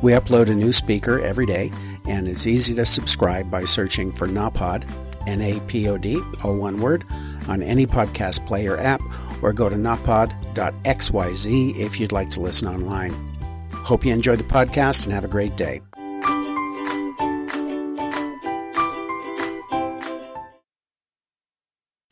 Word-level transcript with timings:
We 0.00 0.12
upload 0.12 0.48
a 0.48 0.54
new 0.54 0.72
speaker 0.72 1.20
every 1.20 1.46
day, 1.46 1.72
and 2.06 2.28
it's 2.28 2.46
easy 2.46 2.74
to 2.74 2.84
subscribe 2.84 3.50
by 3.50 3.64
searching 3.64 4.12
for 4.12 4.28
NAPOD, 4.28 4.88
N 5.26 5.42
A 5.42 5.60
P 5.60 5.88
O 5.88 5.98
D, 5.98 6.22
all 6.44 6.56
one 6.56 6.76
word, 6.76 7.04
on 7.48 7.62
any 7.62 7.86
podcast 7.86 8.46
player 8.46 8.78
app, 8.78 9.00
or 9.42 9.52
go 9.52 9.68
to 9.68 9.76
napod.xyz 9.76 11.78
if 11.78 11.98
you'd 11.98 12.12
like 12.12 12.30
to 12.30 12.40
listen 12.40 12.68
online. 12.68 13.10
Hope 13.72 14.04
you 14.04 14.12
enjoy 14.12 14.36
the 14.36 14.44
podcast 14.44 15.04
and 15.04 15.12
have 15.12 15.24
a 15.24 15.28
great 15.28 15.56
day. 15.56 15.80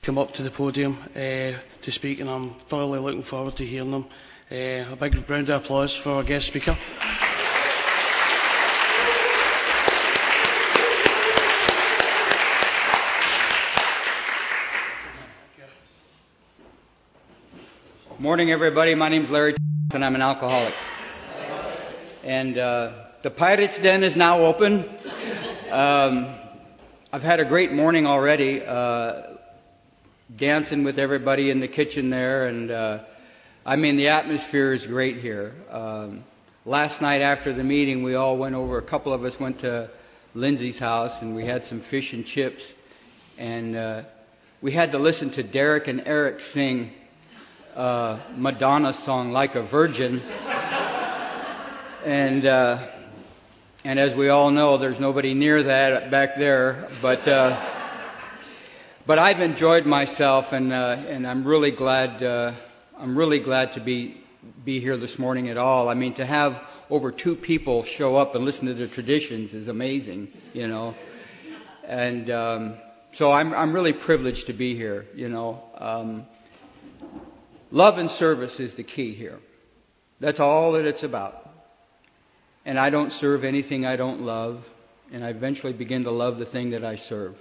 Come 0.02 0.18
up 0.18 0.32
to 0.34 0.42
the 0.42 0.50
podium 0.50 0.98
uh, 1.14 1.52
to 1.82 1.92
speak, 1.92 2.20
and 2.20 2.30
I'm 2.30 2.50
thoroughly 2.68 2.98
looking 2.98 3.22
forward 3.22 3.56
to 3.56 3.66
hearing 3.66 3.90
them. 3.90 4.06
Uh, 4.50 4.92
a 4.92 4.96
big 4.98 5.28
round 5.28 5.50
of 5.50 5.64
applause 5.64 5.96
for 5.96 6.10
our 6.10 6.22
guest 6.22 6.46
speaker. 6.46 6.76
Morning, 18.18 18.50
everybody. 18.50 18.94
My 18.94 19.10
name's 19.10 19.30
Larry, 19.30 19.54
and 19.92 20.02
I'm 20.02 20.14
an 20.14 20.22
alcoholic. 20.22 20.72
And 22.24 22.56
uh, 22.56 22.92
the 23.20 23.30
Pirates 23.30 23.78
Den 23.78 24.02
is 24.04 24.16
now 24.16 24.38
open. 24.38 24.88
Um, 25.70 26.34
I've 27.12 27.22
had 27.22 27.40
a 27.40 27.44
great 27.44 27.72
morning 27.72 28.06
already, 28.06 28.64
uh, 28.64 29.20
dancing 30.34 30.82
with 30.82 30.98
everybody 30.98 31.50
in 31.50 31.60
the 31.60 31.68
kitchen 31.68 32.08
there, 32.08 32.46
and 32.46 32.70
uh, 32.70 33.00
I 33.66 33.76
mean 33.76 33.98
the 33.98 34.08
atmosphere 34.08 34.72
is 34.72 34.86
great 34.86 35.18
here. 35.18 35.54
Um, 35.70 36.24
last 36.64 37.02
night 37.02 37.20
after 37.20 37.52
the 37.52 37.64
meeting, 37.64 38.02
we 38.02 38.14
all 38.14 38.38
went 38.38 38.54
over. 38.54 38.78
A 38.78 38.82
couple 38.82 39.12
of 39.12 39.26
us 39.26 39.38
went 39.38 39.58
to 39.58 39.90
Lindsay's 40.34 40.78
house, 40.78 41.20
and 41.20 41.36
we 41.36 41.44
had 41.44 41.66
some 41.66 41.80
fish 41.82 42.14
and 42.14 42.24
chips, 42.24 42.64
and 43.36 43.76
uh, 43.76 44.02
we 44.62 44.72
had 44.72 44.92
to 44.92 44.98
listen 44.98 45.28
to 45.32 45.42
Derek 45.42 45.86
and 45.86 46.02
Eric 46.06 46.40
sing 46.40 46.94
uh, 47.76 48.18
Madonna 48.34 48.94
song 48.94 49.32
"Like 49.32 49.54
a 49.54 49.62
Virgin," 49.62 50.22
and 52.04 52.44
uh, 52.46 52.78
and 53.84 54.00
as 54.00 54.14
we 54.14 54.30
all 54.30 54.50
know, 54.50 54.78
there's 54.78 54.98
nobody 54.98 55.34
near 55.34 55.62
that 55.62 56.10
back 56.10 56.36
there. 56.36 56.88
But 57.02 57.28
uh, 57.28 57.54
but 59.04 59.18
I've 59.18 59.40
enjoyed 59.40 59.84
myself, 59.84 60.52
and 60.52 60.72
uh, 60.72 60.96
and 61.06 61.26
I'm 61.26 61.44
really 61.44 61.70
glad 61.70 62.22
uh, 62.22 62.54
I'm 62.98 63.16
really 63.16 63.40
glad 63.40 63.74
to 63.74 63.80
be 63.80 64.16
be 64.64 64.80
here 64.80 64.96
this 64.96 65.18
morning 65.18 65.50
at 65.50 65.58
all. 65.58 65.90
I 65.90 65.94
mean, 65.94 66.14
to 66.14 66.24
have 66.24 66.58
over 66.88 67.12
two 67.12 67.36
people 67.36 67.82
show 67.82 68.16
up 68.16 68.34
and 68.34 68.44
listen 68.44 68.68
to 68.68 68.74
the 68.74 68.88
traditions 68.88 69.52
is 69.52 69.68
amazing, 69.68 70.32
you 70.54 70.66
know. 70.66 70.94
And 71.84 72.30
um, 72.30 72.74
so 73.12 73.30
I'm 73.30 73.52
I'm 73.52 73.74
really 73.74 73.92
privileged 73.92 74.46
to 74.46 74.54
be 74.54 74.74
here, 74.74 75.04
you 75.14 75.28
know. 75.28 75.62
Um, 75.76 76.26
Love 77.70 77.98
and 77.98 78.10
service 78.10 78.60
is 78.60 78.74
the 78.74 78.84
key 78.84 79.12
here. 79.12 79.38
That's 80.20 80.38
all 80.38 80.72
that 80.72 80.84
it's 80.84 81.02
about. 81.02 81.48
And 82.64 82.78
I 82.78 82.90
don't 82.90 83.12
serve 83.12 83.44
anything 83.44 83.84
I 83.84 83.96
don't 83.96 84.22
love, 84.22 84.68
and 85.12 85.24
I 85.24 85.30
eventually 85.30 85.72
begin 85.72 86.04
to 86.04 86.10
love 86.10 86.38
the 86.38 86.46
thing 86.46 86.70
that 86.70 86.84
I 86.84 86.96
serve. 86.96 87.38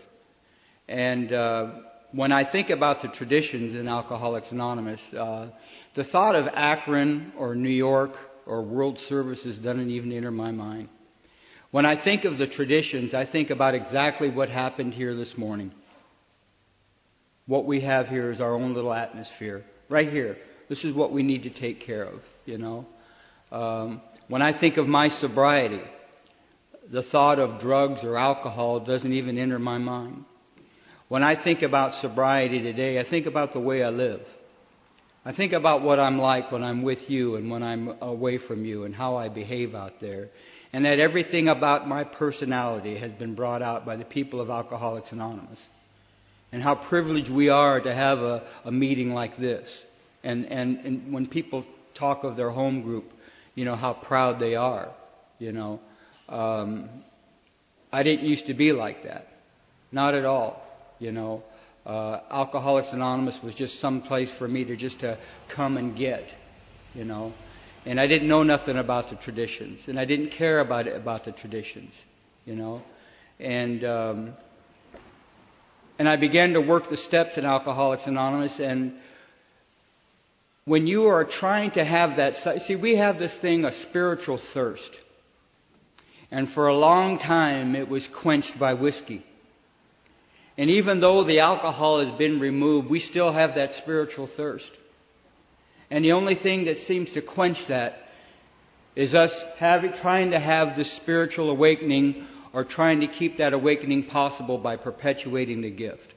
And 0.87 1.31
uh, 1.31 1.71
when 2.11 2.31
I 2.31 2.43
think 2.43 2.69
about 2.69 3.01
the 3.01 3.07
traditions 3.07 3.75
in 3.75 3.87
Alcoholics 3.87 4.51
Anonymous, 4.51 5.13
uh, 5.13 5.49
the 5.93 6.03
thought 6.03 6.35
of 6.35 6.49
Akron 6.53 7.31
or 7.37 7.55
New 7.55 7.69
York 7.69 8.17
or 8.45 8.61
World 8.63 8.99
Services 8.99 9.57
doesn't 9.57 9.89
even 9.89 10.11
enter 10.11 10.31
my 10.31 10.51
mind. 10.51 10.89
When 11.69 11.85
I 11.85 11.95
think 11.95 12.25
of 12.25 12.37
the 12.37 12.47
traditions, 12.47 13.13
I 13.13 13.25
think 13.25 13.49
about 13.51 13.75
exactly 13.75 14.29
what 14.29 14.49
happened 14.49 14.93
here 14.93 15.13
this 15.13 15.37
morning. 15.37 15.71
What 17.47 17.65
we 17.65 17.81
have 17.81 18.09
here 18.09 18.31
is 18.31 18.41
our 18.41 18.53
own 18.53 18.73
little 18.73 18.93
atmosphere 18.93 19.63
right 19.89 20.11
here. 20.11 20.37
This 20.67 20.83
is 20.83 20.93
what 20.93 21.11
we 21.11 21.23
need 21.23 21.43
to 21.43 21.49
take 21.49 21.81
care 21.81 22.03
of, 22.03 22.23
you 22.45 22.57
know. 22.57 22.85
Um, 23.51 24.01
when 24.27 24.41
I 24.41 24.53
think 24.53 24.77
of 24.77 24.87
my 24.87 25.09
sobriety, 25.09 25.81
the 26.89 27.03
thought 27.03 27.39
of 27.39 27.59
drugs 27.59 28.03
or 28.03 28.17
alcohol 28.17 28.79
doesn't 28.79 29.13
even 29.13 29.37
enter 29.37 29.59
my 29.59 29.77
mind. 29.77 30.25
When 31.07 31.21
I 31.21 31.35
think 31.35 31.61
about 31.61 31.93
sobriety 31.93 32.61
today, 32.61 32.99
I 32.99 33.03
think 33.03 33.27
about 33.27 33.53
the 33.53 33.59
way 33.59 33.83
I 33.83 33.89
live. 33.89 34.21
I 35.23 35.31
think 35.31 35.53
about 35.53 35.81
what 35.81 35.99
I'm 35.99 36.19
like 36.19 36.51
when 36.51 36.63
I'm 36.63 36.81
with 36.81 37.09
you 37.09 37.35
and 37.35 37.49
when 37.49 37.63
I'm 37.63 37.95
away 38.01 38.37
from 38.37 38.65
you 38.65 38.83
and 38.83 38.93
how 38.93 39.17
I 39.17 39.29
behave 39.29 39.75
out 39.75 39.99
there. 39.99 40.29
And 40.73 40.85
that 40.85 40.99
everything 40.99 41.47
about 41.47 41.87
my 41.87 42.03
personality 42.03 42.97
has 42.97 43.11
been 43.11 43.33
brought 43.33 43.61
out 43.61 43.85
by 43.85 43.95
the 43.95 44.05
people 44.05 44.41
of 44.41 44.49
Alcoholics 44.49 45.11
Anonymous 45.11 45.65
and 46.55 46.63
how 46.63 46.73
privileged 46.73 47.29
we 47.29 47.49
are 47.49 47.81
to 47.81 47.93
have 47.93 48.21
a, 48.21 48.41
a 48.63 48.71
meeting 48.71 49.13
like 49.13 49.35
this. 49.35 49.83
And, 50.23 50.45
and, 50.45 50.79
and 50.85 51.11
when 51.11 51.27
people 51.27 51.65
talk 51.93 52.23
of 52.23 52.37
their 52.37 52.49
home 52.49 52.81
group, 52.81 53.11
you 53.55 53.65
know, 53.65 53.75
how 53.75 53.91
proud 53.91 54.39
they 54.39 54.55
are, 54.55 54.87
you 55.37 55.51
know. 55.51 55.81
Um, 56.29 56.87
I 57.91 58.03
didn't 58.03 58.25
used 58.25 58.47
to 58.47 58.53
be 58.53 58.71
like 58.71 59.03
that. 59.03 59.27
Not 59.91 60.13
at 60.15 60.23
all, 60.23 60.65
you 60.97 61.11
know. 61.11 61.43
Uh, 61.85 62.21
Alcoholics 62.31 62.93
Anonymous 62.93 63.43
was 63.43 63.53
just 63.53 63.81
some 63.81 64.01
place 64.01 64.31
for 64.31 64.47
me 64.47 64.63
to 64.63 64.77
just 64.77 65.01
to 65.01 65.17
come 65.49 65.75
and 65.75 65.93
get, 65.93 66.33
you 66.93 67.03
know. 67.03 67.33
And 67.85 67.99
I 67.99 68.07
didn't 68.07 68.29
know 68.29 68.43
nothing 68.43 68.77
about 68.77 69.09
the 69.09 69.17
traditions, 69.17 69.89
and 69.89 69.99
I 69.99 70.05
didn't 70.05 70.29
care 70.29 70.61
about 70.61 70.87
it 70.87 70.95
about 70.95 71.25
the 71.25 71.33
traditions, 71.33 71.93
you 72.45 72.55
know. 72.55 72.81
And 73.41 73.83
um, 73.83 74.33
and 75.97 76.09
I 76.09 76.15
began 76.17 76.53
to 76.53 76.61
work 76.61 76.89
the 76.89 76.97
steps 76.97 77.37
in 77.37 77.45
Alcoholics 77.45 78.07
Anonymous. 78.07 78.59
And 78.59 78.93
when 80.65 80.87
you 80.87 81.07
are 81.07 81.23
trying 81.23 81.71
to 81.71 81.83
have 81.83 82.17
that, 82.17 82.37
see, 82.61 82.75
we 82.75 82.95
have 82.95 83.17
this 83.17 83.33
thing, 83.33 83.65
a 83.65 83.71
spiritual 83.71 84.37
thirst. 84.37 84.99
And 86.31 86.49
for 86.49 86.67
a 86.67 86.75
long 86.75 87.17
time, 87.17 87.75
it 87.75 87.87
was 87.87 88.07
quenched 88.07 88.59
by 88.59 88.73
whiskey. 88.73 89.23
And 90.57 90.69
even 90.69 90.99
though 90.99 91.23
the 91.23 91.41
alcohol 91.41 91.99
has 91.99 92.11
been 92.11 92.39
removed, 92.39 92.89
we 92.89 92.99
still 92.99 93.31
have 93.31 93.55
that 93.55 93.73
spiritual 93.73 94.27
thirst. 94.27 94.71
And 95.89 96.03
the 96.03 96.13
only 96.13 96.35
thing 96.35 96.65
that 96.65 96.77
seems 96.77 97.11
to 97.11 97.21
quench 97.21 97.67
that 97.67 98.09
is 98.95 99.13
us 99.13 99.43
having, 99.57 99.93
trying 99.93 100.31
to 100.31 100.39
have 100.39 100.75
this 100.75 100.91
spiritual 100.91 101.49
awakening 101.49 102.25
or 102.55 102.63
trying 102.63 103.01
to 103.01 103.07
keep 103.07 103.37
that 103.37 103.51
awakening 103.51 104.03
possible 104.03 104.57
by 104.57 104.77
perpetuating 104.77 105.59
the 105.59 105.69
gift. 105.69 106.13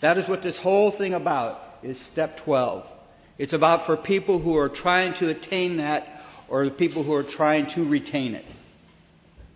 That 0.00 0.18
is 0.18 0.26
what 0.26 0.42
this 0.42 0.58
whole 0.58 0.90
thing 0.90 1.14
about 1.14 1.62
is 1.84 1.96
step 2.00 2.38
12. 2.38 2.84
It's 3.38 3.52
about 3.52 3.86
for 3.86 3.96
people 3.96 4.40
who 4.40 4.56
are 4.56 4.68
trying 4.68 5.14
to 5.14 5.28
attain 5.28 5.76
that 5.76 6.24
or 6.48 6.64
the 6.64 6.72
people 6.72 7.04
who 7.04 7.14
are 7.14 7.22
trying 7.22 7.66
to 7.68 7.84
retain 7.84 8.34
it. 8.34 8.44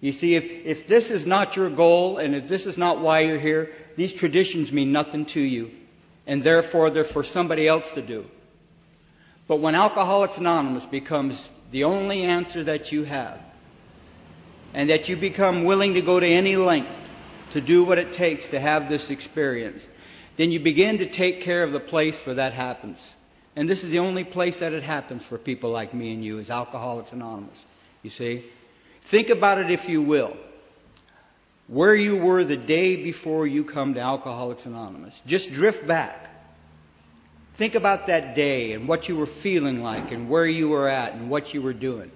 You 0.00 0.12
see, 0.12 0.36
if, 0.36 0.44
if 0.44 0.86
this 0.86 1.10
is 1.10 1.26
not 1.26 1.56
your 1.56 1.68
goal 1.68 2.18
and 2.18 2.36
if 2.36 2.46
this 2.46 2.66
is 2.66 2.78
not 2.78 3.00
why 3.00 3.20
you're 3.20 3.36
here, 3.36 3.72
these 3.96 4.14
traditions 4.14 4.70
mean 4.70 4.92
nothing 4.92 5.26
to 5.26 5.40
you. 5.40 5.72
And 6.28 6.44
therefore 6.44 6.90
they're 6.90 7.02
for 7.02 7.24
somebody 7.24 7.66
else 7.66 7.90
to 7.92 8.02
do. 8.02 8.24
But 9.48 9.58
when 9.58 9.74
Alcoholics 9.74 10.38
Anonymous 10.38 10.86
becomes 10.86 11.48
the 11.72 11.84
only 11.84 12.22
answer 12.22 12.62
that 12.62 12.92
you 12.92 13.02
have, 13.02 13.40
and 14.74 14.90
that 14.90 15.08
you 15.08 15.16
become 15.16 15.64
willing 15.64 15.94
to 15.94 16.02
go 16.02 16.20
to 16.20 16.26
any 16.26 16.56
length 16.56 16.90
to 17.52 17.60
do 17.60 17.84
what 17.84 17.98
it 17.98 18.12
takes 18.12 18.48
to 18.48 18.58
have 18.58 18.88
this 18.88 19.10
experience, 19.10 19.86
then 20.36 20.50
you 20.50 20.58
begin 20.58 20.98
to 20.98 21.06
take 21.06 21.42
care 21.42 21.62
of 21.62 21.72
the 21.72 21.80
place 21.80 22.18
where 22.26 22.34
that 22.34 22.52
happens. 22.52 22.98
And 23.56 23.70
this 23.70 23.84
is 23.84 23.90
the 23.90 24.00
only 24.00 24.24
place 24.24 24.58
that 24.58 24.72
it 24.72 24.82
happens 24.82 25.22
for 25.22 25.38
people 25.38 25.70
like 25.70 25.94
me 25.94 26.12
and 26.12 26.24
you, 26.24 26.38
is 26.38 26.50
Alcoholics 26.50 27.12
Anonymous. 27.12 27.62
You 28.02 28.10
see? 28.10 28.44
Think 29.02 29.28
about 29.28 29.58
it 29.58 29.70
if 29.70 29.88
you 29.88 30.02
will. 30.02 30.36
Where 31.68 31.94
you 31.94 32.16
were 32.16 32.42
the 32.42 32.56
day 32.56 32.96
before 32.96 33.46
you 33.46 33.62
come 33.64 33.94
to 33.94 34.00
Alcoholics 34.00 34.66
Anonymous. 34.66 35.18
Just 35.24 35.52
drift 35.52 35.86
back. 35.86 36.30
Think 37.54 37.76
about 37.76 38.08
that 38.08 38.34
day 38.34 38.72
and 38.72 38.88
what 38.88 39.08
you 39.08 39.16
were 39.16 39.26
feeling 39.26 39.84
like 39.84 40.10
and 40.10 40.28
where 40.28 40.46
you 40.46 40.68
were 40.68 40.88
at 40.88 41.12
and 41.12 41.30
what 41.30 41.54
you 41.54 41.62
were 41.62 41.72
doing. 41.72 42.10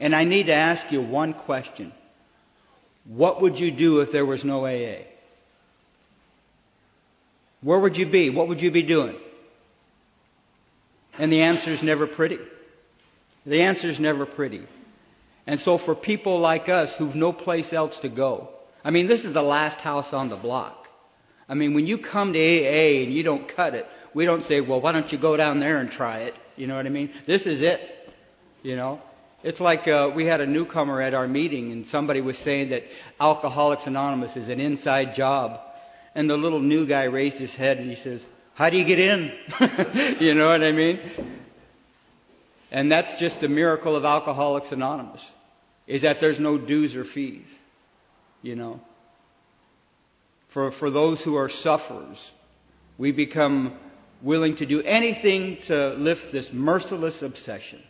And 0.00 0.14
I 0.14 0.24
need 0.24 0.46
to 0.46 0.54
ask 0.54 0.90
you 0.90 1.00
one 1.00 1.32
question. 1.32 1.92
What 3.04 3.42
would 3.42 3.58
you 3.58 3.70
do 3.70 4.00
if 4.00 4.12
there 4.12 4.24
was 4.24 4.44
no 4.44 4.66
AA? 4.66 5.02
Where 7.60 7.78
would 7.78 7.96
you 7.96 8.06
be? 8.06 8.30
What 8.30 8.48
would 8.48 8.60
you 8.60 8.70
be 8.70 8.82
doing? 8.82 9.16
And 11.18 11.32
the 11.32 11.42
answer 11.42 11.70
is 11.70 11.82
never 11.82 12.06
pretty. 12.06 12.38
The 13.46 13.62
answer 13.62 13.88
is 13.88 14.00
never 14.00 14.26
pretty. 14.26 14.62
And 15.46 15.60
so 15.60 15.78
for 15.78 15.94
people 15.94 16.40
like 16.40 16.68
us 16.68 16.96
who've 16.96 17.14
no 17.14 17.32
place 17.32 17.72
else 17.72 17.98
to 18.00 18.08
go, 18.08 18.48
I 18.84 18.90
mean, 18.90 19.06
this 19.06 19.24
is 19.24 19.32
the 19.32 19.42
last 19.42 19.80
house 19.80 20.12
on 20.12 20.28
the 20.28 20.36
block. 20.36 20.88
I 21.48 21.54
mean, 21.54 21.74
when 21.74 21.86
you 21.86 21.98
come 21.98 22.32
to 22.32 22.38
AA 22.38 23.02
and 23.02 23.12
you 23.12 23.22
don't 23.22 23.46
cut 23.46 23.74
it, 23.74 23.86
we 24.14 24.24
don't 24.24 24.42
say, 24.42 24.60
well, 24.60 24.80
why 24.80 24.92
don't 24.92 25.10
you 25.12 25.18
go 25.18 25.36
down 25.36 25.60
there 25.60 25.78
and 25.78 25.90
try 25.90 26.20
it? 26.20 26.34
You 26.56 26.66
know 26.66 26.76
what 26.76 26.86
I 26.86 26.90
mean? 26.90 27.10
This 27.26 27.46
is 27.46 27.60
it. 27.60 28.12
You 28.62 28.76
know? 28.76 29.02
It's 29.44 29.60
like 29.60 29.86
uh, 29.86 30.10
we 30.14 30.24
had 30.24 30.40
a 30.40 30.46
newcomer 30.46 31.02
at 31.02 31.12
our 31.12 31.28
meeting 31.28 31.70
and 31.70 31.86
somebody 31.86 32.22
was 32.22 32.38
saying 32.38 32.70
that 32.70 32.84
Alcoholics 33.20 33.86
Anonymous 33.86 34.38
is 34.38 34.48
an 34.48 34.58
inside 34.58 35.14
job. 35.14 35.60
And 36.14 36.30
the 36.30 36.36
little 36.38 36.60
new 36.60 36.86
guy 36.86 37.04
raised 37.04 37.38
his 37.38 37.54
head 37.54 37.76
and 37.76 37.90
he 37.90 37.96
says, 37.96 38.24
how 38.54 38.70
do 38.70 38.78
you 38.78 38.84
get 38.84 38.98
in? 38.98 39.32
you 40.18 40.32
know 40.32 40.48
what 40.48 40.64
I 40.64 40.72
mean? 40.72 40.98
And 42.72 42.90
that's 42.90 43.18
just 43.18 43.40
the 43.40 43.48
miracle 43.48 43.96
of 43.96 44.06
Alcoholics 44.06 44.72
Anonymous, 44.72 45.30
is 45.86 46.02
that 46.02 46.20
there's 46.20 46.40
no 46.40 46.56
dues 46.56 46.96
or 46.96 47.04
fees. 47.04 47.46
You 48.40 48.56
know? 48.56 48.80
For, 50.48 50.70
for 50.70 50.88
those 50.88 51.22
who 51.22 51.36
are 51.36 51.50
sufferers, 51.50 52.30
we 52.96 53.12
become 53.12 53.76
willing 54.22 54.56
to 54.56 54.64
do 54.64 54.80
anything 54.80 55.58
to 55.62 55.90
lift 55.90 56.32
this 56.32 56.50
merciless 56.50 57.20
obsession. 57.20 57.82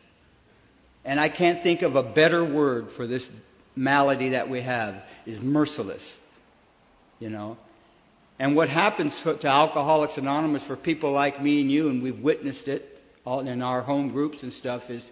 And 1.05 1.21
I 1.21 1.29
can't 1.29 1.63
think 1.63 1.83
of 1.83 1.97
a 1.97 2.03
better 2.03 2.45
word 2.45 2.91
for 2.91 3.07
this 3.07 3.31
malady 3.77 4.31
that 4.31 4.49
we 4.49 4.61
have 4.63 5.03
is 5.27 5.41
merciless. 5.41 6.03
You 7.21 7.31
know? 7.31 7.57
And 8.39 8.57
what 8.57 8.69
happens 8.69 9.21
to 9.23 9.47
Alcoholics 9.47 10.19
Anonymous 10.19 10.63
for 10.63 10.77
people 10.77 11.13
like 11.13 11.41
me 11.41 11.61
and 11.61 11.71
you, 11.71 11.89
and 11.89 12.03
we've 12.03 12.21
witnessed 12.21 12.69
it 12.69 13.03
all 13.25 13.41
in 13.41 13.63
our 13.63 13.81
home 13.81 14.11
groups 14.11 14.43
and 14.43 14.53
stuff, 14.53 14.91
is 14.91 15.09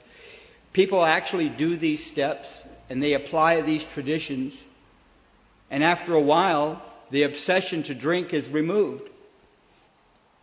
people 0.73 1.05
actually 1.05 1.49
do 1.49 1.77
these 1.77 2.05
steps 2.05 2.49
and 2.91 3.03
they 3.03 3.15
apply 3.15 3.61
these 3.61 3.85
traditions. 3.85 4.61
And 5.71 5.85
after 5.85 6.15
a 6.15 6.21
while, 6.21 6.83
the 7.11 7.23
obsession 7.23 7.85
to 7.85 7.95
drink 7.95 8.33
is 8.33 8.49
removed. 8.49 9.09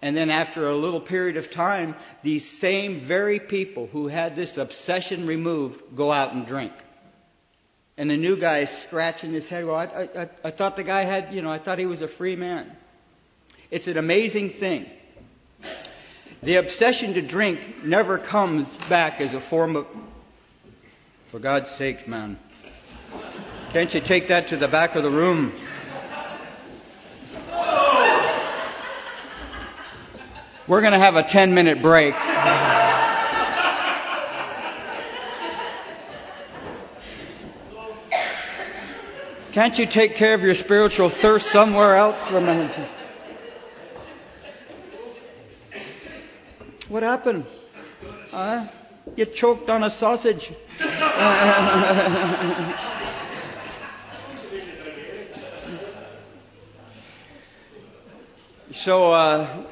And 0.02 0.16
then 0.16 0.30
after 0.30 0.68
a 0.68 0.76
little 0.76 1.02
period 1.02 1.36
of 1.36 1.52
time, 1.52 1.96
these 2.24 2.50
same 2.50 3.02
very 3.02 3.40
people 3.40 3.88
who 3.88 4.08
had 4.08 4.36
this 4.36 4.58
obsession 4.58 5.28
removed 5.28 5.96
go 5.96 6.12
out 6.12 6.34
and 6.34 6.46
drink. 6.46 6.72
And 7.98 8.10
the 8.10 8.16
new 8.16 8.38
guy 8.38 8.60
is 8.60 8.70
scratching 8.70 9.34
his 9.34 9.50
head. 9.50 9.66
Well, 9.66 9.76
I, 9.76 10.10
I, 10.18 10.30
I 10.46 10.52
thought 10.52 10.78
the 10.78 10.84
guy 10.84 11.04
had, 11.04 11.34
you 11.34 11.42
know, 11.42 11.52
I 11.52 11.60
thought 11.60 11.80
he 11.80 11.86
was 11.86 12.02
a 12.02 12.08
free 12.08 12.38
man. 12.38 12.72
It's 13.72 13.88
an 13.88 13.98
amazing 13.98 14.52
thing. 14.52 14.86
The 16.42 16.56
obsession 16.56 17.16
to 17.16 17.22
drink 17.22 17.84
never 17.84 18.18
comes 18.18 18.68
back 18.88 19.20
as 19.20 19.34
a 19.34 19.42
form 19.42 19.76
of, 19.76 19.88
for 21.28 21.40
God's 21.40 21.70
sake, 21.72 22.08
man. 22.08 22.40
Can't 23.74 23.94
you 23.94 24.00
take 24.00 24.30
that 24.30 24.48
to 24.48 24.58
the 24.58 24.70
back 24.70 24.96
of 24.96 25.04
the 25.04 25.10
room? 25.10 25.52
We're 30.70 30.82
going 30.82 30.94
to 30.94 31.00
have 31.00 31.16
a 31.16 31.24
10 31.24 31.56
minute 31.56 31.82
break. 31.82 32.14
Can't 39.52 39.80
you 39.80 39.88
take 39.88 40.14
care 40.14 40.36
of 40.36 40.44
your 40.44 40.54
spiritual 40.54 41.10
thirst 41.10 41.50
somewhere 41.50 41.96
else? 41.96 42.22
For 42.28 42.38
a 42.38 42.42
minute? 42.42 42.72
What 46.88 47.02
happened? 47.02 47.46
Uh, 48.32 48.68
you 49.16 49.26
choked 49.26 49.72
on 49.72 49.82
a 49.82 49.90
sausage. 49.90 50.54
so, 58.72 59.12
uh, 59.12 59.64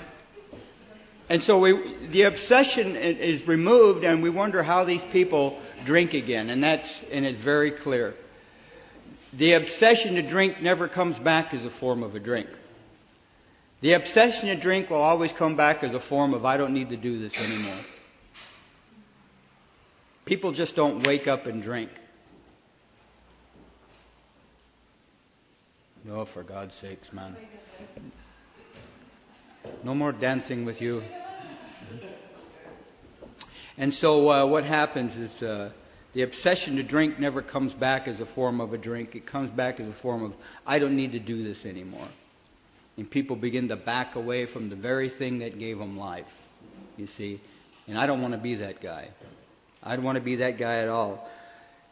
and 1.29 1.43
so 1.43 1.59
we, 1.59 1.95
the 2.07 2.23
obsession 2.23 2.95
is 2.95 3.47
removed, 3.47 4.03
and 4.03 4.23
we 4.23 4.29
wonder 4.29 4.63
how 4.63 4.85
these 4.85 5.03
people 5.03 5.59
drink 5.85 6.13
again, 6.13 6.49
and 6.49 6.63
that's 6.63 7.01
and 7.11 7.25
it's 7.25 7.37
very 7.37 7.71
clear. 7.71 8.15
The 9.33 9.53
obsession 9.53 10.15
to 10.15 10.21
drink 10.21 10.61
never 10.61 10.87
comes 10.87 11.19
back 11.19 11.53
as 11.53 11.65
a 11.65 11.69
form 11.69 12.01
of 12.01 12.15
a 12.15 12.19
drink. 12.19 12.47
The 13.81 13.93
obsession 13.93 14.47
to 14.47 14.55
drink 14.55 14.89
will 14.89 14.97
always 14.97 15.31
come 15.33 15.55
back 15.55 15.83
as 15.83 15.93
a 15.93 15.99
form 15.99 16.33
of 16.33 16.45
I 16.45 16.57
don't 16.57 16.73
need 16.73 16.89
to 16.89 16.97
do 16.97 17.19
this 17.19 17.39
anymore. 17.39 17.77
People 20.25 20.51
just 20.51 20.75
don't 20.75 21.05
wake 21.05 21.27
up 21.27 21.45
and 21.45 21.61
drink. 21.61 21.89
No, 26.03 26.21
oh, 26.21 26.25
for 26.25 26.41
God's 26.41 26.73
sakes, 26.75 27.11
man. 27.11 27.35
No 29.83 29.93
more 29.93 30.11
dancing 30.11 30.65
with 30.65 30.81
you. 30.81 31.03
And 33.77 33.93
so 33.93 34.29
uh, 34.29 34.45
what 34.45 34.63
happens 34.63 35.15
is 35.17 35.43
uh, 35.43 35.69
the 36.13 36.23
obsession 36.23 36.77
to 36.77 36.83
drink 36.83 37.19
never 37.19 37.41
comes 37.41 37.73
back 37.73 38.07
as 38.07 38.19
a 38.19 38.25
form 38.25 38.59
of 38.59 38.73
a 38.73 38.77
drink. 38.77 39.15
It 39.15 39.25
comes 39.25 39.51
back 39.51 39.79
as 39.79 39.87
a 39.87 39.93
form 39.93 40.23
of, 40.23 40.33
I 40.65 40.79
don't 40.79 40.95
need 40.95 41.11
to 41.11 41.19
do 41.19 41.43
this 41.43 41.65
anymore. 41.65 42.07
And 42.97 43.09
people 43.09 43.35
begin 43.35 43.67
to 43.67 43.75
back 43.75 44.15
away 44.15 44.47
from 44.47 44.69
the 44.69 44.75
very 44.75 45.09
thing 45.09 45.39
that 45.39 45.59
gave 45.59 45.77
them 45.77 45.97
life. 45.97 46.25
You 46.97 47.05
see? 47.05 47.39
And 47.87 47.97
I 47.97 48.07
don't 48.07 48.21
want 48.21 48.33
to 48.33 48.39
be 48.39 48.55
that 48.55 48.81
guy. 48.81 49.09
I 49.83 49.95
don't 49.95 50.03
want 50.03 50.15
to 50.15 50.23
be 50.23 50.37
that 50.37 50.57
guy 50.57 50.79
at 50.79 50.89
all. 50.89 51.29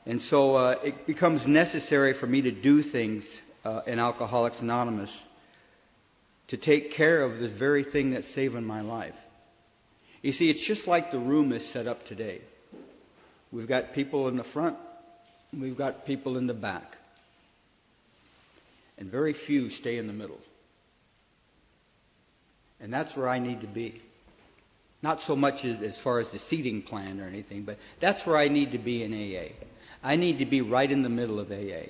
And 0.08 0.22
so 0.22 0.56
uh, 0.56 0.76
it 0.84 1.06
becomes 1.06 1.46
necessary 1.46 2.14
for 2.14 2.26
me 2.26 2.42
to 2.44 2.52
do 2.52 2.82
things 2.82 3.26
uh, 3.64 3.82
in 3.86 4.00
Alcoholics 4.00 4.62
Anonymous 4.62 5.16
to 6.50 6.58
take 6.58 6.92
care 6.92 7.22
of 7.22 7.40
this 7.40 7.52
very 7.52 7.84
thing 7.84 8.12
that's 8.12 8.28
saving 8.28 8.66
my 8.66 8.82
life. 8.82 9.16
You 10.22 10.32
see, 10.32 10.50
it's 10.50 10.60
just 10.60 10.88
like 10.88 11.12
the 11.12 11.20
room 11.20 11.52
is 11.54 11.68
set 11.68 11.88
up 11.88 12.06
today. 12.06 12.42
We've 13.52 13.68
got 13.68 13.94
people 13.94 14.28
in 14.28 14.38
the 14.38 14.44
front, 14.44 14.78
we've 15.58 15.78
got 15.78 16.06
people 16.06 16.38
in 16.38 16.48
the 16.48 16.54
back. 16.54 16.98
And 18.98 19.10
very 19.12 19.34
few 19.34 19.70
stay 19.70 19.98
in 19.98 20.08
the 20.08 20.14
middle. 20.14 20.40
And 22.80 22.94
that's 22.94 23.16
where 23.16 23.28
I 23.28 23.40
need 23.40 23.62
to 23.62 23.68
be. 23.68 24.02
Not 25.02 25.22
so 25.22 25.36
much 25.36 25.66
as, 25.66 25.82
as 25.82 25.98
far 25.98 26.20
as 26.20 26.30
the 26.30 26.40
seating 26.40 26.82
plan 26.82 27.20
or 27.20 27.28
anything, 27.28 27.64
but 27.64 27.78
that's 28.00 28.26
where 28.26 28.38
I 28.38 28.48
need 28.48 28.72
to 28.72 28.78
be 28.78 29.04
in 29.04 29.14
AA. 29.14 29.54
I 30.04 30.16
need 30.16 30.40
to 30.40 30.46
be 30.46 30.62
right 30.62 30.90
in 30.90 31.02
the 31.02 31.10
middle 31.10 31.40
of 31.40 31.52
AA. 31.52 31.90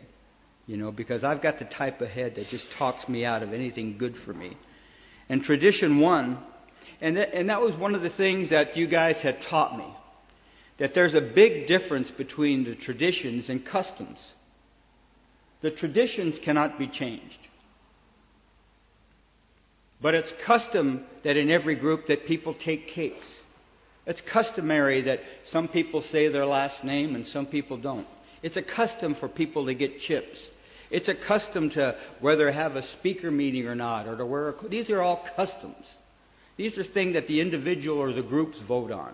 You 0.67 0.77
know, 0.77 0.91
because 0.91 1.23
I've 1.23 1.41
got 1.41 1.59
the 1.59 1.65
type 1.65 2.01
of 2.01 2.09
head 2.09 2.35
that 2.35 2.49
just 2.49 2.71
talks 2.71 3.07
me 3.07 3.23
out 3.23 3.43
of 3.43 3.53
anything 3.53 3.97
good 3.97 4.17
for 4.17 4.33
me. 4.33 4.57
And 5.29 5.43
tradition 5.43 5.99
one, 5.99 6.37
and, 7.01 7.15
th- 7.15 7.29
and 7.33 7.49
that 7.49 7.61
was 7.61 7.75
one 7.75 7.93
of 7.95 8.01
the 8.01 8.09
things 8.09 8.49
that 8.49 8.77
you 8.77 8.87
guys 8.87 9.17
had 9.17 9.41
taught 9.41 9.77
me. 9.77 9.85
That 10.77 10.93
there's 10.93 11.13
a 11.13 11.21
big 11.21 11.67
difference 11.67 12.09
between 12.11 12.63
the 12.63 12.75
traditions 12.75 13.49
and 13.49 13.63
customs. 13.63 14.19
The 15.61 15.71
traditions 15.71 16.37
cannot 16.39 16.77
be 16.77 16.87
changed. 16.87 17.39
But 20.01 20.15
it's 20.15 20.31
custom 20.33 21.05
that 21.23 21.37
in 21.37 21.49
every 21.49 21.75
group 21.75 22.07
that 22.07 22.25
people 22.25 22.53
take 22.53 22.87
cakes. 22.87 23.27
It's 24.05 24.21
customary 24.21 25.01
that 25.01 25.23
some 25.45 25.67
people 25.67 26.01
say 26.01 26.27
their 26.27 26.45
last 26.45 26.83
name 26.83 27.15
and 27.15 27.25
some 27.25 27.45
people 27.45 27.77
don't. 27.77 28.07
It's 28.43 28.57
a 28.57 28.61
custom 28.61 29.15
for 29.15 29.27
people 29.27 29.65
to 29.65 29.73
get 29.73 29.99
chips. 29.99 30.45
It's 30.89 31.09
a 31.09 31.15
custom 31.15 31.69
to 31.71 31.95
whether 32.19 32.51
have 32.51 32.75
a 32.75 32.83
speaker 32.83 33.31
meeting 33.31 33.67
or 33.67 33.75
not, 33.75 34.07
or 34.07 34.15
to 34.15 34.25
wear 34.25 34.49
a. 34.49 34.67
These 34.67 34.89
are 34.89 35.01
all 35.01 35.25
customs. 35.35 35.93
These 36.57 36.77
are 36.77 36.83
things 36.83 37.13
that 37.13 37.27
the 37.27 37.41
individual 37.41 37.99
or 37.99 38.13
the 38.13 38.21
groups 38.21 38.59
vote 38.59 38.91
on. 38.91 39.13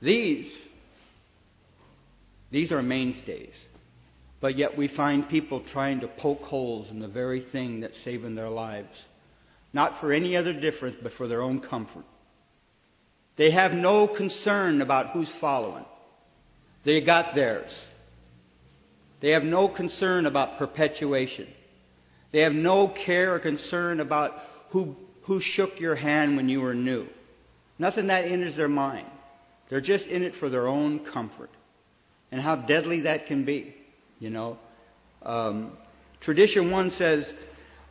These, 0.00 0.54
these 2.50 2.70
are 2.70 2.82
mainstays. 2.82 3.64
But 4.40 4.56
yet 4.56 4.76
we 4.76 4.88
find 4.88 5.26
people 5.28 5.60
trying 5.60 6.00
to 6.00 6.08
poke 6.08 6.42
holes 6.42 6.90
in 6.90 7.00
the 7.00 7.08
very 7.08 7.40
thing 7.40 7.80
that's 7.80 7.96
saving 7.96 8.34
their 8.34 8.50
lives. 8.50 9.02
Not 9.72 9.98
for 9.98 10.12
any 10.12 10.36
other 10.36 10.52
difference, 10.52 10.96
but 11.02 11.12
for 11.12 11.26
their 11.26 11.40
own 11.42 11.60
comfort. 11.60 12.04
They 13.36 13.50
have 13.50 13.74
no 13.74 14.06
concern 14.06 14.82
about 14.82 15.10
who's 15.10 15.30
following. 15.30 15.84
They 16.84 17.00
got 17.00 17.34
theirs. 17.34 17.86
They 19.24 19.30
have 19.30 19.42
no 19.42 19.68
concern 19.68 20.26
about 20.26 20.58
perpetuation. 20.58 21.46
They 22.30 22.40
have 22.40 22.52
no 22.54 22.88
care 22.88 23.34
or 23.34 23.38
concern 23.38 24.00
about 24.00 24.38
who, 24.68 24.96
who 25.22 25.40
shook 25.40 25.80
your 25.80 25.94
hand 25.94 26.36
when 26.36 26.50
you 26.50 26.60
were 26.60 26.74
new. 26.74 27.08
Nothing 27.78 28.08
that 28.08 28.26
enters 28.26 28.54
their 28.54 28.68
mind. 28.68 29.06
They're 29.70 29.80
just 29.80 30.08
in 30.08 30.24
it 30.24 30.34
for 30.34 30.50
their 30.50 30.68
own 30.68 30.98
comfort. 30.98 31.48
and 32.32 32.42
how 32.42 32.56
deadly 32.56 33.00
that 33.00 33.24
can 33.24 33.44
be. 33.44 33.74
You 34.20 34.28
know, 34.28 34.58
um, 35.22 35.72
tradition 36.20 36.70
one 36.70 36.90
says 36.90 37.32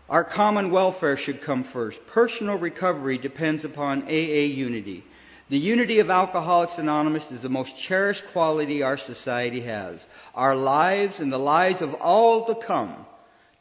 our 0.07 0.23
common 0.23 0.69
welfare 0.69 1.17
should 1.17 1.41
come 1.41 1.63
first. 1.63 2.05
Personal 2.05 2.59
recovery 2.59 3.17
depends 3.17 3.65
upon 3.65 4.03
AA 4.03 4.45
unity. 4.45 5.03
The 5.49 5.57
unity 5.59 5.99
of 5.99 6.09
Alcoholics 6.09 6.77
Anonymous 6.77 7.29
is 7.31 7.41
the 7.41 7.49
most 7.49 7.77
cherished 7.77 8.25
quality 8.31 8.81
our 8.81 8.97
society 8.97 9.61
has. 9.61 10.05
Our 10.33 10.55
lives 10.55 11.19
and 11.19 11.31
the 11.31 11.37
lives 11.37 11.81
of 11.81 11.93
all 11.95 12.45
to 12.45 12.55
come 12.55 13.05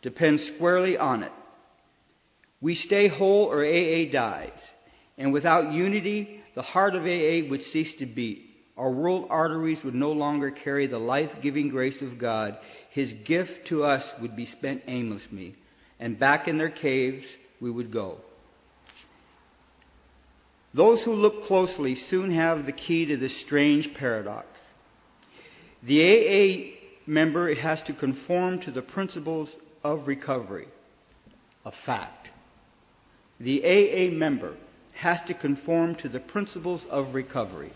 depend 0.00 0.40
squarely 0.40 0.96
on 0.96 1.24
it. 1.24 1.32
We 2.60 2.76
stay 2.76 3.08
whole 3.08 3.46
or 3.46 3.64
AA 3.64 4.10
dies. 4.10 4.52
And 5.18 5.32
without 5.32 5.72
unity, 5.72 6.42
the 6.54 6.62
heart 6.62 6.94
of 6.94 7.02
AA 7.02 7.48
would 7.50 7.62
cease 7.62 7.94
to 7.94 8.06
beat. 8.06 8.48
Our 8.76 8.90
world 8.90 9.26
arteries 9.28 9.84
would 9.84 9.94
no 9.94 10.12
longer 10.12 10.50
carry 10.50 10.86
the 10.86 10.98
life-giving 10.98 11.68
grace 11.68 12.00
of 12.00 12.18
God. 12.18 12.56
His 12.90 13.12
gift 13.12 13.66
to 13.68 13.84
us 13.84 14.10
would 14.20 14.36
be 14.36 14.46
spent 14.46 14.84
aimlessly. 14.86 15.56
And 15.98 16.18
back 16.18 16.46
in 16.46 16.58
their 16.58 16.70
caves, 16.70 17.26
we 17.60 17.70
would 17.70 17.90
go. 17.90 18.20
Those 20.74 21.02
who 21.02 21.12
look 21.12 21.44
closely 21.44 21.94
soon 21.94 22.30
have 22.30 22.64
the 22.64 22.72
key 22.72 23.06
to 23.06 23.16
this 23.16 23.36
strange 23.36 23.92
paradox. 23.92 24.46
The 25.82 26.00
AA 26.02 26.78
member 27.06 27.54
has 27.54 27.82
to 27.84 27.92
conform 27.92 28.60
to 28.60 28.70
the 28.70 28.82
principles 28.82 29.54
of 29.84 30.06
recovery. 30.06 30.68
A 31.66 31.70
fact. 31.70 32.30
The 33.38 33.62
AA 33.64 34.14
member 34.14 34.54
has 34.94 35.20
to 35.22 35.34
conform 35.34 35.94
to 35.96 36.08
the 36.08 36.20
principles 36.20 36.84
of 36.86 37.14
recovery. 37.14 37.72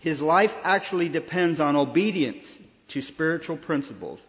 His 0.00 0.20
life 0.20 0.54
actually 0.62 1.08
depends 1.08 1.60
on 1.60 1.76
obedience 1.76 2.46
to 2.88 3.00
spiritual 3.00 3.56
principles. 3.56 4.20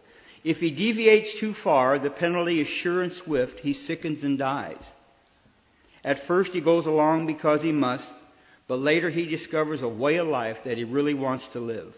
If 0.44 0.60
he 0.60 0.70
deviates 0.70 1.34
too 1.34 1.52
far, 1.52 1.98
the 1.98 2.10
penalty 2.10 2.60
is 2.60 2.68
sure 2.68 3.02
and 3.02 3.12
swift. 3.12 3.60
He 3.60 3.72
sickens 3.72 4.24
and 4.24 4.38
dies. 4.38 4.82
At 6.04 6.20
first 6.20 6.52
he 6.52 6.60
goes 6.60 6.86
along 6.86 7.26
because 7.26 7.62
he 7.62 7.72
must, 7.72 8.10
but 8.66 8.80
later 8.80 9.10
he 9.10 9.26
discovers 9.26 9.82
a 9.82 9.88
way 9.88 10.16
of 10.16 10.26
life 10.26 10.64
that 10.64 10.78
he 10.78 10.84
really 10.84 11.14
wants 11.14 11.48
to 11.50 11.60
live. 11.60 11.94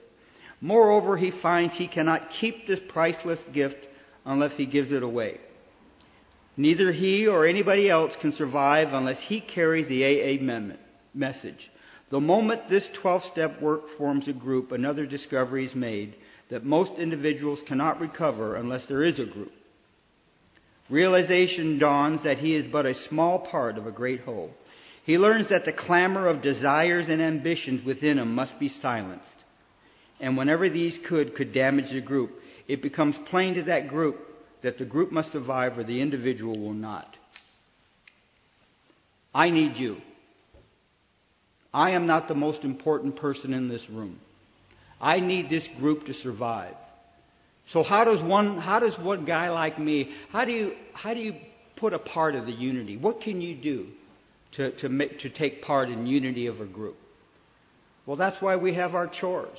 Moreover, 0.61 1.17
he 1.17 1.31
finds 1.31 1.77
he 1.77 1.87
cannot 1.87 2.31
keep 2.31 2.67
this 2.67 2.81
priceless 2.81 3.43
gift 3.53 3.87
unless 4.25 4.57
he 4.57 4.67
gives 4.67 4.93
it 4.93 5.03
away. 5.03 5.39
Neither 6.57 6.93
he 6.93 7.27
or 7.27 7.45
anybody 7.47 7.91
else 7.91 8.17
can 8.17 8.33
survive 8.33 8.95
unless 8.95 9.21
he 9.21 9.41
carries 9.41 9.89
the 9.89 10.05
AA 10.05 10.65
message. 11.13 11.71
The 12.11 12.21
moment 12.21 12.69
this 12.69 12.89
12 12.89 13.25
step 13.25 13.61
work 13.61 13.89
forms 13.89 14.29
a 14.29 14.33
group, 14.33 14.71
another 14.71 15.05
discovery 15.05 15.65
is 15.65 15.75
made 15.75 16.15
that 16.49 16.65
most 16.65 16.95
individuals 16.95 17.63
cannot 17.63 18.01
recover 18.01 18.55
unless 18.55 18.85
there 18.85 19.03
is 19.03 19.19
a 19.19 19.25
group. 19.25 19.53
Realization 20.95 21.81
dawns 21.81 22.23
that 22.23 22.39
he 22.39 22.55
is 22.55 22.69
but 22.69 22.87
a 22.87 22.95
small 22.95 23.41
part 23.41 23.79
of 23.79 23.89
a 23.89 23.91
great 23.91 24.21
whole. 24.21 24.55
He 25.03 25.19
learns 25.19 25.49
that 25.49 25.65
the 25.65 25.73
clamor 25.73 26.29
of 26.29 26.41
desires 26.41 27.09
and 27.09 27.21
ambitions 27.21 27.83
within 27.83 28.17
him 28.17 28.33
must 28.33 28.61
be 28.61 28.69
silenced. 28.69 29.45
And 30.21 30.37
whenever 30.37 30.69
these 30.69 30.97
could, 30.97 31.35
could 31.35 31.53
damage 31.53 31.91
the 31.91 32.01
group, 32.01 32.41
it 32.69 32.81
becomes 32.81 33.19
plain 33.19 33.55
to 33.55 33.63
that 33.65 33.89
group 33.89 34.21
that 34.61 34.79
the 34.79 34.85
group 34.85 35.11
must 35.11 35.33
survive 35.33 35.77
or 35.77 35.83
the 35.83 36.01
individual 36.01 36.57
will 36.57 36.75
not. 36.75 37.13
I 39.35 39.51
need 39.51 39.77
you. 39.77 40.01
I 41.73 41.91
am 41.91 42.07
not 42.07 42.29
the 42.29 42.37
most 42.37 42.63
important 42.63 43.17
person 43.17 43.53
in 43.53 43.67
this 43.67 43.91
room. 43.91 44.21
I 45.01 45.19
need 45.19 45.51
this 45.51 45.67
group 45.67 46.07
to 46.07 46.15
survive. 46.15 46.77
So 47.69 47.83
how 47.83 48.05
does 48.05 48.21
one, 48.21 48.59
how 48.59 48.81
does 48.81 48.99
one 48.99 49.25
guy 49.25 49.51
like 49.51 49.79
me, 49.79 50.13
how 50.31 50.45
do 50.45 50.53
you, 50.53 50.77
how 50.93 51.15
do 51.15 51.21
you 51.21 51.35
put 51.77 51.93
a 51.93 51.99
part 51.99 52.35
of 52.35 52.47
the 52.47 52.53
unity? 52.53 52.97
What 52.97 53.21
can 53.21 53.41
you 53.41 53.55
do 53.55 53.89
to, 54.53 54.71
to, 54.73 54.89
make, 54.89 55.21
to 55.21 55.31
take 55.31 55.63
part 55.63 55.89
in 55.89 56.07
unity 56.07 56.47
of 56.47 56.61
a 56.61 56.67
group? 56.67 56.97
Well, 58.07 58.17
that's 58.17 58.41
why 58.41 58.57
we 58.57 58.75
have 58.75 58.95
our 58.95 59.07
chores. 59.07 59.59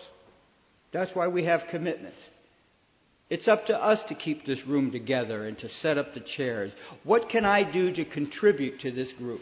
That's 0.92 1.16
why 1.16 1.28
we 1.28 1.44
have 1.44 1.68
commitments. 1.68 2.18
It's 3.30 3.48
up 3.48 3.66
to 3.68 3.82
us 3.82 4.04
to 4.04 4.14
keep 4.14 4.46
this 4.46 4.68
room 4.68 4.92
together 4.92 5.48
and 5.48 5.58
to 5.60 5.70
set 5.70 5.98
up 5.98 6.14
the 6.14 6.20
chairs. 6.20 6.76
What 7.04 7.28
can 7.28 7.44
I 7.44 7.64
do 7.64 7.92
to 7.92 8.06
contribute 8.06 8.82
to 8.82 8.92
this 8.92 9.12
group? 9.12 9.42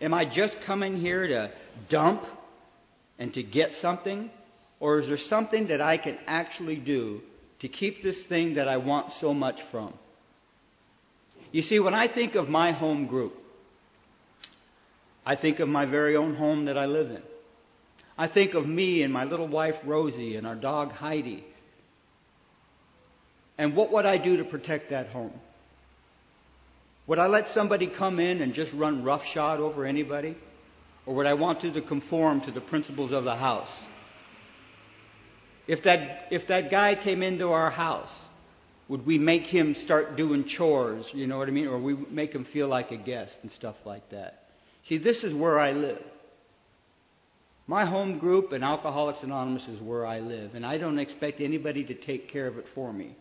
Am 0.00 0.14
I 0.14 0.24
just 0.24 0.60
coming 0.60 0.96
here 0.96 1.26
to 1.26 1.50
dump 1.88 2.24
and 3.18 3.34
to 3.34 3.42
get 3.42 3.74
something? 3.74 4.30
Or 4.78 5.00
is 5.00 5.08
there 5.08 5.16
something 5.16 5.66
that 5.66 5.80
I 5.80 5.96
can 5.96 6.16
actually 6.26 6.76
do 6.76 7.22
to 7.60 7.68
keep 7.68 8.02
this 8.02 8.22
thing 8.22 8.54
that 8.54 8.68
I 8.68 8.76
want 8.76 9.12
so 9.12 9.32
much 9.32 9.62
from. 9.62 9.92
You 11.52 11.62
see, 11.62 11.80
when 11.80 11.94
I 11.94 12.06
think 12.08 12.34
of 12.34 12.48
my 12.48 12.72
home 12.72 13.06
group, 13.06 13.36
I 15.24 15.34
think 15.34 15.58
of 15.58 15.68
my 15.68 15.86
very 15.86 16.16
own 16.16 16.34
home 16.34 16.66
that 16.66 16.76
I 16.76 16.86
live 16.86 17.10
in. 17.10 17.22
I 18.18 18.26
think 18.26 18.54
of 18.54 18.66
me 18.66 19.02
and 19.02 19.12
my 19.12 19.24
little 19.24 19.46
wife 19.46 19.78
Rosie 19.84 20.36
and 20.36 20.46
our 20.46 20.54
dog 20.54 20.92
Heidi. 20.92 21.44
And 23.58 23.74
what 23.74 23.90
would 23.92 24.06
I 24.06 24.18
do 24.18 24.36
to 24.38 24.44
protect 24.44 24.90
that 24.90 25.08
home? 25.08 25.32
Would 27.06 27.18
I 27.18 27.26
let 27.26 27.48
somebody 27.48 27.86
come 27.86 28.18
in 28.18 28.42
and 28.42 28.52
just 28.52 28.72
run 28.72 29.02
roughshod 29.02 29.60
over 29.60 29.84
anybody? 29.84 30.36
Or 31.06 31.14
would 31.14 31.26
I 31.26 31.34
want 31.34 31.60
to 31.60 31.80
conform 31.80 32.40
to 32.42 32.50
the 32.50 32.60
principles 32.60 33.12
of 33.12 33.24
the 33.24 33.36
house? 33.36 33.70
If 35.66 35.82
that, 35.82 36.28
if 36.30 36.46
that 36.48 36.70
guy 36.70 36.94
came 36.94 37.22
into 37.22 37.50
our 37.52 37.70
house, 37.70 38.12
would 38.88 39.04
we 39.04 39.18
make 39.18 39.44
him 39.44 39.74
start 39.74 40.16
doing 40.16 40.44
chores, 40.44 41.12
you 41.12 41.26
know 41.26 41.38
what 41.38 41.48
I 41.48 41.50
mean? 41.50 41.66
Or 41.66 41.78
we 41.78 41.94
make 41.94 42.32
him 42.32 42.44
feel 42.44 42.68
like 42.68 42.92
a 42.92 42.96
guest 42.96 43.38
and 43.42 43.50
stuff 43.50 43.74
like 43.84 44.08
that. 44.10 44.44
See, 44.84 44.98
this 44.98 45.24
is 45.24 45.34
where 45.34 45.58
I 45.58 45.72
live. 45.72 46.02
My 47.66 47.84
home 47.84 48.18
group 48.18 48.52
and 48.52 48.62
Alcoholics 48.62 49.24
Anonymous 49.24 49.66
is 49.66 49.80
where 49.80 50.06
I 50.06 50.20
live, 50.20 50.54
and 50.54 50.64
I 50.64 50.78
don't 50.78 51.00
expect 51.00 51.40
anybody 51.40 51.82
to 51.84 51.94
take 51.94 52.28
care 52.28 52.46
of 52.46 52.58
it 52.58 52.68
for 52.68 52.92
me. 52.92 53.16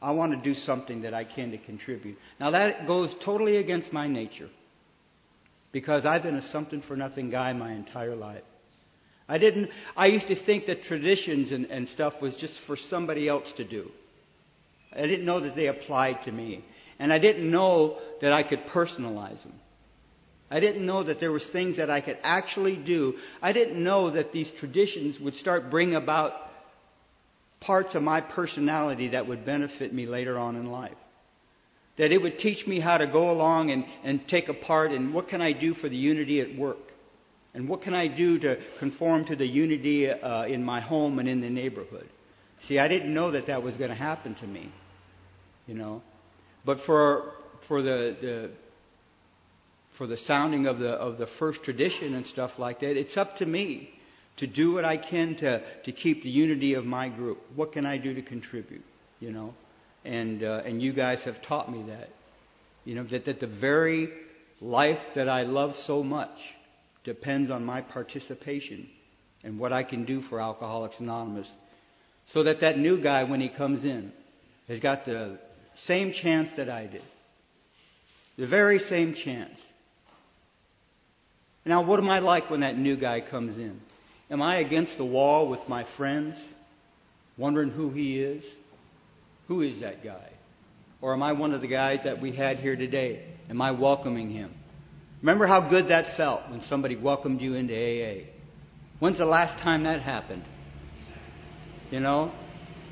I 0.00 0.12
want 0.12 0.32
to 0.32 0.38
do 0.38 0.54
something 0.54 1.02
that 1.02 1.12
I 1.12 1.24
can 1.24 1.50
to 1.50 1.58
contribute. 1.58 2.16
Now 2.38 2.50
that 2.50 2.86
goes 2.86 3.12
totally 3.14 3.56
against 3.56 3.92
my 3.92 4.06
nature. 4.06 4.48
Because 5.72 6.06
I've 6.06 6.22
been 6.22 6.36
a 6.36 6.40
something 6.40 6.80
for 6.82 6.96
nothing 6.96 7.30
guy 7.30 7.52
my 7.52 7.72
entire 7.72 8.16
life. 8.16 8.42
I 9.30 9.38
didn't, 9.38 9.70
I 9.96 10.06
used 10.06 10.26
to 10.26 10.34
think 10.34 10.66
that 10.66 10.82
traditions 10.82 11.52
and, 11.52 11.66
and 11.66 11.88
stuff 11.88 12.20
was 12.20 12.36
just 12.36 12.58
for 12.58 12.76
somebody 12.76 13.28
else 13.28 13.52
to 13.52 13.64
do. 13.64 13.88
I 14.92 15.06
didn't 15.06 15.24
know 15.24 15.38
that 15.38 15.54
they 15.54 15.68
applied 15.68 16.24
to 16.24 16.32
me. 16.32 16.64
And 16.98 17.12
I 17.12 17.18
didn't 17.18 17.48
know 17.48 17.98
that 18.20 18.32
I 18.32 18.42
could 18.42 18.66
personalize 18.66 19.40
them. 19.44 19.54
I 20.50 20.58
didn't 20.58 20.84
know 20.84 21.04
that 21.04 21.20
there 21.20 21.30
was 21.30 21.44
things 21.44 21.76
that 21.76 21.90
I 21.90 22.00
could 22.00 22.18
actually 22.24 22.74
do. 22.74 23.18
I 23.40 23.52
didn't 23.52 23.82
know 23.82 24.10
that 24.10 24.32
these 24.32 24.50
traditions 24.50 25.20
would 25.20 25.36
start 25.36 25.70
bring 25.70 25.94
about 25.94 26.34
parts 27.60 27.94
of 27.94 28.02
my 28.02 28.20
personality 28.20 29.08
that 29.08 29.28
would 29.28 29.44
benefit 29.44 29.92
me 29.92 30.06
later 30.06 30.40
on 30.40 30.56
in 30.56 30.72
life. 30.72 30.98
That 31.98 32.10
it 32.10 32.20
would 32.20 32.40
teach 32.40 32.66
me 32.66 32.80
how 32.80 32.98
to 32.98 33.06
go 33.06 33.30
along 33.30 33.70
and, 33.70 33.84
and 34.02 34.26
take 34.26 34.48
a 34.48 34.54
part 34.54 34.90
in 34.90 35.12
what 35.12 35.28
can 35.28 35.40
I 35.40 35.52
do 35.52 35.72
for 35.72 35.88
the 35.88 35.96
unity 35.96 36.40
at 36.40 36.56
work. 36.56 36.89
And 37.54 37.68
what 37.68 37.82
can 37.82 37.94
I 37.94 38.06
do 38.06 38.38
to 38.40 38.58
conform 38.78 39.24
to 39.26 39.36
the 39.36 39.46
unity 39.46 40.08
uh, 40.08 40.44
in 40.44 40.64
my 40.64 40.80
home 40.80 41.18
and 41.18 41.28
in 41.28 41.40
the 41.40 41.50
neighborhood? 41.50 42.08
See, 42.62 42.78
I 42.78 42.88
didn't 42.88 43.12
know 43.12 43.32
that 43.32 43.46
that 43.46 43.62
was 43.62 43.76
going 43.76 43.90
to 43.90 43.96
happen 43.96 44.34
to 44.36 44.46
me, 44.46 44.70
you 45.66 45.74
know. 45.74 46.02
But 46.64 46.80
for 46.80 47.32
for 47.62 47.82
the, 47.82 48.16
the 48.20 48.50
for 49.88 50.06
the 50.06 50.16
sounding 50.16 50.66
of 50.66 50.78
the 50.78 50.90
of 50.90 51.18
the 51.18 51.26
first 51.26 51.62
tradition 51.62 52.14
and 52.14 52.26
stuff 52.26 52.58
like 52.58 52.80
that, 52.80 52.96
it's 52.96 53.16
up 53.16 53.38
to 53.38 53.46
me 53.46 53.90
to 54.36 54.46
do 54.46 54.72
what 54.72 54.84
I 54.84 54.96
can 54.96 55.34
to 55.36 55.60
to 55.84 55.92
keep 55.92 56.22
the 56.22 56.30
unity 56.30 56.74
of 56.74 56.86
my 56.86 57.08
group. 57.08 57.42
What 57.56 57.72
can 57.72 57.84
I 57.84 57.96
do 57.96 58.14
to 58.14 58.22
contribute? 58.22 58.84
You 59.18 59.32
know, 59.32 59.54
and 60.04 60.44
uh, 60.44 60.62
and 60.64 60.80
you 60.80 60.92
guys 60.92 61.24
have 61.24 61.42
taught 61.42 61.72
me 61.72 61.82
that. 61.88 62.10
You 62.84 62.94
know 62.94 63.04
that 63.04 63.24
that 63.24 63.40
the 63.40 63.48
very 63.48 64.10
life 64.60 65.14
that 65.14 65.28
I 65.28 65.42
love 65.42 65.76
so 65.76 66.04
much 66.04 66.54
depends 67.04 67.50
on 67.50 67.64
my 67.64 67.80
participation 67.80 68.88
and 69.42 69.58
what 69.58 69.72
I 69.72 69.82
can 69.82 70.04
do 70.04 70.20
for 70.20 70.40
Alcoholics 70.40 71.00
Anonymous. 71.00 71.50
So 72.26 72.42
that 72.44 72.60
that 72.60 72.78
new 72.78 72.98
guy, 72.98 73.24
when 73.24 73.40
he 73.40 73.48
comes 73.48 73.84
in, 73.84 74.12
has 74.68 74.80
got 74.80 75.04
the 75.04 75.38
same 75.74 76.12
chance 76.12 76.52
that 76.52 76.68
I 76.68 76.86
did. 76.86 77.02
The 78.36 78.46
very 78.46 78.78
same 78.78 79.14
chance. 79.14 79.58
Now, 81.64 81.82
what 81.82 81.98
am 81.98 82.08
I 82.08 82.20
like 82.20 82.50
when 82.50 82.60
that 82.60 82.78
new 82.78 82.96
guy 82.96 83.20
comes 83.20 83.58
in? 83.58 83.80
Am 84.30 84.40
I 84.40 84.56
against 84.56 84.96
the 84.96 85.04
wall 85.04 85.46
with 85.46 85.68
my 85.68 85.84
friends, 85.84 86.36
wondering 87.36 87.70
who 87.70 87.90
he 87.90 88.20
is? 88.20 88.44
Who 89.48 89.60
is 89.62 89.80
that 89.80 90.04
guy? 90.04 90.28
Or 91.00 91.12
am 91.12 91.22
I 91.22 91.32
one 91.32 91.52
of 91.52 91.60
the 91.60 91.66
guys 91.66 92.04
that 92.04 92.20
we 92.20 92.32
had 92.32 92.58
here 92.58 92.76
today? 92.76 93.24
Am 93.48 93.60
I 93.60 93.72
welcoming 93.72 94.30
him? 94.30 94.54
Remember 95.22 95.46
how 95.46 95.60
good 95.60 95.88
that 95.88 96.16
felt 96.16 96.48
when 96.48 96.62
somebody 96.62 96.96
welcomed 96.96 97.42
you 97.42 97.54
into 97.54 97.74
AA? 97.74 98.24
When's 99.00 99.18
the 99.18 99.26
last 99.26 99.58
time 99.58 99.82
that 99.82 100.00
happened? 100.00 100.44
You 101.90 102.00
know? 102.00 102.32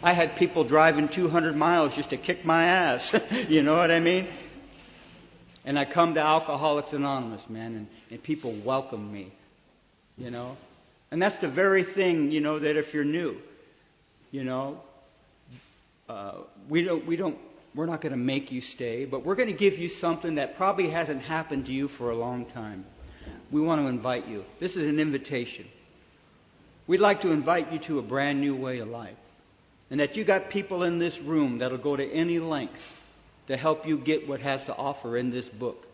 I 0.03 0.13
had 0.13 0.37
people 0.37 0.65
driving 0.65 1.09
200 1.09 1.57
miles 1.57 1.97
just 1.97 2.11
to 2.11 2.17
kick 2.17 2.45
my 2.45 2.65
ass. 2.67 3.13
you 3.49 3.63
know 3.63 3.77
what 3.77 3.91
I 3.91 4.01
mean? 4.01 4.29
And 5.65 5.79
I 5.79 5.85
come 5.85 6.15
to 6.15 6.21
Alcoholics 6.21 6.93
Anonymous, 6.93 7.49
man, 7.49 7.75
and, 7.75 7.87
and 8.11 8.23
people 8.23 8.53
welcome 8.65 9.13
me. 9.13 9.33
You 10.17 10.31
know? 10.31 10.57
And 11.11 11.21
that's 11.21 11.37
the 11.37 11.49
very 11.49 11.83
thing, 11.83 12.31
you 12.31 12.41
know, 12.41 12.59
that 12.59 12.77
if 12.77 12.93
you're 12.93 13.05
new, 13.05 13.37
you 14.31 14.45
know, 14.45 14.81
uh, 16.09 16.35
we 16.69 16.85
don't, 16.85 17.07
we 17.07 17.17
don't, 17.17 17.39
we're 17.75 17.87
not 17.87 18.01
going 18.01 18.13
to 18.13 18.19
make 18.19 18.51
you 18.51 18.61
stay, 18.61 19.05
but 19.05 19.25
we're 19.25 19.35
going 19.35 19.49
to 19.49 19.55
give 19.55 19.79
you 19.79 19.89
something 19.89 20.37
that 20.37 20.57
probably 20.57 20.89
hasn't 20.89 21.23
happened 21.23 21.67
to 21.67 21.73
you 21.73 21.89
for 21.89 22.11
a 22.11 22.17
long 22.17 22.47
time. 22.47 22.85
We 23.51 23.61
want 23.61 23.81
to 23.81 23.87
invite 23.87 24.27
you. 24.27 24.45
This 24.59 24.77
is 24.77 24.89
an 24.89 24.99
invitation. 24.99 25.67
We'd 26.87 27.01
like 27.01 27.23
to 27.23 27.33
invite 27.33 27.73
you 27.73 27.79
to 27.81 27.99
a 27.99 28.03
brand 28.03 28.41
new 28.41 28.57
way 28.57 28.79
of 28.79 28.89
life. 28.89 29.17
And 29.91 30.01
that 30.01 30.17
you 30.17 30.25
got 30.25 30.51
people 30.51 30.83
in 30.83 30.99
this 30.99 31.19
room 31.21 31.59
that'll 31.59 31.79
go 31.79 31.97
to 31.97 32.11
any 32.11 32.39
length 32.39 32.85
to 33.47 33.57
help 33.57 33.87
you 33.87 33.97
get 33.97 34.29
what 34.29 34.41
has 34.41 34.63
to 34.65 34.77
offer 34.77 35.17
in 35.17 35.31
this 35.31 35.49
book. 35.49 35.87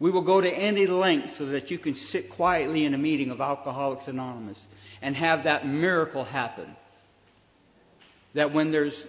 We 0.00 0.10
will 0.10 0.22
go 0.22 0.40
to 0.40 0.50
any 0.50 0.86
length 0.86 1.36
so 1.38 1.46
that 1.46 1.72
you 1.72 1.78
can 1.78 1.94
sit 1.94 2.30
quietly 2.30 2.84
in 2.84 2.94
a 2.94 2.98
meeting 2.98 3.30
of 3.30 3.40
Alcoholics 3.40 4.06
Anonymous 4.06 4.64
and 5.02 5.16
have 5.16 5.44
that 5.44 5.66
miracle 5.66 6.24
happen. 6.24 6.76
That 8.34 8.52
when 8.52 8.70
there's 8.70 9.04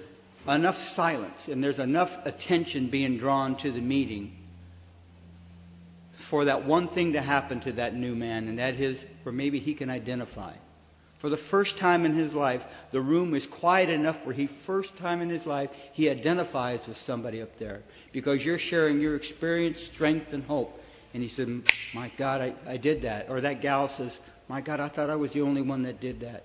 enough 0.48 0.78
silence 0.78 1.48
and 1.48 1.64
there's 1.64 1.80
enough 1.80 2.26
attention 2.26 2.88
being 2.88 3.18
drawn 3.18 3.56
to 3.58 3.72
the 3.72 3.82
meeting 3.82 4.36
for 6.30 6.46
that 6.46 6.66
one 6.66 6.88
thing 6.88 7.14
to 7.14 7.22
happen 7.22 7.60
to 7.62 7.72
that 7.74 7.96
new 7.96 8.14
man, 8.14 8.48
and 8.48 8.60
that 8.60 8.76
is, 8.76 9.04
or 9.26 9.32
maybe 9.32 9.60
he 9.60 9.74
can 9.74 9.90
identify. 9.90 10.54
For 11.20 11.30
the 11.30 11.38
first 11.38 11.78
time 11.80 12.06
in 12.06 12.16
his 12.16 12.34
life, 12.34 12.64
the 12.92 13.02
room 13.02 13.34
is 13.34 13.48
quiet 13.48 13.90
enough 13.90 14.26
where 14.26 14.36
he, 14.36 14.48
first 14.48 14.96
time 14.98 15.22
in 15.22 15.30
his 15.30 15.46
life, 15.46 15.70
he 15.94 16.10
identifies 16.10 16.86
with 16.88 16.98
somebody 16.98 17.42
up 17.42 17.58
there. 17.58 17.82
Because 18.12 18.46
you're 18.46 18.60
sharing 18.60 19.02
your 19.02 19.16
experience, 19.16 19.82
strength, 19.82 20.32
and 20.32 20.44
hope. 20.44 20.82
And 21.14 21.24
he 21.24 21.30
said, 21.30 21.62
My 21.94 22.10
God, 22.16 22.42
I, 22.42 22.54
I 22.66 22.78
did 22.78 23.02
that. 23.02 23.30
Or 23.30 23.42
that 23.42 23.62
gal 23.62 23.90
says, 23.90 24.16
My 24.48 24.62
God, 24.62 24.80
I 24.80 24.88
thought 24.88 25.10
I 25.10 25.16
was 25.16 25.32
the 25.32 25.42
only 25.42 25.62
one 25.62 25.84
that 25.84 26.00
did 26.00 26.22
that. 26.22 26.44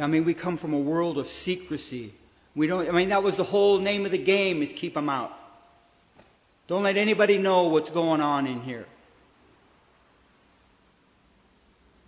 I 0.00 0.06
mean, 0.06 0.24
we 0.24 0.34
come 0.34 0.56
from 0.56 0.74
a 0.74 0.78
world 0.78 1.18
of 1.18 1.28
secrecy. 1.28 2.14
We 2.58 2.66
don't, 2.66 2.88
I 2.88 2.90
mean, 2.90 3.10
that 3.10 3.22
was 3.22 3.36
the 3.36 3.44
whole 3.44 3.78
name 3.78 4.04
of 4.04 4.10
the 4.10 4.18
game 4.18 4.64
is 4.64 4.72
keep 4.72 4.94
them 4.94 5.08
out. 5.08 5.32
Don't 6.66 6.82
let 6.82 6.96
anybody 6.96 7.38
know 7.38 7.68
what's 7.68 7.88
going 7.88 8.20
on 8.20 8.48
in 8.48 8.62
here. 8.62 8.84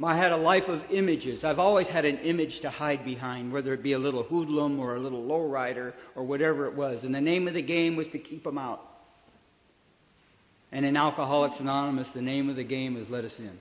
I 0.02 0.16
had 0.16 0.33
a 0.33 0.37
life 0.37 0.66
of 0.66 0.85
images. 0.90 1.45
I've 1.45 1.61
always 1.61 1.87
had 1.87 2.04
an 2.04 2.19
image 2.19 2.61
to 2.61 2.71
hide 2.71 3.04
behind, 3.04 3.52
whether 3.52 3.73
it 3.75 3.80
be 3.80 3.92
a 3.92 3.99
little 4.00 4.25
hoodlum 4.25 4.80
or 4.80 4.97
a 4.97 4.99
little 4.99 5.23
lowrider 5.23 5.92
or 6.16 6.25
whatever 6.25 6.66
it 6.66 6.75
was. 6.75 7.04
And 7.04 7.14
the 7.14 7.21
name 7.21 7.47
of 7.47 7.54
the 7.54 7.62
game 7.62 7.95
was 7.95 8.09
to 8.09 8.19
keep 8.19 8.42
them 8.42 8.59
out. 8.59 8.85
And 10.73 10.85
in 10.85 10.97
Alcoholics 10.97 11.61
Anonymous, 11.61 12.09
the 12.09 12.23
name 12.23 12.50
of 12.50 12.57
the 12.57 12.64
game 12.64 12.97
is 12.97 13.09
let 13.09 13.25
us 13.25 13.38
in. 13.38 13.57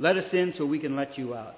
Let 0.00 0.16
us 0.16 0.34
in 0.34 0.52
so 0.52 0.66
we 0.66 0.80
can 0.80 0.96
let 0.96 1.16
you 1.16 1.36
out. 1.36 1.54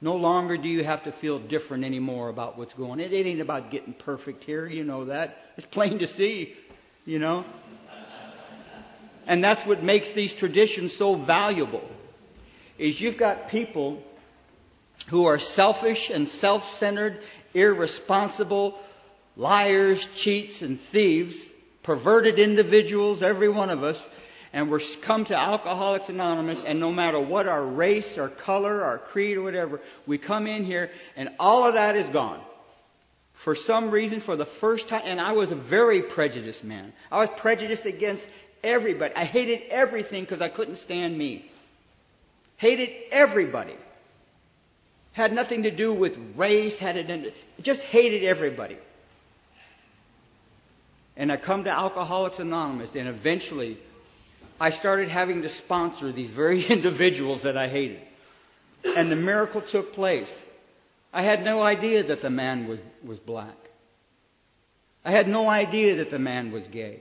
No 0.00 0.14
longer 0.14 0.56
do 0.56 0.68
you 0.68 0.84
have 0.84 1.04
to 1.04 1.12
feel 1.12 1.38
different 1.38 1.84
anymore 1.84 2.28
about 2.28 2.56
what's 2.56 2.74
going 2.74 2.92
on. 2.92 3.00
It 3.00 3.12
ain't 3.12 3.40
about 3.40 3.70
getting 3.70 3.92
perfect 3.92 4.44
here, 4.44 4.66
you 4.66 4.84
know 4.84 5.06
that. 5.06 5.36
It's 5.56 5.66
plain 5.66 5.98
to 5.98 6.06
see, 6.06 6.54
you 7.04 7.18
know. 7.18 7.44
And 9.26 9.42
that's 9.44 9.64
what 9.66 9.82
makes 9.82 10.12
these 10.12 10.32
traditions 10.32 10.96
so 10.96 11.14
valuable 11.14 11.86
is 12.78 13.00
you've 13.00 13.18
got 13.18 13.48
people 13.48 14.02
who 15.08 15.26
are 15.26 15.38
selfish 15.38 16.10
and 16.10 16.28
self-centered, 16.28 17.20
irresponsible, 17.52 18.78
liars, 19.36 20.06
cheats, 20.14 20.62
and 20.62 20.80
thieves, 20.80 21.36
perverted 21.82 22.38
individuals, 22.38 23.22
every 23.22 23.48
one 23.48 23.70
of 23.70 23.82
us, 23.82 24.06
and 24.58 24.68
we're 24.68 24.80
come 25.02 25.24
to 25.24 25.36
Alcoholics 25.36 26.08
Anonymous, 26.08 26.64
and 26.64 26.80
no 26.80 26.90
matter 26.90 27.20
what 27.20 27.46
our 27.46 27.64
race, 27.64 28.18
our 28.18 28.28
color, 28.28 28.82
our 28.82 28.98
creed, 28.98 29.36
or 29.36 29.42
whatever, 29.42 29.80
we 30.04 30.18
come 30.18 30.48
in 30.48 30.64
here, 30.64 30.90
and 31.14 31.28
all 31.38 31.64
of 31.64 31.74
that 31.74 31.94
is 31.94 32.08
gone. 32.08 32.40
For 33.34 33.54
some 33.54 33.92
reason, 33.92 34.18
for 34.18 34.34
the 34.34 34.44
first 34.44 34.88
time, 34.88 35.02
and 35.04 35.20
I 35.20 35.30
was 35.30 35.52
a 35.52 35.54
very 35.54 36.02
prejudiced 36.02 36.64
man. 36.64 36.92
I 37.12 37.18
was 37.18 37.28
prejudiced 37.36 37.84
against 37.84 38.26
everybody. 38.64 39.14
I 39.14 39.26
hated 39.26 39.62
everything 39.70 40.24
because 40.24 40.40
I 40.40 40.48
couldn't 40.48 40.74
stand 40.74 41.16
me. 41.16 41.48
Hated 42.56 42.90
everybody. 43.12 43.76
Had 45.12 45.32
nothing 45.32 45.62
to 45.62 45.70
do 45.70 45.92
with 45.92 46.18
race, 46.34 46.80
had 46.80 46.96
it 46.96 47.32
just 47.62 47.82
hated 47.82 48.24
everybody. 48.24 48.78
And 51.16 51.30
I 51.30 51.36
come 51.36 51.62
to 51.62 51.70
Alcoholics 51.70 52.40
Anonymous, 52.40 52.96
and 52.96 53.06
eventually 53.06 53.78
I 54.60 54.70
started 54.70 55.08
having 55.08 55.42
to 55.42 55.48
sponsor 55.48 56.10
these 56.12 56.30
very 56.30 56.64
individuals 56.76 57.42
that 57.42 57.56
I 57.56 57.68
hated. 57.68 58.00
And 58.96 59.10
the 59.10 59.16
miracle 59.16 59.60
took 59.60 59.92
place. 59.92 60.32
I 61.12 61.22
had 61.22 61.44
no 61.44 61.62
idea 61.62 62.04
that 62.04 62.22
the 62.22 62.30
man 62.30 62.68
was, 62.68 62.80
was 63.04 63.18
black. 63.18 63.56
I 65.04 65.10
had 65.10 65.28
no 65.28 65.48
idea 65.48 65.96
that 65.96 66.10
the 66.10 66.18
man 66.18 66.52
was 66.52 66.66
gay. 66.68 67.00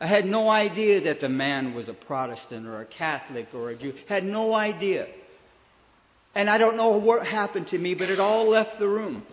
I 0.00 0.06
had 0.06 0.26
no 0.26 0.48
idea 0.48 1.02
that 1.02 1.20
the 1.20 1.28
man 1.28 1.74
was 1.74 1.88
a 1.88 1.94
Protestant 1.94 2.66
or 2.66 2.80
a 2.80 2.84
Catholic 2.84 3.54
or 3.54 3.70
a 3.70 3.74
Jew. 3.74 3.94
Had 4.08 4.24
no 4.24 4.54
idea. 4.54 5.06
And 6.34 6.50
I 6.50 6.58
don't 6.58 6.76
know 6.76 6.90
what 6.90 7.26
happened 7.26 7.68
to 7.68 7.78
me, 7.78 7.94
but 7.94 8.10
it 8.10 8.18
all 8.18 8.48
left 8.48 8.78
the 8.78 8.88
room. 8.88 9.24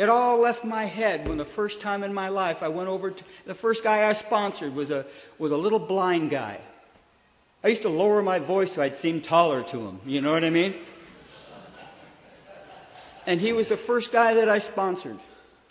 It 0.00 0.08
all 0.08 0.38
left 0.38 0.64
my 0.64 0.86
head 0.86 1.28
when 1.28 1.36
the 1.36 1.44
first 1.44 1.82
time 1.82 2.04
in 2.04 2.14
my 2.14 2.30
life 2.30 2.62
I 2.62 2.68
went 2.68 2.88
over 2.88 3.10
to 3.10 3.24
the 3.44 3.54
first 3.54 3.84
guy 3.84 4.08
I 4.08 4.14
sponsored 4.14 4.74
was 4.74 4.90
a 4.90 5.04
was 5.36 5.52
a 5.52 5.58
little 5.58 5.78
blind 5.78 6.30
guy. 6.30 6.58
I 7.62 7.68
used 7.68 7.82
to 7.82 7.90
lower 7.90 8.22
my 8.22 8.38
voice 8.38 8.72
so 8.72 8.80
I'd 8.80 8.96
seem 8.96 9.20
taller 9.20 9.62
to 9.62 9.78
him. 9.78 10.00
You 10.06 10.22
know 10.22 10.32
what 10.32 10.42
I 10.42 10.48
mean? 10.48 10.74
And 13.26 13.42
he 13.42 13.52
was 13.52 13.68
the 13.68 13.76
first 13.76 14.10
guy 14.10 14.32
that 14.32 14.48
I 14.48 14.60
sponsored. 14.60 15.18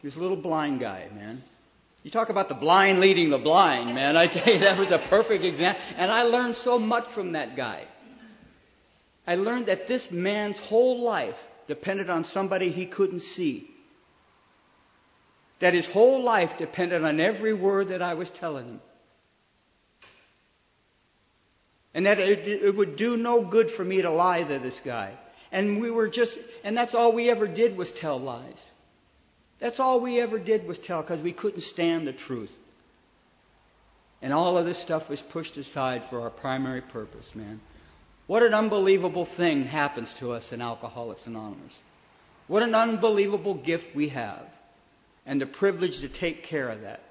He 0.01 0.05
was 0.05 0.15
a 0.15 0.21
little 0.21 0.37
blind 0.37 0.79
guy, 0.79 1.07
man. 1.15 1.41
You 2.03 2.11
talk 2.11 2.29
about 2.29 2.49
the 2.49 2.53
blind 2.53 2.99
leading 2.99 3.31
the 3.31 3.39
blind, 3.39 3.95
man. 3.95 4.15
I 4.15 4.27
tell 4.27 4.53
you, 4.53 4.59
that 4.59 4.77
was 4.77 4.91
a 4.91 4.99
perfect 4.99 5.43
example. 5.43 5.81
And 5.97 6.11
I 6.11 6.21
learned 6.21 6.55
so 6.55 6.77
much 6.77 7.07
from 7.07 7.31
that 7.31 7.55
guy. 7.55 7.83
I 9.25 9.37
learned 9.37 9.65
that 9.65 9.87
this 9.87 10.11
man's 10.11 10.59
whole 10.59 11.01
life 11.01 11.43
depended 11.67 12.11
on 12.11 12.25
somebody 12.25 12.69
he 12.69 12.85
couldn't 12.85 13.21
see. 13.21 13.67
That 15.59 15.73
his 15.73 15.85
whole 15.85 16.23
life 16.23 16.57
depended 16.57 17.03
on 17.03 17.19
every 17.19 17.53
word 17.53 17.89
that 17.89 18.01
I 18.01 18.13
was 18.13 18.29
telling 18.29 18.65
him. 18.65 18.81
And 21.93 22.05
that 22.05 22.19
it, 22.19 22.47
it 22.47 22.75
would 22.75 22.95
do 22.95 23.17
no 23.17 23.41
good 23.43 23.69
for 23.71 23.83
me 23.83 24.01
to 24.01 24.11
lie 24.11 24.43
to 24.43 24.59
this 24.59 24.79
guy. 24.83 25.13
And 25.51 25.81
we 25.81 25.89
were 25.89 26.07
just, 26.07 26.37
and 26.63 26.77
that's 26.77 26.93
all 26.93 27.11
we 27.11 27.29
ever 27.29 27.47
did 27.47 27.75
was 27.75 27.91
tell 27.91 28.19
lies. 28.19 28.61
That's 29.59 29.79
all 29.79 29.99
we 29.99 30.19
ever 30.21 30.39
did 30.39 30.67
was 30.67 30.79
tell 30.79 31.01
because 31.01 31.21
we 31.21 31.33
couldn't 31.33 31.61
stand 31.61 32.07
the 32.07 32.13
truth. 32.13 32.55
And 34.21 34.33
all 34.33 34.57
of 34.57 34.65
this 34.65 34.77
stuff 34.77 35.09
was 35.09 35.21
pushed 35.21 35.57
aside 35.57 36.03
for 36.05 36.21
our 36.21 36.29
primary 36.29 36.81
purpose, 36.81 37.33
man. 37.35 37.59
What 38.27 38.43
an 38.43 38.53
unbelievable 38.53 39.25
thing 39.25 39.63
happens 39.63 40.13
to 40.15 40.33
us 40.33 40.51
in 40.51 40.61
Alcoholics 40.61 41.25
Anonymous. 41.25 41.75
What 42.47 42.63
an 42.63 42.75
unbelievable 42.75 43.55
gift 43.55 43.95
we 43.95 44.09
have. 44.09 44.45
And 45.29 45.39
the 45.39 45.45
privilege 45.45 45.99
to 45.99 46.09
take 46.09 46.41
care 46.41 46.69
of 46.69 46.81
that. 46.81 47.01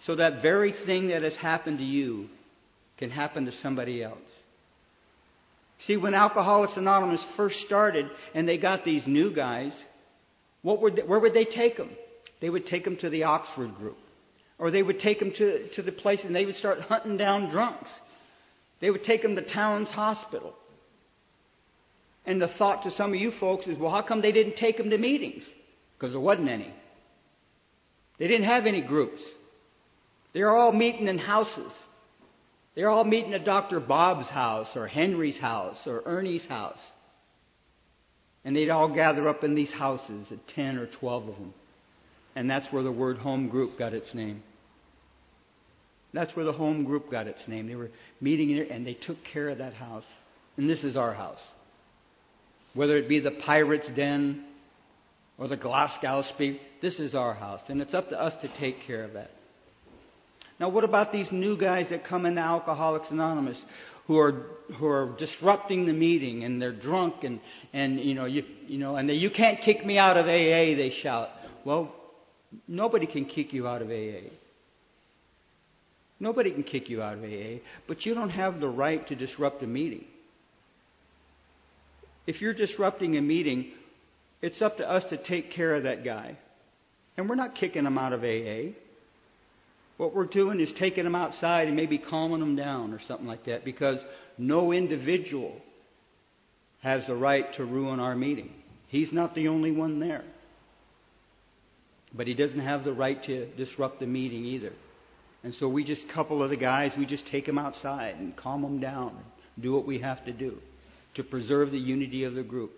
So 0.00 0.16
that 0.16 0.42
very 0.42 0.72
thing 0.72 1.06
that 1.08 1.22
has 1.22 1.36
happened 1.36 1.78
to 1.78 1.84
you 1.84 2.28
can 2.98 3.10
happen 3.10 3.44
to 3.44 3.52
somebody 3.52 4.02
else. 4.02 4.18
See, 5.78 5.96
when 5.96 6.14
Alcoholics 6.14 6.76
Anonymous 6.76 7.22
first 7.22 7.60
started 7.60 8.10
and 8.34 8.48
they 8.48 8.58
got 8.58 8.82
these 8.82 9.06
new 9.06 9.30
guys, 9.30 9.72
what 10.62 10.82
would 10.82 10.96
they, 10.96 11.02
where 11.02 11.20
would 11.20 11.32
they 11.32 11.44
take 11.44 11.76
them? 11.76 11.90
They 12.40 12.50
would 12.50 12.66
take 12.66 12.82
them 12.82 12.96
to 12.96 13.08
the 13.08 13.22
Oxford 13.22 13.76
group. 13.76 13.98
Or 14.58 14.72
they 14.72 14.82
would 14.82 14.98
take 14.98 15.20
them 15.20 15.30
to, 15.34 15.68
to 15.68 15.82
the 15.82 15.92
place 15.92 16.24
and 16.24 16.34
they 16.34 16.46
would 16.46 16.56
start 16.56 16.80
hunting 16.80 17.18
down 17.18 17.50
drunks. 17.50 17.92
They 18.80 18.90
would 18.90 19.04
take 19.04 19.22
them 19.22 19.36
to 19.36 19.42
Towns 19.42 19.92
Hospital. 19.92 20.56
And 22.26 22.42
the 22.42 22.48
thought 22.48 22.82
to 22.82 22.90
some 22.90 23.14
of 23.14 23.20
you 23.20 23.30
folks 23.30 23.68
is, 23.68 23.78
well, 23.78 23.92
how 23.92 24.02
come 24.02 24.22
they 24.22 24.32
didn't 24.32 24.56
take 24.56 24.76
them 24.76 24.90
to 24.90 24.98
meetings? 24.98 25.44
Because 25.96 26.10
there 26.10 26.20
wasn't 26.20 26.48
any. 26.48 26.74
They 28.20 28.28
didn't 28.28 28.44
have 28.44 28.66
any 28.66 28.82
groups. 28.82 29.22
They 30.34 30.44
were 30.44 30.54
all 30.56 30.72
meeting 30.72 31.08
in 31.08 31.16
houses. 31.16 31.72
They 32.74 32.84
were 32.84 32.90
all 32.90 33.02
meeting 33.02 33.32
at 33.32 33.46
Dr. 33.46 33.80
Bob's 33.80 34.28
house 34.28 34.76
or 34.76 34.86
Henry's 34.86 35.38
house 35.38 35.86
or 35.86 36.02
Ernie's 36.04 36.44
house. 36.44 36.80
And 38.44 38.54
they'd 38.54 38.68
all 38.68 38.88
gather 38.88 39.26
up 39.26 39.42
in 39.42 39.54
these 39.54 39.72
houses, 39.72 40.30
at 40.30 40.46
10 40.48 40.76
or 40.76 40.86
12 40.86 41.28
of 41.30 41.34
them. 41.34 41.54
And 42.36 42.48
that's 42.48 42.70
where 42.70 42.82
the 42.82 42.92
word 42.92 43.16
home 43.16 43.48
group 43.48 43.78
got 43.78 43.94
its 43.94 44.14
name. 44.14 44.42
That's 46.12 46.36
where 46.36 46.44
the 46.44 46.52
home 46.52 46.84
group 46.84 47.10
got 47.10 47.26
its 47.26 47.48
name. 47.48 47.68
They 47.68 47.74
were 47.74 47.90
meeting 48.20 48.50
in 48.50 48.56
there 48.58 48.66
and 48.70 48.86
they 48.86 48.94
took 48.94 49.24
care 49.24 49.48
of 49.48 49.58
that 49.58 49.72
house. 49.74 50.06
And 50.58 50.68
this 50.68 50.84
is 50.84 50.96
our 50.96 51.14
house. 51.14 51.42
whether 52.74 52.96
it 52.96 53.08
be 53.08 53.18
the 53.18 53.30
Pirates 53.30 53.88
Den 53.88 54.44
or 55.40 55.48
the 55.48 55.56
Glasgow 55.56 56.20
Speak, 56.20 56.80
this 56.82 57.00
is 57.00 57.14
our 57.14 57.32
house, 57.32 57.62
and 57.68 57.80
it's 57.80 57.94
up 57.94 58.10
to 58.10 58.20
us 58.20 58.36
to 58.36 58.48
take 58.48 58.86
care 58.86 59.02
of 59.02 59.14
that. 59.14 59.30
Now, 60.60 60.68
what 60.68 60.84
about 60.84 61.12
these 61.12 61.32
new 61.32 61.56
guys 61.56 61.88
that 61.88 62.04
come 62.04 62.26
into 62.26 62.42
Alcoholics 62.42 63.10
Anonymous 63.10 63.64
who 64.06 64.18
are 64.18 64.32
who 64.74 64.86
are 64.86 65.06
disrupting 65.16 65.86
the 65.86 65.94
meeting 65.94 66.44
and 66.44 66.60
they're 66.60 66.72
drunk 66.72 67.24
and 67.24 67.40
and 67.72 67.98
you 67.98 68.14
know 68.14 68.26
you 68.26 68.44
you 68.68 68.76
know 68.76 68.96
and 68.96 69.08
they, 69.08 69.14
you 69.14 69.30
can't 69.30 69.60
kick 69.60 69.84
me 69.86 69.96
out 69.96 70.18
of 70.18 70.26
AA? 70.26 70.76
They 70.76 70.90
shout. 70.90 71.30
Well, 71.64 71.94
nobody 72.68 73.06
can 73.06 73.24
kick 73.24 73.54
you 73.54 73.66
out 73.66 73.80
of 73.80 73.90
AA. 73.90 74.28
Nobody 76.18 76.50
can 76.50 76.64
kick 76.64 76.90
you 76.90 77.02
out 77.02 77.14
of 77.14 77.24
AA, 77.24 77.60
but 77.86 78.04
you 78.04 78.14
don't 78.14 78.30
have 78.30 78.60
the 78.60 78.68
right 78.68 79.06
to 79.06 79.14
disrupt 79.16 79.62
a 79.62 79.66
meeting. 79.66 80.04
If 82.26 82.42
you're 82.42 82.52
disrupting 82.52 83.16
a 83.16 83.22
meeting, 83.22 83.72
it's 84.42 84.62
up 84.62 84.78
to 84.78 84.88
us 84.88 85.04
to 85.06 85.16
take 85.16 85.50
care 85.50 85.74
of 85.74 85.82
that 85.84 86.04
guy. 86.04 86.36
And 87.16 87.28
we're 87.28 87.36
not 87.36 87.54
kicking 87.54 87.84
him 87.84 87.98
out 87.98 88.12
of 88.12 88.24
AA. 88.24 88.72
What 89.96 90.14
we're 90.14 90.24
doing 90.24 90.60
is 90.60 90.72
taking 90.72 91.04
him 91.04 91.14
outside 91.14 91.68
and 91.68 91.76
maybe 91.76 91.98
calming 91.98 92.40
him 92.40 92.56
down 92.56 92.94
or 92.94 92.98
something 92.98 93.26
like 93.26 93.44
that 93.44 93.64
because 93.64 94.02
no 94.38 94.72
individual 94.72 95.54
has 96.82 97.06
the 97.06 97.14
right 97.14 97.52
to 97.54 97.64
ruin 97.64 98.00
our 98.00 98.16
meeting. 98.16 98.50
He's 98.88 99.12
not 99.12 99.34
the 99.34 99.48
only 99.48 99.72
one 99.72 100.00
there. 100.00 100.24
But 102.14 102.26
he 102.26 102.34
doesn't 102.34 102.60
have 102.60 102.82
the 102.82 102.92
right 102.92 103.22
to 103.24 103.46
disrupt 103.56 104.00
the 104.00 104.06
meeting 104.06 104.44
either. 104.46 104.72
And 105.44 105.54
so 105.54 105.68
we 105.68 105.84
just, 105.84 106.08
couple 106.08 106.42
of 106.42 106.50
the 106.50 106.56
guys, 106.56 106.96
we 106.96 107.06
just 107.06 107.26
take 107.26 107.46
them 107.46 107.58
outside 107.58 108.16
and 108.16 108.34
calm 108.34 108.62
them 108.62 108.80
down 108.80 109.10
and 109.10 109.62
do 109.62 109.72
what 109.72 109.86
we 109.86 109.98
have 109.98 110.24
to 110.24 110.32
do 110.32 110.60
to 111.14 111.22
preserve 111.22 111.70
the 111.70 111.78
unity 111.78 112.24
of 112.24 112.34
the 112.34 112.42
group. 112.42 112.72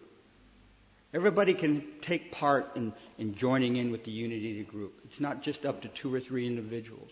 Everybody 1.15 1.53
can 1.53 1.85
take 2.01 2.33
part 2.33 2.77
in, 2.77 2.93
in 3.19 3.35
joining 3.35 3.77
in 3.77 3.91
with 3.91 4.05
the 4.05 4.11
unity 4.11 4.61
of 4.61 4.67
the 4.67 4.73
group. 4.73 4.95
It's 5.05 5.21
not 5.21 5.43
just 5.43 5.67
up 5.67 5.83
to 5.83 5.89
two 5.89 6.13
or 6.13 6.21
three 6.21 6.47
individuals. 6.47 7.11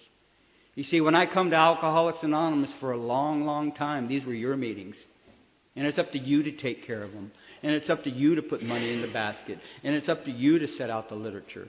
You 0.74 0.84
see, 0.84 1.00
when 1.00 1.14
I 1.14 1.26
come 1.26 1.50
to 1.50 1.56
Alcoholics 1.56 2.22
Anonymous 2.22 2.72
for 2.72 2.92
a 2.92 2.96
long, 2.96 3.44
long 3.44 3.72
time, 3.72 4.08
these 4.08 4.24
were 4.24 4.32
your 4.32 4.56
meetings. 4.56 4.96
And 5.76 5.86
it's 5.86 5.98
up 5.98 6.12
to 6.12 6.18
you 6.18 6.44
to 6.44 6.52
take 6.52 6.86
care 6.86 7.02
of 7.02 7.12
them. 7.12 7.30
And 7.62 7.72
it's 7.72 7.90
up 7.90 8.04
to 8.04 8.10
you 8.10 8.36
to 8.36 8.42
put 8.42 8.62
money 8.62 8.92
in 8.92 9.02
the 9.02 9.08
basket. 9.08 9.58
And 9.84 9.94
it's 9.94 10.08
up 10.08 10.24
to 10.24 10.30
you 10.30 10.58
to 10.60 10.68
set 10.68 10.88
out 10.90 11.08
the 11.08 11.14
literature. 11.14 11.68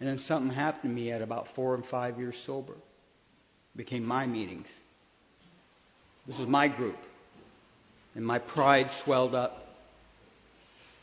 And 0.00 0.08
then 0.08 0.18
something 0.18 0.54
happened 0.54 0.82
to 0.82 0.88
me 0.88 1.12
at 1.12 1.22
about 1.22 1.54
four 1.54 1.74
and 1.74 1.84
five 1.84 2.18
years 2.18 2.36
sober. 2.36 2.72
It 2.72 3.76
became 3.76 4.04
my 4.04 4.26
meetings. 4.26 4.66
This 6.26 6.38
was 6.38 6.48
my 6.48 6.68
group. 6.68 6.98
And 8.14 8.26
my 8.26 8.38
pride 8.38 8.90
swelled 9.04 9.34
up. 9.34 9.67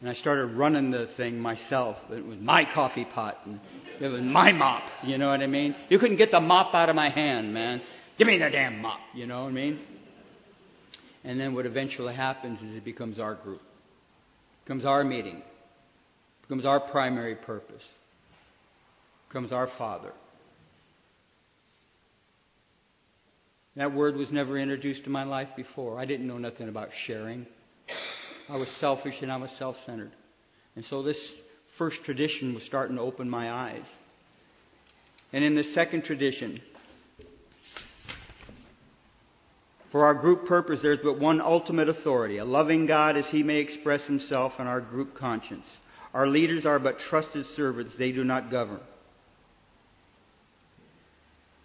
And 0.06 0.12
I 0.12 0.14
started 0.14 0.52
running 0.52 0.92
the 0.92 1.08
thing 1.08 1.40
myself. 1.40 2.00
It 2.12 2.24
was 2.24 2.38
my 2.38 2.64
coffee 2.64 3.06
pot 3.06 3.42
and 3.46 3.60
it 4.00 4.08
was 4.08 4.22
my 4.22 4.52
mop. 4.52 4.88
You 5.02 5.18
know 5.18 5.30
what 5.32 5.42
I 5.42 5.48
mean? 5.48 5.74
You 5.90 5.98
couldn't 5.98 6.18
get 6.18 6.30
the 6.30 6.40
mop 6.40 6.76
out 6.76 6.90
of 6.90 6.96
my 6.96 7.10
hand, 7.10 7.56
man. 7.56 7.82
Give 8.20 8.28
me 8.28 8.38
the 8.38 8.52
damn 8.52 8.84
mop. 8.84 9.00
You 9.16 9.26
know 9.26 9.46
what 9.46 9.50
I 9.50 9.54
mean? 9.54 9.80
And 11.24 11.40
then 11.40 11.56
what 11.56 11.66
eventually 11.66 12.14
happens 12.14 12.62
is 12.62 12.76
it 12.76 12.86
becomes 12.86 13.20
our 13.20 13.34
group, 13.34 13.64
becomes 14.64 14.86
our 14.86 15.04
meeting, 15.04 15.42
becomes 16.44 16.66
our 16.66 16.80
primary 16.80 17.34
purpose, 17.34 17.90
becomes 19.28 19.52
our 19.52 19.66
Father. 19.66 20.14
That 23.76 23.92
word 23.92 24.18
was 24.18 24.32
never 24.32 24.56
introduced 24.60 25.06
to 25.06 25.10
my 25.10 25.24
life 25.24 25.56
before. 25.56 25.98
I 25.98 26.06
didn't 26.06 26.28
know 26.28 26.38
nothing 26.38 26.70
about 26.70 26.94
sharing. 26.94 27.48
I 28.50 28.58
was 28.58 28.70
selfish 28.70 29.22
and 29.22 29.32
I 29.32 29.38
was 29.38 29.52
self 29.52 29.84
centered. 29.86 30.12
And 30.76 30.86
so 30.86 31.02
this 31.02 31.32
first 31.76 32.04
tradition 32.04 32.54
was 32.54 32.64
starting 32.64 32.98
to 32.98 33.02
open 33.02 33.30
my 33.30 33.52
eyes. 33.52 33.86
And 35.34 35.44
in 35.44 35.56
the 35.56 35.64
second 35.64 36.04
tradition, 36.04 36.62
for 39.90 40.06
our 40.06 40.14
group 40.14 40.46
purpose, 40.46 40.82
there's 40.82 41.00
but 41.00 41.20
one 41.20 41.42
ultimate 41.42 41.90
authority, 41.90 42.38
a 42.38 42.46
loving 42.46 42.86
God 42.86 43.18
as 43.18 43.28
he 43.28 43.44
may 43.44 43.58
express 43.58 44.06
himself 44.06 44.60
in 44.60 44.68
our 44.68 44.82
group 44.82 45.16
conscience. 45.16 45.66
Our 46.14 46.28
leaders 46.28 46.66
are 46.66 46.80
but 46.80 47.00
trusted 47.00 47.46
servants, 47.46 47.96
they 47.96 48.12
do 48.12 48.24
not 48.24 48.50
govern. 48.50 48.80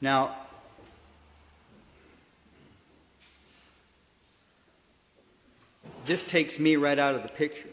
Now, 0.00 0.36
This 6.06 6.24
takes 6.24 6.58
me 6.58 6.76
right 6.76 6.98
out 6.98 7.14
of 7.14 7.22
the 7.22 7.28
picture. 7.28 7.68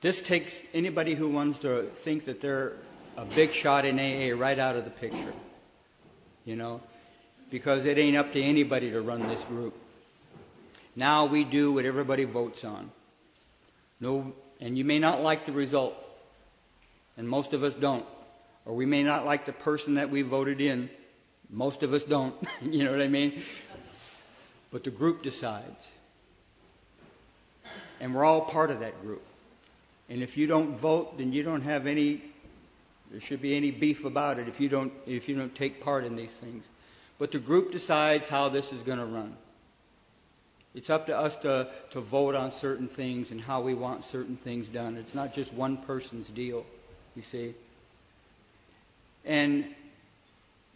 This 0.00 0.20
takes 0.22 0.54
anybody 0.72 1.14
who 1.14 1.28
wants 1.28 1.58
to 1.60 1.90
think 2.04 2.24
that 2.26 2.40
they're 2.40 2.72
a 3.16 3.24
big 3.24 3.52
shot 3.52 3.84
in 3.84 3.98
AA 3.98 4.38
right 4.38 4.58
out 4.58 4.76
of 4.76 4.84
the 4.84 4.90
picture. 4.90 5.32
You 6.44 6.56
know? 6.56 6.80
Because 7.50 7.84
it 7.84 7.98
ain't 7.98 8.16
up 8.16 8.32
to 8.32 8.42
anybody 8.42 8.90
to 8.90 9.00
run 9.00 9.26
this 9.28 9.42
group. 9.44 9.74
Now 10.96 11.26
we 11.26 11.44
do 11.44 11.72
what 11.72 11.84
everybody 11.84 12.24
votes 12.24 12.64
on. 12.64 12.90
No, 14.00 14.32
and 14.60 14.76
you 14.76 14.84
may 14.84 14.98
not 14.98 15.22
like 15.22 15.46
the 15.46 15.52
result. 15.52 15.94
And 17.16 17.28
most 17.28 17.52
of 17.52 17.62
us 17.62 17.74
don't. 17.74 18.04
Or 18.64 18.74
we 18.74 18.86
may 18.86 19.02
not 19.02 19.26
like 19.26 19.46
the 19.46 19.52
person 19.52 19.94
that 19.94 20.10
we 20.10 20.22
voted 20.22 20.60
in. 20.60 20.88
Most 21.50 21.82
of 21.82 21.92
us 21.92 22.02
don't. 22.02 22.34
you 22.62 22.84
know 22.84 22.92
what 22.92 23.02
I 23.02 23.08
mean? 23.08 23.42
But 24.70 24.84
the 24.84 24.90
group 24.90 25.22
decides. 25.22 25.86
And 28.00 28.14
we're 28.14 28.24
all 28.24 28.42
part 28.42 28.70
of 28.70 28.80
that 28.80 29.00
group. 29.02 29.22
And 30.08 30.22
if 30.22 30.36
you 30.36 30.46
don't 30.46 30.76
vote, 30.76 31.18
then 31.18 31.32
you 31.32 31.42
don't 31.42 31.62
have 31.62 31.86
any 31.86 32.22
there 33.10 33.20
should 33.20 33.42
be 33.42 33.56
any 33.56 33.72
beef 33.72 34.04
about 34.04 34.38
it 34.38 34.46
if 34.46 34.60
you 34.60 34.68
don't 34.68 34.92
if 35.06 35.28
you 35.28 35.36
don't 35.36 35.54
take 35.54 35.82
part 35.82 36.04
in 36.04 36.16
these 36.16 36.30
things. 36.30 36.64
But 37.18 37.32
the 37.32 37.38
group 37.38 37.72
decides 37.72 38.26
how 38.26 38.48
this 38.48 38.72
is 38.72 38.82
going 38.82 38.98
to 38.98 39.04
run. 39.04 39.36
It's 40.74 40.88
up 40.88 41.06
to 41.06 41.18
us 41.18 41.36
to, 41.38 41.68
to 41.90 42.00
vote 42.00 42.36
on 42.36 42.52
certain 42.52 42.86
things 42.86 43.32
and 43.32 43.40
how 43.40 43.60
we 43.60 43.74
want 43.74 44.04
certain 44.04 44.36
things 44.36 44.68
done. 44.68 44.96
It's 44.96 45.14
not 45.14 45.34
just 45.34 45.52
one 45.52 45.76
person's 45.78 46.28
deal, 46.28 46.64
you 47.16 47.22
see. 47.22 47.54
And 49.24 49.66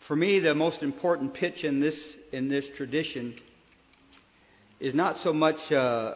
for 0.01 0.17
me, 0.17 0.41
the 0.41 0.55
most 0.55 0.83
important 0.83 1.33
pitch 1.33 1.65
in 1.65 1.79
this 1.79 2.17
in 2.33 2.49
this 2.49 2.69
tradition 2.69 3.35
is 4.81 4.95
not 4.95 5.19
so 5.19 5.33
much 5.33 5.73
uh, 5.73 6.15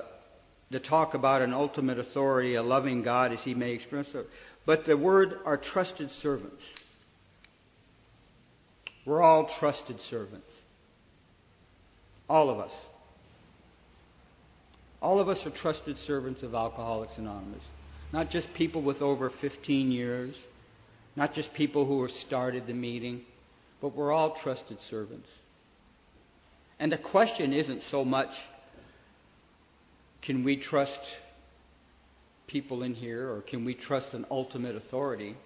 to 0.73 0.81
talk 0.81 1.15
about 1.15 1.43
an 1.43 1.55
ultimate 1.55 1.99
authority, 1.99 2.55
a 2.55 2.63
loving 2.63 3.03
God 3.03 3.33
as 3.33 3.43
he 3.43 3.55
may 3.55 3.73
express 3.73 4.15
it, 4.15 4.29
but 4.67 4.85
the 4.85 4.97
word 4.97 5.39
our 5.45 5.57
trusted 5.57 6.11
servants. 6.11 6.63
We're 9.05 9.23
all 9.23 9.47
trusted 9.47 10.01
servants. 10.03 10.51
All 12.29 12.51
of 12.51 12.59
us. 12.59 12.73
All 15.01 15.21
of 15.21 15.29
us 15.29 15.47
are 15.47 15.51
trusted 15.51 15.97
servants 15.97 16.43
of 16.43 16.55
Alcoholics 16.55 17.17
Anonymous. 17.17 17.63
Not 18.13 18.31
just 18.31 18.53
people 18.53 18.83
with 18.83 19.01
over 19.01 19.31
15 19.31 19.91
years, 19.91 20.37
not 21.17 21.33
just 21.33 21.55
people 21.55 21.87
who 21.87 22.03
have 22.03 22.11
started 22.11 22.67
the 22.67 22.75
meeting, 22.75 23.25
but 23.81 23.95
we're 23.95 24.13
all 24.13 24.31
trusted 24.31 24.81
servants. 24.83 25.29
And 26.81 26.93
the 26.93 26.99
question 26.99 27.53
isn't 27.53 27.83
so 27.83 28.05
much 28.05 28.37
can 30.23 30.45
we 30.45 30.57
trust 30.57 31.01
people 32.47 32.83
in 32.83 32.95
here 32.95 33.31
or 33.31 33.41
can 33.41 33.65
we 33.65 33.75
trust 33.75 34.15
an 34.15 34.27
ultimate 34.31 34.77
authority? 34.77 35.37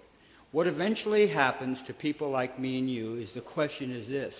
What 0.51 0.67
eventually 0.67 1.27
happens 1.27 1.83
to 1.85 1.95
people 1.95 2.31
like 2.31 2.59
me 2.59 2.79
and 2.79 2.91
you 2.91 3.15
is 3.17 3.33
the 3.33 3.41
question 3.41 3.91
is 3.91 4.07
this 4.09 4.35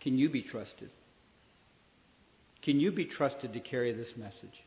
Can 0.00 0.18
you 0.18 0.28
be 0.28 0.42
trusted? 0.42 0.90
Can 2.62 2.78
you 2.78 2.92
be 2.92 3.04
trusted 3.04 3.52
to 3.54 3.60
carry 3.60 3.92
this 3.92 4.16
message? 4.16 4.62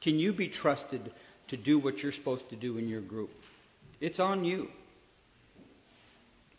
Can 0.00 0.18
you 0.18 0.32
be 0.32 0.48
trusted 0.48 1.12
to 1.48 1.56
do 1.56 1.78
what 1.78 2.02
you're 2.02 2.12
supposed 2.12 2.48
to 2.50 2.56
do 2.56 2.78
in 2.78 2.88
your 2.88 3.02
group? 3.02 3.30
It's 4.00 4.18
on 4.18 4.44
you. 4.44 4.70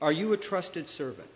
Are 0.01 0.11
you 0.11 0.33
a 0.33 0.37
trusted 0.37 0.89
servant? 0.89 1.29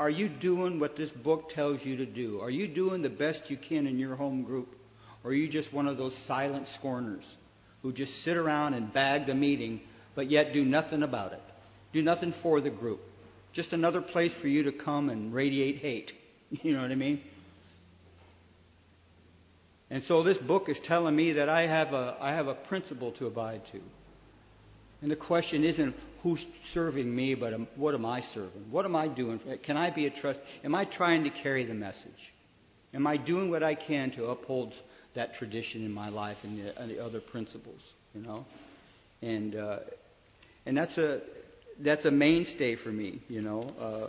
Are 0.00 0.08
you 0.08 0.30
doing 0.30 0.80
what 0.80 0.96
this 0.96 1.10
book 1.10 1.50
tells 1.50 1.84
you 1.84 1.98
to 1.98 2.06
do? 2.06 2.40
Are 2.40 2.48
you 2.48 2.66
doing 2.66 3.02
the 3.02 3.10
best 3.10 3.50
you 3.50 3.58
can 3.58 3.86
in 3.86 3.98
your 3.98 4.16
home 4.16 4.44
group? 4.44 4.74
Or 5.22 5.30
are 5.30 5.34
you 5.34 5.46
just 5.46 5.74
one 5.74 5.86
of 5.86 5.98
those 5.98 6.16
silent 6.16 6.68
scorners 6.68 7.22
who 7.82 7.92
just 7.92 8.22
sit 8.22 8.38
around 8.38 8.72
and 8.72 8.90
bag 8.90 9.26
the 9.26 9.34
meeting, 9.34 9.82
but 10.14 10.30
yet 10.30 10.54
do 10.54 10.64
nothing 10.64 11.02
about 11.02 11.34
it? 11.34 11.42
Do 11.92 12.00
nothing 12.00 12.32
for 12.32 12.62
the 12.62 12.70
group. 12.70 13.02
Just 13.52 13.74
another 13.74 14.00
place 14.00 14.32
for 14.32 14.48
you 14.48 14.62
to 14.62 14.72
come 14.72 15.10
and 15.10 15.34
radiate 15.34 15.76
hate. 15.76 16.14
You 16.62 16.76
know 16.76 16.80
what 16.82 16.90
I 16.90 16.94
mean? 16.94 17.20
And 19.90 20.02
so 20.02 20.22
this 20.22 20.38
book 20.38 20.70
is 20.70 20.80
telling 20.80 21.14
me 21.14 21.32
that 21.32 21.50
I 21.50 21.66
have 21.66 21.92
a, 21.92 22.16
I 22.18 22.32
have 22.32 22.48
a 22.48 22.54
principle 22.54 23.12
to 23.12 23.26
abide 23.26 23.66
to. 23.66 23.82
And 25.02 25.10
the 25.10 25.16
question 25.16 25.64
isn't 25.64 25.94
who's 26.22 26.46
serving 26.72 27.14
me, 27.14 27.34
but 27.34 27.54
what 27.76 27.94
am 27.94 28.04
I 28.04 28.20
serving? 28.20 28.70
What 28.70 28.84
am 28.84 28.94
I 28.94 29.08
doing? 29.08 29.40
Can 29.62 29.76
I 29.76 29.90
be 29.90 30.06
a 30.06 30.10
trust? 30.10 30.40
Am 30.64 30.74
I 30.74 30.84
trying 30.84 31.24
to 31.24 31.30
carry 31.30 31.64
the 31.64 31.74
message? 31.74 32.32
Am 32.92 33.06
I 33.06 33.16
doing 33.16 33.50
what 33.50 33.62
I 33.62 33.74
can 33.74 34.10
to 34.12 34.26
uphold 34.26 34.74
that 35.14 35.34
tradition 35.34 35.84
in 35.84 35.92
my 35.92 36.08
life 36.08 36.42
and 36.44 36.58
the, 36.58 36.78
and 36.80 36.90
the 36.90 37.04
other 37.04 37.20
principles, 37.20 37.80
you 38.14 38.22
know, 38.22 38.44
and 39.22 39.56
uh, 39.56 39.78
and 40.66 40.76
that's 40.76 40.98
a 40.98 41.20
that's 41.78 42.04
a 42.04 42.10
mainstay 42.10 42.76
for 42.76 42.90
me, 42.90 43.20
you 43.28 43.42
know. 43.42 43.62
Uh, 43.80 44.06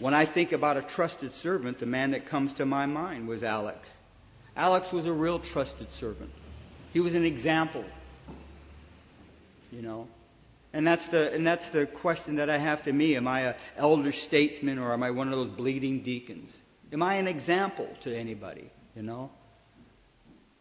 when 0.00 0.12
I 0.12 0.24
think 0.24 0.52
about 0.52 0.76
a 0.76 0.82
trusted 0.82 1.32
servant, 1.32 1.78
the 1.78 1.86
man 1.86 2.10
that 2.10 2.26
comes 2.26 2.52
to 2.54 2.66
my 2.66 2.86
mind 2.86 3.26
was 3.26 3.42
Alex. 3.42 3.88
Alex 4.56 4.92
was 4.92 5.06
a 5.06 5.12
real 5.12 5.38
trusted 5.38 5.90
servant. 5.92 6.30
He 6.92 7.00
was 7.00 7.14
an 7.14 7.24
example, 7.24 7.84
you 9.72 9.82
know. 9.82 10.08
And 10.76 10.86
that's 10.86 11.06
the 11.06 11.32
and 11.32 11.46
that's 11.46 11.66
the 11.70 11.86
question 11.86 12.36
that 12.36 12.50
I 12.50 12.58
have 12.58 12.82
to 12.82 12.92
me: 12.92 13.16
Am 13.16 13.26
I 13.26 13.40
an 13.40 13.54
elder 13.78 14.12
statesman 14.12 14.78
or 14.78 14.92
am 14.92 15.02
I 15.02 15.10
one 15.10 15.32
of 15.32 15.34
those 15.34 15.56
bleeding 15.56 16.02
deacons? 16.02 16.52
Am 16.92 17.02
I 17.02 17.14
an 17.14 17.26
example 17.26 17.88
to 18.02 18.14
anybody? 18.14 18.70
You 18.94 19.02
know. 19.02 19.30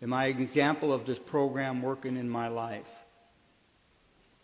Am 0.02 0.14
I 0.14 0.28
an 0.28 0.42
example 0.42 0.94
of 0.94 1.06
this 1.06 1.20
program 1.20 1.82
working 1.82 2.16
in 2.16 2.30
my 2.30 2.48
life? 2.48 2.88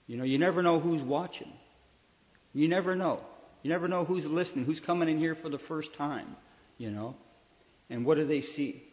You 0.08 0.18
know, 0.18 0.26
you 0.26 0.38
never 0.38 0.62
know 0.62 0.82
who's 0.82 1.02
watching. 1.02 1.54
You 2.54 2.68
never 2.68 2.94
know. 2.94 3.22
You 3.64 3.70
never 3.70 3.88
know 3.88 4.04
who's 4.04 4.26
listening, 4.26 4.66
who's 4.66 4.82
coming 4.82 5.08
in 5.08 5.20
here 5.20 5.36
for 5.36 5.48
the 5.48 5.60
first 5.60 5.94
time, 5.94 6.36
you 6.78 6.92
know. 6.92 7.16
And 7.90 8.04
what 8.04 8.18
do 8.18 8.26
they 8.26 8.42
see? 8.42 8.84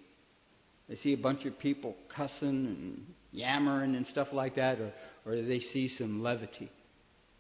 They 0.88 0.94
see 0.94 1.12
a 1.12 1.18
bunch 1.18 1.44
of 1.44 1.58
people 1.58 1.96
cussing 2.08 2.48
and 2.48 3.14
yammering 3.32 3.96
and 3.96 4.06
stuff 4.06 4.32
like 4.32 4.54
that, 4.54 4.78
or, 4.80 4.92
or 5.28 5.36
they 5.36 5.60
see 5.60 5.88
some 5.88 6.22
levity? 6.22 6.70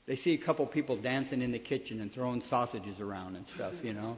They 0.06 0.16
see 0.16 0.34
a 0.34 0.38
couple 0.38 0.66
people 0.66 0.96
dancing 0.96 1.42
in 1.42 1.52
the 1.52 1.58
kitchen 1.58 2.00
and 2.00 2.12
throwing 2.12 2.40
sausages 2.40 3.00
around 3.00 3.36
and 3.36 3.46
stuff, 3.48 3.72
you 3.82 3.94
know. 3.94 4.16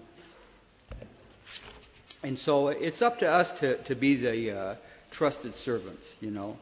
And 2.23 2.39
so 2.39 2.69
it's 2.69 3.01
up 3.01 3.21
to 3.21 3.31
us 3.31 3.51
to, 3.61 3.77
to 3.85 3.95
be 3.95 4.17
the 4.17 4.51
uh, 4.59 4.75
trusted 5.11 5.55
servants, 5.55 6.07
you 6.21 6.31
know. 6.31 6.57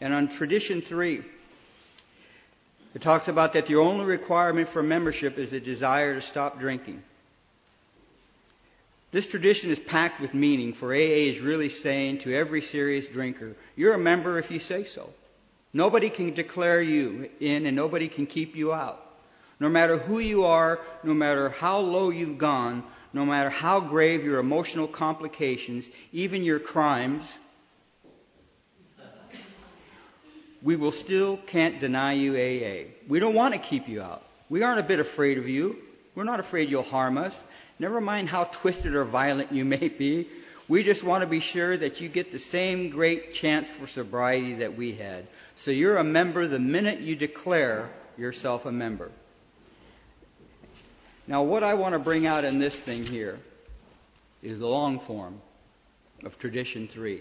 And 0.00 0.12
on 0.12 0.28
tradition 0.28 0.82
three, 0.82 1.22
it 2.94 3.02
talks 3.02 3.28
about 3.28 3.52
that 3.52 3.66
the 3.66 3.76
only 3.76 4.04
requirement 4.04 4.68
for 4.68 4.82
membership 4.82 5.38
is 5.38 5.52
a 5.52 5.60
desire 5.60 6.14
to 6.14 6.20
stop 6.20 6.58
drinking. 6.58 7.02
This 9.12 9.26
tradition 9.26 9.70
is 9.70 9.80
packed 9.80 10.20
with 10.20 10.34
meaning, 10.34 10.72
for 10.72 10.92
AA 10.92 11.26
is 11.26 11.40
really 11.40 11.68
saying 11.68 12.18
to 12.18 12.34
every 12.34 12.62
serious 12.62 13.08
drinker, 13.08 13.56
you're 13.76 13.94
a 13.94 13.98
member 13.98 14.38
if 14.38 14.50
you 14.50 14.60
say 14.60 14.84
so. 14.84 15.10
Nobody 15.72 16.10
can 16.10 16.34
declare 16.34 16.80
you 16.82 17.30
in 17.38 17.66
and 17.66 17.76
nobody 17.76 18.08
can 18.08 18.26
keep 18.26 18.56
you 18.56 18.72
out. 18.72 19.06
No 19.60 19.68
matter 19.68 19.98
who 19.98 20.18
you 20.18 20.44
are, 20.44 20.80
no 21.04 21.14
matter 21.14 21.48
how 21.50 21.80
low 21.80 22.10
you've 22.10 22.38
gone, 22.38 22.82
no 23.12 23.24
matter 23.26 23.50
how 23.50 23.80
grave 23.80 24.24
your 24.24 24.38
emotional 24.38 24.88
complications, 24.88 25.86
even 26.12 26.42
your 26.42 26.58
crimes, 26.58 27.30
we 30.62 30.76
will 30.76 30.92
still 30.92 31.36
can't 31.36 31.80
deny 31.80 32.12
you 32.12 32.34
AA. 32.34 32.90
We 33.08 33.20
don't 33.20 33.34
want 33.34 33.54
to 33.54 33.60
keep 33.60 33.88
you 33.88 34.02
out. 34.02 34.22
We 34.48 34.62
aren't 34.62 34.80
a 34.80 34.84
bit 34.84 34.98
afraid 34.98 35.38
of 35.38 35.48
you. 35.48 35.76
We're 36.14 36.24
not 36.24 36.40
afraid 36.40 36.70
you'll 36.70 36.82
harm 36.82 37.16
us. 37.16 37.34
Never 37.78 38.00
mind 38.00 38.28
how 38.28 38.44
twisted 38.44 38.94
or 38.94 39.04
violent 39.04 39.52
you 39.52 39.64
may 39.64 39.88
be. 39.88 40.28
We 40.70 40.84
just 40.84 41.02
want 41.02 41.22
to 41.22 41.26
be 41.26 41.40
sure 41.40 41.76
that 41.76 42.00
you 42.00 42.08
get 42.08 42.30
the 42.30 42.38
same 42.38 42.90
great 42.90 43.34
chance 43.34 43.66
for 43.66 43.88
sobriety 43.88 44.54
that 44.54 44.76
we 44.76 44.92
had. 44.92 45.26
So 45.56 45.72
you're 45.72 45.96
a 45.96 46.04
member 46.04 46.46
the 46.46 46.60
minute 46.60 47.00
you 47.00 47.16
declare 47.16 47.90
yourself 48.16 48.66
a 48.66 48.70
member. 48.70 49.10
Now, 51.26 51.42
what 51.42 51.64
I 51.64 51.74
want 51.74 51.94
to 51.94 51.98
bring 51.98 52.24
out 52.24 52.44
in 52.44 52.60
this 52.60 52.78
thing 52.78 53.04
here 53.04 53.40
is 54.44 54.60
the 54.60 54.68
long 54.68 55.00
form 55.00 55.40
of 56.22 56.38
Tradition 56.38 56.86
3. 56.86 57.20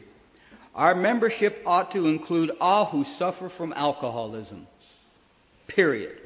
Our 0.75 0.93
membership 0.93 1.63
ought 1.65 1.93
to 1.93 2.05
include 2.05 2.51
all 2.61 2.85
who 2.85 3.03
suffer 3.03 3.49
from 3.49 3.73
alcoholism. 3.73 4.67
Period. 5.65 6.21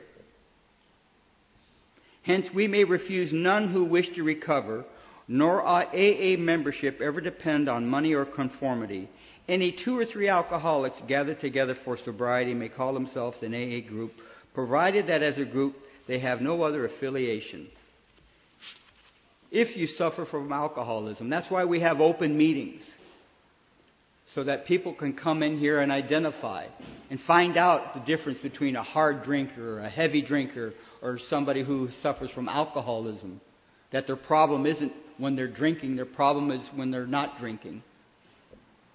Hence, 2.24 2.54
we 2.54 2.68
may 2.68 2.84
refuse 2.84 3.32
none 3.32 3.70
who 3.70 3.86
wish 3.86 4.10
to 4.10 4.24
recover, 4.24 4.84
nor 5.28 5.66
ought 5.66 5.94
AA 5.94 6.38
membership 6.38 7.02
ever 7.02 7.22
depend 7.22 7.70
on 7.70 7.88
money 7.88 8.14
or 8.14 8.26
conformity. 8.26 9.08
Any 9.48 9.72
two 9.72 9.98
or 9.98 10.06
three 10.06 10.30
alcoholics 10.30 11.02
gathered 11.08 11.40
together 11.40 11.76
for 11.76 11.98
sobriety 11.98 12.54
may 12.54 12.70
call 12.70 12.94
themselves 12.94 13.42
an 13.44 13.54
AA 13.54 13.88
group, 13.88 14.20
provided 14.54 15.08
that 15.08 15.24
as 15.24 15.38
a 15.38 15.46
group 15.46 15.76
they 16.08 16.20
have 16.20 16.42
no 16.42 16.62
other 16.64 16.86
affiliation. 16.86 17.68
If 19.52 19.78
you 19.78 19.86
suffer 19.86 20.26
from 20.26 20.52
alcoholism, 20.52 21.30
that's 21.30 21.52
why 21.52 21.66
we 21.66 21.82
have 21.82 22.02
open 22.02 22.38
meetings 22.38 22.84
so 24.34 24.44
that 24.44 24.66
people 24.66 24.94
can 24.94 25.14
come 25.14 25.44
in 25.44 25.60
here 25.60 25.80
and 25.80 25.92
identify 25.92 26.66
and 27.12 27.22
find 27.22 27.56
out 27.56 27.94
the 27.94 28.00
difference 28.00 28.40
between 28.40 28.76
a 28.76 28.82
hard 28.82 29.22
drinker, 29.22 29.80
a 29.80 29.90
heavy 29.90 30.24
drinker, 30.24 30.74
or 31.04 31.20
somebody 31.20 31.62
who 31.62 31.90
suffers 32.02 32.32
from 32.32 32.50
alcoholism. 32.50 33.40
That 33.94 34.08
their 34.08 34.16
problem 34.16 34.66
isn't 34.66 34.92
when 35.20 35.36
they're 35.36 35.48
drinking, 35.48 35.96
their 35.96 36.06
problem 36.06 36.50
is 36.50 36.62
when 36.70 36.90
they're 36.90 37.06
not 37.06 37.38
drinking. 37.38 37.84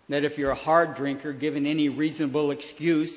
That 0.08 0.24
if 0.24 0.38
you're 0.38 0.50
a 0.50 0.56
hard 0.56 0.96
drinker, 0.96 1.32
given 1.32 1.66
any 1.66 1.88
reasonable 1.88 2.50
excuse, 2.50 3.14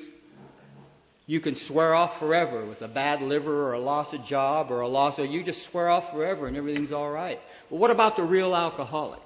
you 1.26 1.40
can 1.40 1.56
swear 1.56 1.92
off 1.92 2.20
forever 2.20 2.64
with 2.64 2.82
a 2.82 2.88
bad 2.88 3.20
liver 3.20 3.66
or 3.66 3.72
a 3.72 3.80
loss 3.80 4.12
of 4.12 4.24
job 4.24 4.70
or 4.70 4.80
a 4.80 4.86
loss 4.86 5.18
of, 5.18 5.26
you 5.26 5.42
just 5.42 5.64
swear 5.64 5.88
off 5.88 6.12
forever 6.12 6.46
and 6.46 6.56
everything's 6.56 6.92
alright. 6.92 7.40
But 7.68 7.80
what 7.80 7.90
about 7.90 8.14
the 8.14 8.22
real 8.22 8.54
alcoholic? 8.54 9.20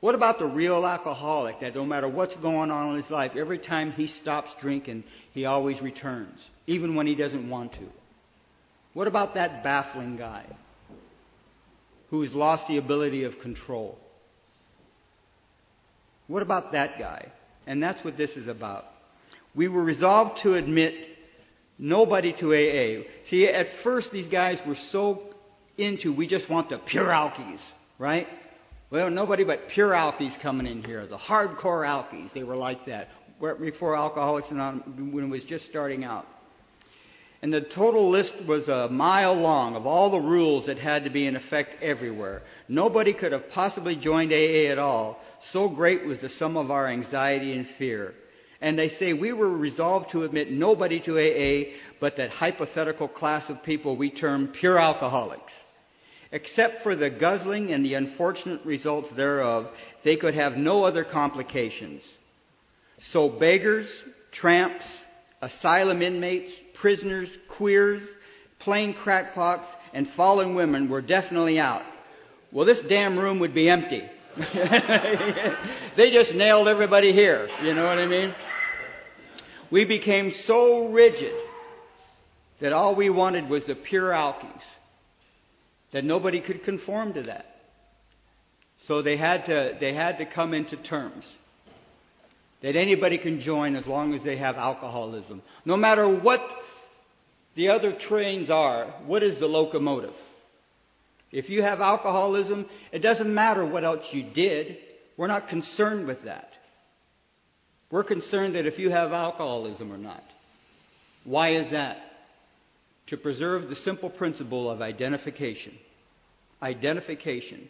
What 0.00 0.14
about 0.14 0.38
the 0.38 0.46
real 0.46 0.84
alcoholic 0.84 1.60
that 1.60 1.74
no 1.74 1.86
matter 1.86 2.06
what's 2.06 2.36
going 2.36 2.70
on 2.70 2.90
in 2.90 2.96
his 2.96 3.10
life, 3.10 3.34
every 3.34 3.58
time 3.58 3.92
he 3.92 4.08
stops 4.08 4.54
drinking, 4.60 5.04
he 5.32 5.46
always 5.46 5.80
returns, 5.80 6.50
even 6.66 6.94
when 6.96 7.06
he 7.06 7.14
doesn't 7.14 7.48
want 7.48 7.72
to? 7.72 7.90
What 8.92 9.08
about 9.08 9.36
that 9.36 9.64
baffling 9.64 10.16
guy 10.16 10.44
who's 12.10 12.34
lost 12.34 12.68
the 12.68 12.76
ability 12.76 13.24
of 13.24 13.40
control? 13.40 13.98
What 16.26 16.42
about 16.42 16.72
that 16.72 16.98
guy? 16.98 17.26
And 17.66 17.82
that's 17.82 18.02
what 18.04 18.16
this 18.16 18.36
is 18.36 18.48
about. 18.48 18.86
We 19.54 19.68
were 19.68 19.82
resolved 19.82 20.38
to 20.42 20.54
admit 20.54 20.94
nobody 21.78 22.32
to 22.34 22.54
AA. 22.54 23.04
See, 23.26 23.48
at 23.48 23.70
first 23.70 24.12
these 24.12 24.28
guys 24.28 24.64
were 24.64 24.74
so 24.74 25.22
into 25.78 26.12
we 26.12 26.26
just 26.26 26.48
want 26.48 26.70
the 26.70 26.78
pure 26.78 27.06
alkies, 27.06 27.60
right? 27.98 28.28
Well, 28.90 29.10
nobody 29.10 29.44
but 29.44 29.68
pure 29.68 29.90
alkies 29.90 30.38
coming 30.38 30.66
in 30.66 30.82
here. 30.82 31.06
The 31.06 31.18
hardcore 31.18 31.86
alkies, 31.86 32.32
they 32.32 32.44
were 32.44 32.56
like 32.56 32.86
that. 32.86 33.10
Before 33.60 33.94
Alcoholics 33.96 34.50
Anonymous, 34.50 34.86
when 35.12 35.24
it 35.24 35.28
was 35.28 35.44
just 35.44 35.66
starting 35.66 36.04
out. 36.04 36.26
And 37.42 37.52
the 37.52 37.60
total 37.60 38.08
list 38.08 38.34
was 38.46 38.68
a 38.68 38.88
mile 38.88 39.34
long 39.34 39.76
of 39.76 39.86
all 39.86 40.10
the 40.10 40.20
rules 40.20 40.66
that 40.66 40.78
had 40.78 41.04
to 41.04 41.10
be 41.10 41.26
in 41.26 41.36
effect 41.36 41.82
everywhere. 41.82 42.42
Nobody 42.68 43.12
could 43.12 43.32
have 43.32 43.50
possibly 43.50 43.94
joined 43.94 44.32
AA 44.32 44.70
at 44.70 44.78
all. 44.78 45.22
So 45.40 45.68
great 45.68 46.04
was 46.04 46.20
the 46.20 46.28
sum 46.28 46.56
of 46.56 46.70
our 46.70 46.86
anxiety 46.86 47.52
and 47.52 47.66
fear. 47.66 48.14
And 48.60 48.78
they 48.78 48.88
say 48.88 49.12
we 49.12 49.32
were 49.34 49.50
resolved 49.50 50.10
to 50.10 50.24
admit 50.24 50.50
nobody 50.50 51.00
to 51.00 51.18
AA 51.18 51.74
but 52.00 52.16
that 52.16 52.30
hypothetical 52.30 53.06
class 53.06 53.50
of 53.50 53.62
people 53.62 53.96
we 53.96 54.08
term 54.08 54.48
pure 54.48 54.78
alcoholics. 54.78 55.52
Except 56.32 56.78
for 56.78 56.96
the 56.96 57.10
guzzling 57.10 57.72
and 57.72 57.84
the 57.84 57.94
unfortunate 57.94 58.64
results 58.64 59.10
thereof, 59.10 59.70
they 60.02 60.16
could 60.16 60.34
have 60.34 60.56
no 60.56 60.84
other 60.84 61.04
complications. 61.04 62.02
So 62.98 63.28
beggars, 63.28 63.88
tramps, 64.32 64.86
asylum 65.42 66.02
inmates, 66.02 66.52
prisoners, 66.74 67.36
queers, 67.48 68.02
plain 68.58 68.94
crackpots, 68.94 69.68
and 69.92 70.08
fallen 70.08 70.54
women 70.54 70.88
were 70.88 71.02
definitely 71.02 71.58
out. 71.58 71.84
Well, 72.52 72.64
this 72.64 72.80
damn 72.80 73.18
room 73.18 73.40
would 73.40 73.54
be 73.54 73.68
empty. 73.68 74.02
they 75.96 76.10
just 76.10 76.34
nailed 76.34 76.68
everybody 76.68 77.12
here. 77.12 77.48
You 77.62 77.74
know 77.74 77.86
what 77.86 77.98
I 77.98 78.06
mean? 78.06 78.34
We 79.70 79.84
became 79.84 80.30
so 80.30 80.88
rigid 80.88 81.34
that 82.60 82.72
all 82.72 82.94
we 82.94 83.10
wanted 83.10 83.48
was 83.48 83.64
the 83.64 83.74
pure 83.74 84.10
alkies 84.10 84.62
that 85.92 86.04
nobody 86.04 86.40
could 86.40 86.62
conform 86.62 87.14
to 87.14 87.22
that. 87.22 87.56
So 88.86 89.02
they 89.02 89.16
had 89.16 89.46
to, 89.46 89.76
they 89.78 89.92
had 89.92 90.18
to 90.18 90.24
come 90.24 90.54
into 90.54 90.76
terms 90.76 91.26
that 92.62 92.76
anybody 92.76 93.18
can 93.18 93.40
join 93.40 93.76
as 93.76 93.86
long 93.86 94.14
as 94.14 94.22
they 94.22 94.36
have 94.36 94.56
alcoholism. 94.56 95.42
No 95.64 95.76
matter 95.76 96.08
what 96.08 96.48
the 97.54 97.68
other 97.68 97.92
trains 97.92 98.50
are, 98.50 98.86
what 99.06 99.22
is 99.22 99.38
the 99.38 99.48
locomotive? 99.48 100.14
If 101.32 101.50
you 101.50 101.62
have 101.62 101.80
alcoholism, 101.80 102.66
it 102.92 103.00
doesn't 103.00 103.32
matter 103.32 103.64
what 103.64 103.84
else 103.84 104.12
you 104.12 104.22
did. 104.22 104.78
We're 105.16 105.26
not 105.26 105.48
concerned 105.48 106.06
with 106.06 106.22
that. 106.22 106.52
We're 107.90 108.04
concerned 108.04 108.54
that 108.54 108.66
if 108.66 108.78
you 108.78 108.90
have 108.90 109.12
alcoholism 109.12 109.92
or 109.92 109.98
not. 109.98 110.24
Why 111.24 111.50
is 111.50 111.70
that? 111.70 112.06
to 113.06 113.16
preserve 113.16 113.68
the 113.68 113.74
simple 113.74 114.10
principle 114.10 114.70
of 114.70 114.82
identification. 114.82 115.76
Identification. 116.62 117.68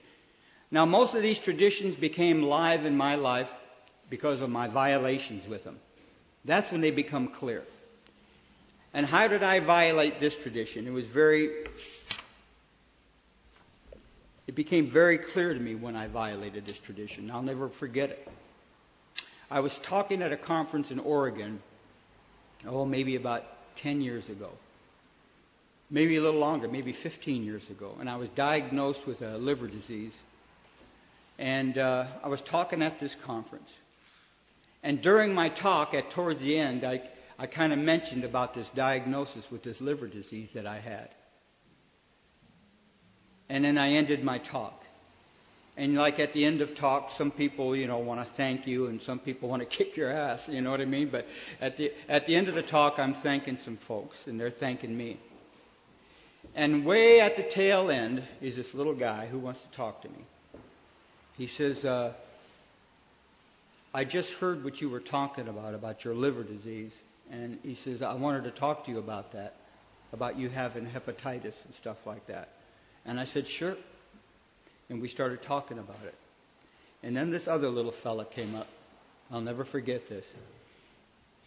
Now, 0.70 0.84
most 0.84 1.14
of 1.14 1.22
these 1.22 1.38
traditions 1.38 1.94
became 1.94 2.42
live 2.42 2.84
in 2.84 2.96
my 2.96 3.16
life 3.16 3.50
because 4.08 4.40
of 4.40 4.50
my 4.50 4.68
violations 4.68 5.48
with 5.48 5.64
them. 5.64 5.78
That's 6.44 6.70
when 6.70 6.80
they 6.80 6.90
become 6.90 7.28
clear. 7.28 7.64
And 8.94 9.04
how 9.04 9.28
did 9.28 9.42
I 9.42 9.60
violate 9.60 10.20
this 10.20 10.36
tradition? 10.36 10.86
It 10.86 10.92
was 10.92 11.06
very, 11.06 11.50
it 14.46 14.54
became 14.54 14.88
very 14.88 15.18
clear 15.18 15.52
to 15.52 15.60
me 15.60 15.74
when 15.74 15.96
I 15.96 16.06
violated 16.06 16.66
this 16.66 16.78
tradition. 16.78 17.30
I'll 17.30 17.42
never 17.42 17.68
forget 17.68 18.10
it. 18.10 18.28
I 19.50 19.60
was 19.60 19.78
talking 19.78 20.22
at 20.22 20.32
a 20.32 20.36
conference 20.36 20.90
in 20.90 20.98
Oregon, 20.98 21.60
oh, 22.66 22.84
maybe 22.84 23.16
about 23.16 23.44
10 23.76 24.00
years 24.00 24.28
ago. 24.28 24.50
Maybe 25.88 26.16
a 26.16 26.22
little 26.22 26.40
longer, 26.40 26.66
maybe 26.66 26.92
15 26.92 27.44
years 27.44 27.68
ago. 27.70 27.96
And 28.00 28.10
I 28.10 28.16
was 28.16 28.28
diagnosed 28.30 29.06
with 29.06 29.22
a 29.22 29.36
liver 29.38 29.68
disease. 29.68 30.14
And 31.38 31.78
uh, 31.78 32.06
I 32.24 32.28
was 32.28 32.40
talking 32.40 32.82
at 32.82 32.98
this 32.98 33.14
conference. 33.14 33.70
And 34.86 35.02
during 35.02 35.34
my 35.34 35.48
talk, 35.48 35.94
at 35.94 36.12
towards 36.12 36.38
the 36.38 36.56
end, 36.56 36.84
I, 36.84 37.02
I 37.40 37.48
kind 37.48 37.72
of 37.72 37.78
mentioned 37.80 38.22
about 38.22 38.54
this 38.54 38.70
diagnosis 38.70 39.50
with 39.50 39.64
this 39.64 39.80
liver 39.80 40.06
disease 40.06 40.50
that 40.54 40.64
I 40.64 40.78
had. 40.78 41.08
And 43.48 43.64
then 43.64 43.78
I 43.78 43.94
ended 43.94 44.22
my 44.22 44.38
talk. 44.38 44.84
And 45.76 45.96
like 45.96 46.20
at 46.20 46.32
the 46.34 46.44
end 46.44 46.60
of 46.60 46.76
talk, 46.76 47.10
some 47.18 47.32
people, 47.32 47.74
you 47.74 47.88
know, 47.88 47.98
want 47.98 48.24
to 48.24 48.32
thank 48.34 48.68
you 48.68 48.86
and 48.86 49.02
some 49.02 49.18
people 49.18 49.48
want 49.48 49.60
to 49.60 49.66
kick 49.76 49.96
your 49.96 50.12
ass, 50.12 50.48
you 50.48 50.60
know 50.60 50.70
what 50.70 50.80
I 50.80 50.84
mean? 50.84 51.08
But 51.08 51.26
at 51.60 51.76
the, 51.76 51.92
at 52.08 52.26
the 52.26 52.36
end 52.36 52.46
of 52.46 52.54
the 52.54 52.62
talk, 52.62 53.00
I'm 53.00 53.14
thanking 53.14 53.58
some 53.58 53.78
folks 53.78 54.16
and 54.28 54.38
they're 54.38 54.50
thanking 54.50 54.96
me. 54.96 55.18
And 56.54 56.84
way 56.84 57.20
at 57.20 57.34
the 57.34 57.42
tail 57.42 57.90
end 57.90 58.22
is 58.40 58.54
this 58.54 58.72
little 58.72 58.94
guy 58.94 59.26
who 59.26 59.40
wants 59.40 59.62
to 59.62 59.68
talk 59.72 60.02
to 60.02 60.08
me. 60.08 60.24
He 61.36 61.48
says, 61.48 61.84
uh, 61.84 62.12
I 63.96 64.04
just 64.04 64.30
heard 64.32 64.62
what 64.62 64.82
you 64.82 64.90
were 64.90 65.00
talking 65.00 65.48
about, 65.48 65.72
about 65.72 66.04
your 66.04 66.14
liver 66.14 66.42
disease. 66.42 66.92
And 67.30 67.58
he 67.62 67.74
says, 67.74 68.02
I 68.02 68.12
wanted 68.12 68.44
to 68.44 68.50
talk 68.50 68.84
to 68.84 68.90
you 68.90 68.98
about 68.98 69.32
that, 69.32 69.54
about 70.12 70.38
you 70.38 70.50
having 70.50 70.86
hepatitis 70.86 71.54
and 71.64 71.74
stuff 71.78 71.96
like 72.04 72.26
that. 72.26 72.50
And 73.06 73.18
I 73.18 73.24
said, 73.24 73.46
sure. 73.46 73.74
And 74.90 75.00
we 75.00 75.08
started 75.08 75.40
talking 75.40 75.78
about 75.78 76.02
it. 76.04 76.14
And 77.02 77.16
then 77.16 77.30
this 77.30 77.48
other 77.48 77.70
little 77.70 77.90
fella 77.90 78.26
came 78.26 78.54
up. 78.54 78.66
I'll 79.32 79.40
never 79.40 79.64
forget 79.64 80.10
this. 80.10 80.26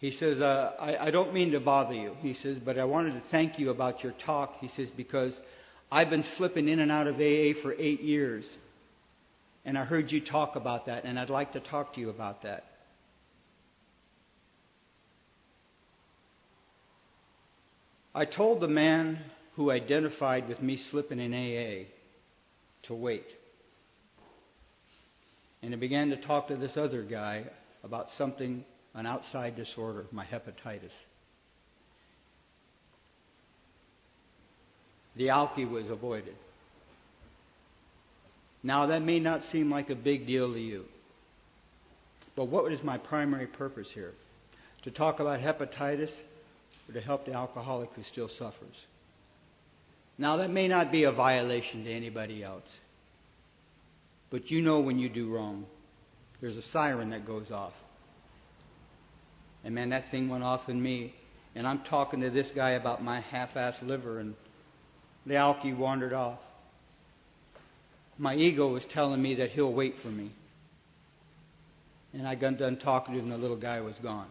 He 0.00 0.10
says, 0.10 0.40
uh, 0.40 0.72
I, 0.80 0.96
I 1.06 1.10
don't 1.12 1.32
mean 1.32 1.52
to 1.52 1.60
bother 1.60 1.94
you. 1.94 2.16
He 2.20 2.34
says, 2.34 2.58
but 2.58 2.80
I 2.80 2.84
wanted 2.84 3.14
to 3.14 3.20
thank 3.20 3.60
you 3.60 3.70
about 3.70 4.02
your 4.02 4.12
talk. 4.12 4.58
He 4.60 4.66
says, 4.66 4.90
because 4.90 5.40
I've 5.92 6.10
been 6.10 6.24
slipping 6.24 6.68
in 6.68 6.80
and 6.80 6.90
out 6.90 7.06
of 7.06 7.14
AA 7.14 7.52
for 7.62 7.76
eight 7.78 8.00
years. 8.00 8.58
And 9.64 9.76
I 9.76 9.84
heard 9.84 10.10
you 10.10 10.20
talk 10.20 10.56
about 10.56 10.86
that, 10.86 11.04
and 11.04 11.18
I'd 11.18 11.30
like 11.30 11.52
to 11.52 11.60
talk 11.60 11.94
to 11.94 12.00
you 12.00 12.10
about 12.10 12.42
that. 12.42 12.64
I 18.14 18.24
told 18.24 18.60
the 18.60 18.68
man 18.68 19.18
who 19.54 19.70
identified 19.70 20.48
with 20.48 20.62
me 20.62 20.76
slipping 20.76 21.20
in 21.20 21.32
AA 21.32 21.86
to 22.82 22.94
wait. 22.94 23.28
And 25.62 25.74
I 25.74 25.76
began 25.76 26.10
to 26.10 26.16
talk 26.16 26.48
to 26.48 26.56
this 26.56 26.76
other 26.76 27.02
guy 27.02 27.44
about 27.84 28.10
something 28.10 28.64
an 28.94 29.06
outside 29.06 29.54
disorder, 29.54 30.06
my 30.10 30.24
hepatitis. 30.24 30.90
The 35.16 35.28
alky 35.28 35.68
was 35.68 35.90
avoided. 35.90 36.34
Now, 38.62 38.86
that 38.86 39.02
may 39.02 39.20
not 39.20 39.42
seem 39.42 39.70
like 39.70 39.90
a 39.90 39.94
big 39.94 40.26
deal 40.26 40.52
to 40.52 40.60
you. 40.60 40.84
But 42.36 42.44
what 42.44 42.70
is 42.72 42.82
my 42.82 42.98
primary 42.98 43.46
purpose 43.46 43.90
here? 43.90 44.12
To 44.82 44.90
talk 44.90 45.20
about 45.20 45.40
hepatitis 45.40 46.12
or 46.88 46.94
to 46.94 47.00
help 47.00 47.24
the 47.24 47.34
alcoholic 47.34 47.92
who 47.94 48.02
still 48.02 48.28
suffers? 48.28 48.84
Now, 50.18 50.36
that 50.36 50.50
may 50.50 50.68
not 50.68 50.92
be 50.92 51.04
a 51.04 51.12
violation 51.12 51.84
to 51.84 51.90
anybody 51.90 52.44
else. 52.44 52.68
But 54.28 54.50
you 54.50 54.62
know 54.62 54.80
when 54.80 54.98
you 54.98 55.08
do 55.08 55.28
wrong. 55.28 55.66
There's 56.40 56.56
a 56.56 56.62
siren 56.62 57.10
that 57.10 57.26
goes 57.26 57.50
off. 57.50 57.74
And 59.64 59.74
man, 59.74 59.90
that 59.90 60.08
thing 60.08 60.28
went 60.28 60.44
off 60.44 60.68
in 60.68 60.80
me. 60.82 61.14
And 61.54 61.66
I'm 61.66 61.80
talking 61.80 62.20
to 62.20 62.30
this 62.30 62.50
guy 62.50 62.70
about 62.70 63.02
my 63.02 63.20
half-assed 63.20 63.86
liver, 63.86 64.20
and 64.20 64.34
the 65.26 65.34
alky 65.34 65.76
wandered 65.76 66.12
off. 66.12 66.38
My 68.20 68.34
ego 68.34 68.68
was 68.68 68.84
telling 68.84 69.20
me 69.22 69.36
that 69.36 69.50
he'll 69.50 69.72
wait 69.72 69.98
for 69.98 70.08
me. 70.08 70.28
And 72.12 72.28
I 72.28 72.34
got 72.34 72.58
done 72.58 72.76
talking 72.76 73.14
to 73.14 73.18
him, 73.20 73.32
and 73.32 73.32
the 73.32 73.38
little 73.38 73.56
guy 73.56 73.80
was 73.80 73.96
gone. 73.96 74.26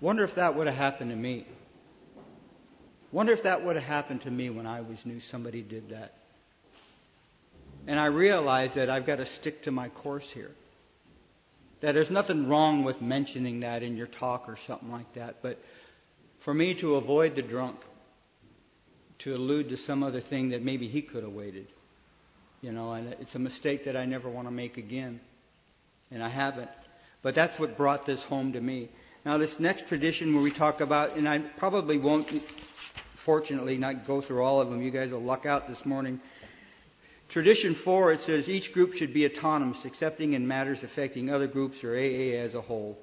Wonder 0.00 0.24
if 0.24 0.34
that 0.34 0.56
would 0.56 0.66
have 0.66 0.74
happened 0.74 1.10
to 1.10 1.16
me. 1.16 1.46
Wonder 3.12 3.32
if 3.32 3.44
that 3.44 3.64
would 3.64 3.76
have 3.76 3.84
happened 3.84 4.22
to 4.22 4.32
me 4.32 4.50
when 4.50 4.66
I 4.66 4.80
was 4.80 5.06
new 5.06 5.20
somebody 5.20 5.62
did 5.62 5.90
that. 5.90 6.14
And 7.86 8.00
I 8.00 8.06
realized 8.06 8.74
that 8.74 8.90
I've 8.90 9.06
got 9.06 9.16
to 9.16 9.26
stick 9.26 9.62
to 9.62 9.70
my 9.70 9.88
course 9.88 10.28
here. 10.28 10.50
That 11.82 11.92
there's 11.92 12.10
nothing 12.10 12.48
wrong 12.48 12.82
with 12.82 13.00
mentioning 13.00 13.60
that 13.60 13.84
in 13.84 13.96
your 13.96 14.08
talk 14.08 14.48
or 14.48 14.56
something 14.56 14.90
like 14.90 15.12
that. 15.12 15.36
But 15.40 15.62
for 16.40 16.52
me 16.52 16.74
to 16.74 16.96
avoid 16.96 17.36
the 17.36 17.42
drunk, 17.42 17.78
to 19.20 19.36
allude 19.36 19.68
to 19.68 19.76
some 19.76 20.02
other 20.02 20.20
thing 20.20 20.48
that 20.48 20.64
maybe 20.64 20.88
he 20.88 21.00
could 21.00 21.22
have 21.22 21.32
waited, 21.32 21.68
you 22.64 22.72
know, 22.72 22.94
and 22.94 23.14
it's 23.20 23.34
a 23.34 23.38
mistake 23.38 23.84
that 23.84 23.94
I 23.94 24.06
never 24.06 24.30
want 24.30 24.48
to 24.48 24.50
make 24.50 24.78
again. 24.78 25.20
And 26.10 26.22
I 26.22 26.30
haven't. 26.30 26.70
But 27.20 27.34
that's 27.34 27.58
what 27.58 27.76
brought 27.76 28.06
this 28.06 28.22
home 28.22 28.54
to 28.54 28.60
me. 28.60 28.88
Now, 29.26 29.36
this 29.36 29.60
next 29.60 29.86
tradition 29.86 30.32
where 30.32 30.42
we 30.42 30.50
talk 30.50 30.80
about, 30.80 31.16
and 31.16 31.28
I 31.28 31.40
probably 31.40 31.98
won't, 31.98 32.26
fortunately, 33.16 33.76
not 33.76 34.06
go 34.06 34.22
through 34.22 34.42
all 34.42 34.62
of 34.62 34.70
them. 34.70 34.80
You 34.80 34.90
guys 34.90 35.10
will 35.10 35.20
luck 35.20 35.44
out 35.44 35.68
this 35.68 35.84
morning. 35.84 36.20
Tradition 37.28 37.74
four, 37.74 38.12
it 38.12 38.20
says 38.22 38.48
each 38.48 38.72
group 38.72 38.94
should 38.94 39.12
be 39.12 39.26
autonomous, 39.26 39.84
excepting 39.84 40.32
in 40.32 40.48
matters 40.48 40.82
affecting 40.82 41.28
other 41.28 41.46
groups 41.46 41.84
or 41.84 41.94
AA 41.94 42.38
as 42.38 42.54
a 42.54 42.62
whole. 42.62 42.98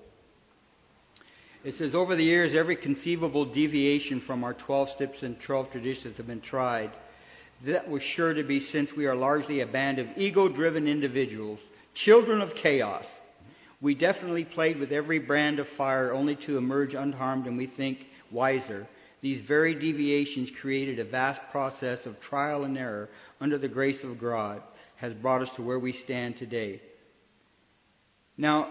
It 1.63 1.75
says 1.75 1.93
over 1.93 2.15
the 2.15 2.23
years, 2.23 2.55
every 2.55 2.75
conceivable 2.75 3.45
deviation 3.45 4.21
from 4.21 4.43
our 4.43 4.55
12 4.55 4.89
steps 4.89 5.21
and 5.21 5.39
12 5.39 5.71
traditions 5.71 6.17
have 6.17 6.25
been 6.25 6.41
tried. 6.41 6.89
That 7.65 7.89
was 7.89 8.01
sure 8.01 8.33
to 8.33 8.43
be 8.43 8.59
since 8.59 8.95
we 8.95 9.05
are 9.05 9.15
largely 9.15 9.59
a 9.59 9.67
band 9.67 9.99
of 9.99 10.07
ego-driven 10.17 10.87
individuals, 10.87 11.59
children 11.93 12.41
of 12.41 12.55
chaos. 12.55 13.05
We 13.81 13.93
definitely 13.93 14.45
played 14.45 14.79
with 14.79 14.91
every 14.91 15.19
brand 15.19 15.59
of 15.59 15.67
fire 15.67 16.11
only 16.11 16.35
to 16.37 16.57
emerge 16.57 16.95
unharmed 16.95 17.45
and 17.45 17.57
we 17.57 17.67
think 17.67 18.07
wiser. 18.31 18.87
These 19.21 19.41
very 19.41 19.75
deviations 19.75 20.49
created 20.49 20.97
a 20.97 21.03
vast 21.03 21.41
process 21.51 22.07
of 22.07 22.19
trial 22.19 22.63
and 22.63 22.77
error 22.77 23.09
under 23.39 23.59
the 23.59 23.67
grace 23.67 24.03
of 24.03 24.19
God 24.19 24.63
has 24.95 25.13
brought 25.13 25.41
us 25.41 25.51
to 25.51 25.61
where 25.61 25.79
we 25.79 25.91
stand 25.91 26.37
today. 26.37 26.81
Now, 28.37 28.69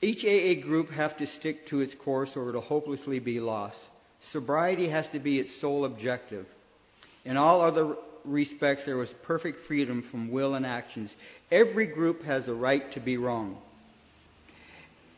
each 0.00 0.24
AA 0.24 0.62
group 0.62 0.90
have 0.92 1.18
to 1.18 1.26
stick 1.26 1.66
to 1.66 1.80
its 1.80 1.94
course 1.94 2.36
or 2.36 2.48
it'll 2.48 2.62
hopelessly 2.62 3.18
be 3.18 3.40
lost. 3.40 3.80
Sobriety 4.20 4.88
has 4.88 5.08
to 5.08 5.18
be 5.18 5.38
its 5.38 5.54
sole 5.54 5.84
objective. 5.84 6.46
In 7.24 7.36
all 7.36 7.60
other 7.60 7.96
respects, 8.24 8.84
there 8.84 8.96
was 8.96 9.12
perfect 9.12 9.60
freedom 9.66 10.02
from 10.02 10.30
will 10.30 10.54
and 10.54 10.66
actions. 10.66 11.14
Every 11.50 11.86
group 11.86 12.24
has 12.24 12.46
the 12.46 12.54
right 12.54 12.90
to 12.92 13.00
be 13.00 13.16
wrong. 13.16 13.58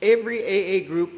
Every 0.02 0.42
AA 0.42 0.86
group 0.86 1.12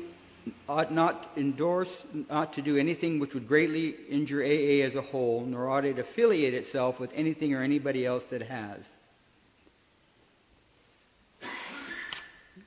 ought 0.68 0.92
not 0.92 1.30
endorse, 1.36 2.02
not 2.28 2.54
to 2.54 2.62
do 2.62 2.76
anything 2.76 3.20
which 3.20 3.34
would 3.34 3.46
greatly 3.46 3.94
injure 4.08 4.42
AA 4.42 4.84
as 4.84 4.96
a 4.96 5.02
whole, 5.02 5.44
nor 5.46 5.70
ought 5.70 5.84
it 5.84 5.98
affiliate 5.98 6.54
itself 6.54 6.98
with 6.98 7.12
anything 7.14 7.54
or 7.54 7.62
anybody 7.62 8.04
else 8.04 8.24
that 8.30 8.42
has. 8.42 8.80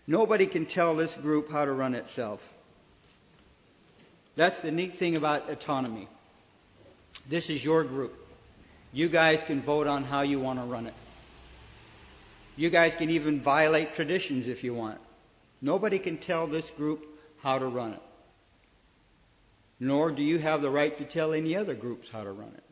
Nobody 0.08 0.46
can 0.46 0.66
tell 0.66 0.96
this 0.96 1.16
group 1.16 1.52
how 1.52 1.66
to 1.66 1.72
run 1.72 1.96
itself. 1.96 2.42
That's 4.36 4.60
the 4.60 4.72
neat 4.72 5.00
thing 5.00 5.18
about 5.18 5.50
autonomy. 5.50 6.08
This 7.28 7.50
is 7.50 7.64
your 7.64 7.84
group. 7.84 8.14
You 8.94 9.10
guys 9.10 9.42
can 9.44 9.62
vote 9.62 9.88
on 9.88 10.04
how 10.04 10.22
you 10.22 10.40
want 10.40 10.60
to 10.60 10.66
run 10.66 10.88
it. 10.88 10.94
You 12.56 12.70
guys 12.70 12.96
can 12.96 13.10
even 13.10 13.42
violate 13.42 13.96
traditions 13.96 14.48
if 14.48 14.64
you 14.64 14.74
want. 14.74 15.00
Nobody 15.62 16.00
can 16.00 16.18
tell 16.18 16.48
this 16.48 16.70
group 16.72 17.06
how 17.42 17.60
to 17.60 17.66
run 17.66 17.94
it. 17.94 18.02
Nor 19.80 20.12
do 20.12 20.24
you 20.24 20.40
have 20.40 20.62
the 20.62 20.70
right 20.70 20.98
to 20.98 21.04
tell 21.04 21.34
any 21.34 21.56
other 21.56 21.74
groups 21.74 22.10
how 22.10 22.24
to 22.24 22.32
run 22.32 22.54
it. 22.56 22.64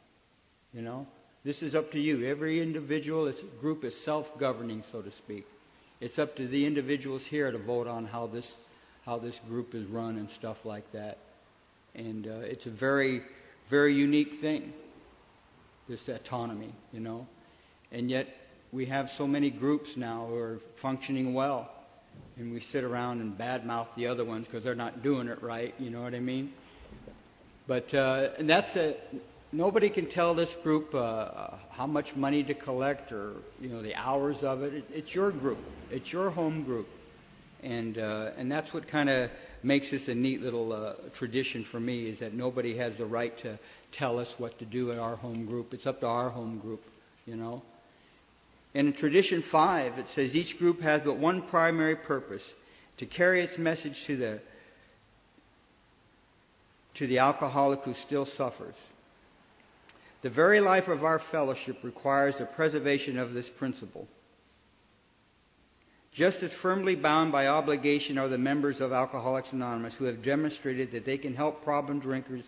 You 0.74 0.82
know, 0.82 1.06
this 1.44 1.62
is 1.62 1.76
up 1.76 1.92
to 1.92 2.00
you. 2.00 2.26
Every 2.26 2.62
individual 2.62 3.32
group 3.60 3.84
is 3.84 3.98
self-governing, 4.00 4.84
so 4.90 5.02
to 5.02 5.12
speak. 5.12 5.46
It's 6.00 6.18
up 6.18 6.36
to 6.38 6.48
the 6.48 6.66
individuals 6.66 7.26
here 7.26 7.52
to 7.52 7.58
vote 7.58 7.88
on 7.88 8.06
how 8.06 8.28
this 8.28 8.56
how 9.06 9.18
this 9.18 9.40
group 9.50 9.76
is 9.76 9.86
run 9.88 10.18
and 10.18 10.30
stuff 10.30 10.66
like 10.66 10.90
that. 10.94 11.18
And 11.94 12.26
uh, 12.26 12.40
it's 12.46 12.66
a 12.66 12.70
very 12.70 13.22
very 13.74 13.96
unique 13.96 14.36
thing. 14.40 14.72
This 15.90 16.08
autonomy, 16.08 16.72
you 16.92 17.00
know, 17.00 17.26
and 17.92 18.08
yet 18.08 18.28
we 18.72 18.86
have 18.86 19.10
so 19.10 19.26
many 19.26 19.50
groups 19.50 19.98
now 19.98 20.28
who 20.30 20.36
are 20.36 20.60
functioning 20.76 21.34
well 21.34 21.72
and 22.38 22.54
we 22.54 22.60
sit 22.60 22.84
around 22.84 23.22
and 23.22 23.36
badmouth 23.36 23.88
the 23.96 24.06
other 24.06 24.24
ones 24.24 24.46
because 24.46 24.64
they're 24.64 24.76
not 24.76 25.02
doing 25.02 25.28
it 25.28 25.42
right. 25.42 25.74
You 25.80 25.90
know 25.90 26.04
what 26.04 26.14
I 26.14 26.20
mean? 26.20 26.54
But 27.66 27.92
uh, 27.96 28.30
and 28.38 28.48
that's 28.48 28.76
a 28.76 28.96
nobody 29.52 29.90
can 29.90 30.06
tell 30.06 30.36
this 30.36 30.54
group 30.54 30.94
uh, 30.94 31.58
how 31.72 31.88
much 31.88 32.16
money 32.16 32.44
to 32.44 32.54
collect 32.54 33.12
or 33.12 33.34
you 33.60 33.70
know 33.70 33.82
the 33.82 33.96
hours 33.96 34.44
of 34.44 34.62
it. 34.62 34.74
it 34.76 34.86
it's 34.94 35.16
your 35.16 35.32
group. 35.32 35.60
It's 35.90 36.14
your 36.14 36.30
home 36.30 36.62
group, 36.64 36.88
and 37.64 37.98
uh, 37.98 38.32
and 38.38 38.52
that's 38.52 38.74
what 38.74 38.88
kind 38.88 39.10
of 39.10 39.32
makes 39.64 39.92
this 39.92 40.08
a 40.08 40.16
neat 40.16 40.42
little 40.42 40.74
uh, 40.74 40.94
tradition 41.16 41.64
for 41.64 41.80
me 41.80 42.04
is 42.04 42.20
that 42.20 42.34
nobody 42.34 42.78
has 42.78 42.96
the 42.98 43.06
right 43.06 43.38
to 43.40 43.58
tell 43.92 44.20
us 44.20 44.34
what 44.38 44.60
to 44.60 44.66
do 44.66 44.92
at 44.92 45.00
our 45.00 45.16
home 45.16 45.46
group. 45.46 45.74
It's 45.74 45.88
up 45.88 46.02
to 46.02 46.08
our 46.08 46.30
home 46.30 46.60
group, 46.60 46.84
you 47.26 47.36
know. 47.36 47.62
And 48.76 48.88
in 48.88 48.94
tradition 48.94 49.42
five, 49.42 50.00
it 50.00 50.08
says 50.08 50.36
each 50.36 50.58
group 50.58 50.82
has 50.82 51.02
but 51.02 51.18
one 51.18 51.42
primary 51.44 51.96
purpose 51.96 52.54
to 52.98 53.06
carry 53.06 53.42
its 53.42 53.58
message 53.58 54.06
to 54.06 54.18
the 54.18 54.40
to 56.96 57.08
the 57.08 57.20
alcoholic 57.20 57.82
who 57.84 57.94
still 57.94 58.26
suffers. 58.26 58.76
The 60.22 60.30
very 60.30 60.62
life 60.62 60.88
of 60.88 61.04
our 61.04 61.20
fellowship 61.20 61.84
requires 61.84 62.38
the 62.38 62.46
preservation 62.46 63.18
of 63.18 63.34
this 63.34 63.50
principle. 63.50 64.08
Just 66.14 66.44
as 66.44 66.54
firmly 66.54 66.94
bound 66.96 67.32
by 67.32 67.48
obligation 67.48 68.20
are 68.20 68.28
the 68.28 68.38
members 68.38 68.82
of 68.82 68.94
Alcoholics 68.94 69.52
Anonymous 69.52 69.96
who 69.96 70.06
have 70.06 70.22
demonstrated 70.22 70.92
that 70.92 71.06
they 71.06 71.18
can 71.18 71.34
help 71.34 71.64
problem 71.64 72.00
drinkers 72.00 72.46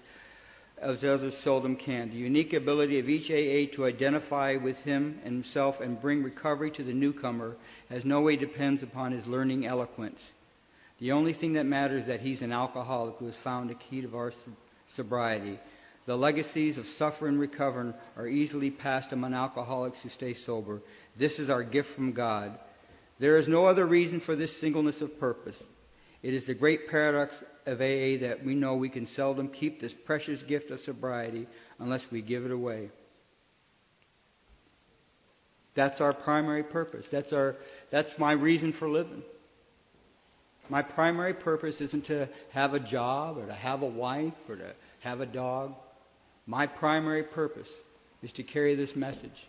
as 0.78 1.04
others 1.04 1.36
seldom 1.36 1.76
can. 1.76 2.12
The 2.12 2.18
unique 2.18 2.54
ability 2.54 3.00
of 3.00 3.10
each 3.10 3.32
AA 3.32 3.74
to 3.76 3.86
identify 3.86 4.58
with 4.58 4.78
him 4.84 5.20
and 5.24 5.34
himself 5.34 5.82
and 5.82 6.00
bring 6.00 6.22
recovery 6.22 6.70
to 6.72 6.84
the 6.84 6.94
newcomer 6.94 7.56
has 7.90 8.06
no 8.06 8.22
way 8.22 8.36
depends 8.36 8.84
upon 8.84 9.14
his 9.14 9.26
learning 9.26 9.66
eloquence. 9.66 10.24
The 11.00 11.14
only 11.14 11.34
thing 11.34 11.54
that 11.54 11.66
matters 11.66 12.04
is 12.04 12.08
that 12.08 12.22
he's 12.22 12.44
an 12.44 12.52
alcoholic 12.52 13.18
who 13.18 13.26
has 13.26 13.36
found 13.36 13.72
the 13.72 13.76
key 13.76 14.02
to 14.02 14.16
our 14.16 14.32
sobriety. 14.90 15.60
The 16.06 16.16
legacies 16.16 16.78
of 16.78 16.88
suffer 16.88 17.28
and 17.28 17.40
recover 17.40 17.96
are 18.16 18.28
easily 18.28 18.70
passed 18.70 19.12
among 19.12 19.34
alcoholics 19.34 20.02
who 20.02 20.10
stay 20.10 20.36
sober. 20.36 20.82
This 21.18 21.40
is 21.40 21.50
our 21.50 21.64
gift 21.64 21.96
from 21.96 22.12
God. 22.12 22.60
There 23.20 23.38
is 23.38 23.48
no 23.48 23.66
other 23.66 23.86
reason 23.86 24.20
for 24.20 24.36
this 24.36 24.56
singleness 24.56 25.02
of 25.02 25.20
purpose. 25.20 25.56
It 26.22 26.34
is 26.34 26.46
the 26.46 26.54
great 26.54 26.90
paradox 26.90 27.36
of 27.66 27.80
AA 27.80 28.18
that 28.26 28.42
we 28.44 28.56
know 28.56 28.76
we 28.76 28.90
can 28.90 29.06
seldom 29.06 29.48
keep 29.48 29.80
this 29.80 29.94
precious 29.94 30.42
gift 30.44 30.72
of 30.72 30.80
sobriety 30.80 31.48
unless 31.80 32.10
we 32.12 32.22
give 32.22 32.46
it 32.46 32.52
away. 32.52 32.90
That's 35.76 36.02
our 36.02 36.14
primary 36.14 36.64
purpose. 36.64 37.08
That's 37.08 37.34
our 37.34 37.56
that's 37.92 38.18
my 38.18 38.32
reason 38.32 38.72
for 38.72 38.90
living. 38.90 39.24
My 40.70 40.82
primary 40.82 41.34
purpose 41.34 41.80
isn't 41.82 42.06
to 42.06 42.28
have 42.52 42.74
a 42.74 42.80
job 42.80 43.38
or 43.38 43.46
to 43.46 43.54
have 43.54 43.84
a 43.84 43.88
wife 43.88 44.34
or 44.50 44.56
to 44.56 44.74
have 45.02 45.22
a 45.22 45.26
dog. 45.26 45.76
My 46.48 46.66
primary 46.66 47.24
purpose 47.24 47.70
is 48.24 48.32
to 48.34 48.44
carry 48.44 48.76
this 48.76 48.96
message. 48.96 49.46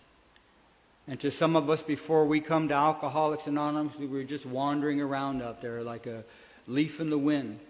And 1.09 1.21
to 1.21 1.31
some 1.31 1.55
of 1.55 1.71
us, 1.71 1.83
before 1.83 2.25
we 2.27 2.41
come 2.41 2.69
to 2.69 2.75
Alcoholics 2.75 3.47
Anonymous, 3.47 3.97
we 3.97 4.07
were 4.07 4.25
just 4.25 4.45
wandering 4.45 5.01
around 5.01 5.41
out 5.41 5.63
there 5.63 5.83
like 5.83 6.07
a 6.07 6.25
leaf 6.67 7.01
in 7.01 7.11
the 7.11 7.19
wind, 7.19 7.61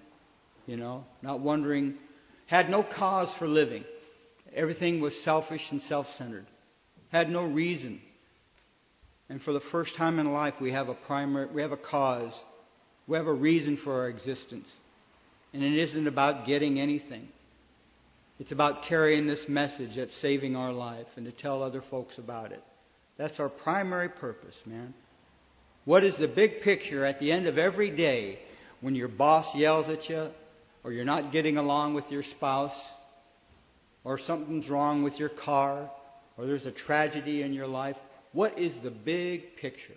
you 0.67 0.77
know, 0.77 1.05
not 1.21 1.41
wondering, 1.41 1.95
had 2.47 2.71
no 2.71 2.83
cause 2.83 3.31
for 3.31 3.47
living. 3.47 3.85
Everything 4.55 5.01
was 5.01 5.21
selfish 5.21 5.71
and 5.71 5.83
self 5.83 6.17
centered, 6.17 6.47
had 7.11 7.31
no 7.31 7.45
reason. 7.45 8.01
And 9.29 9.43
for 9.43 9.53
the 9.53 9.61
first 9.61 9.97
time 9.97 10.19
in 10.19 10.33
life, 10.33 10.61
we 10.61 10.71
have 10.71 10.89
a 10.89 10.95
primary, 10.95 11.47
we 11.47 11.61
have 11.61 11.73
a 11.73 11.77
cause, 11.77 12.33
we 13.07 13.19
have 13.19 13.27
a 13.27 13.33
reason 13.33 13.77
for 13.77 14.01
our 14.01 14.09
existence. 14.09 14.69
And 15.53 15.63
it 15.63 15.75
isn't 15.75 16.07
about 16.07 16.47
getting 16.47 16.81
anything. 16.81 17.29
It's 18.39 18.53
about 18.53 18.85
carrying 18.85 19.27
this 19.27 19.49
message 19.49 19.97
that's 19.97 20.15
saving 20.15 20.57
our 20.57 20.73
life 20.73 21.07
and 21.17 21.27
to 21.27 21.33
tell 21.33 21.63
other 21.63 21.81
folks 21.81 22.19
about 22.19 22.53
it. 22.53 22.63
That's 23.17 23.41
our 23.41 23.49
primary 23.49 24.09
purpose, 24.09 24.57
man. 24.67 24.93
What 25.85 26.05
is 26.05 26.17
the 26.17 26.29
big 26.29 26.63
picture 26.63 27.05
at 27.05 27.21
the 27.21 27.33
end 27.33 27.47
of 27.47 27.59
every 27.59 27.91
day 27.91 28.39
when 28.81 28.95
your 28.95 29.09
boss 29.09 29.55
yells 29.55 29.89
at 29.89 30.09
you, 30.09 30.31
or 30.85 30.93
you're 30.93 31.05
not 31.05 31.33
getting 31.33 31.57
along 31.57 31.95
with 31.95 32.11
your 32.11 32.23
spouse, 32.23 32.77
or 34.05 34.19
something's 34.19 34.69
wrong 34.69 35.03
with 35.03 35.19
your 35.19 35.29
car, 35.29 35.91
or 36.37 36.47
there's 36.47 36.67
a 36.67 36.71
tragedy 36.71 37.43
in 37.43 37.53
your 37.53 37.67
life? 37.67 37.97
What 38.33 38.59
is 38.59 38.75
the 38.77 38.91
big 38.91 39.57
picture? 39.57 39.95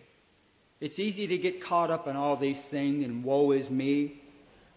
It's 0.80 0.98
easy 0.98 1.28
to 1.28 1.38
get 1.38 1.62
caught 1.62 1.92
up 1.92 2.08
in 2.08 2.16
all 2.16 2.38
these 2.38 2.60
things 2.60 3.04
and 3.04 3.24
woe 3.24 3.52
is 3.52 3.70
me. 3.70 4.22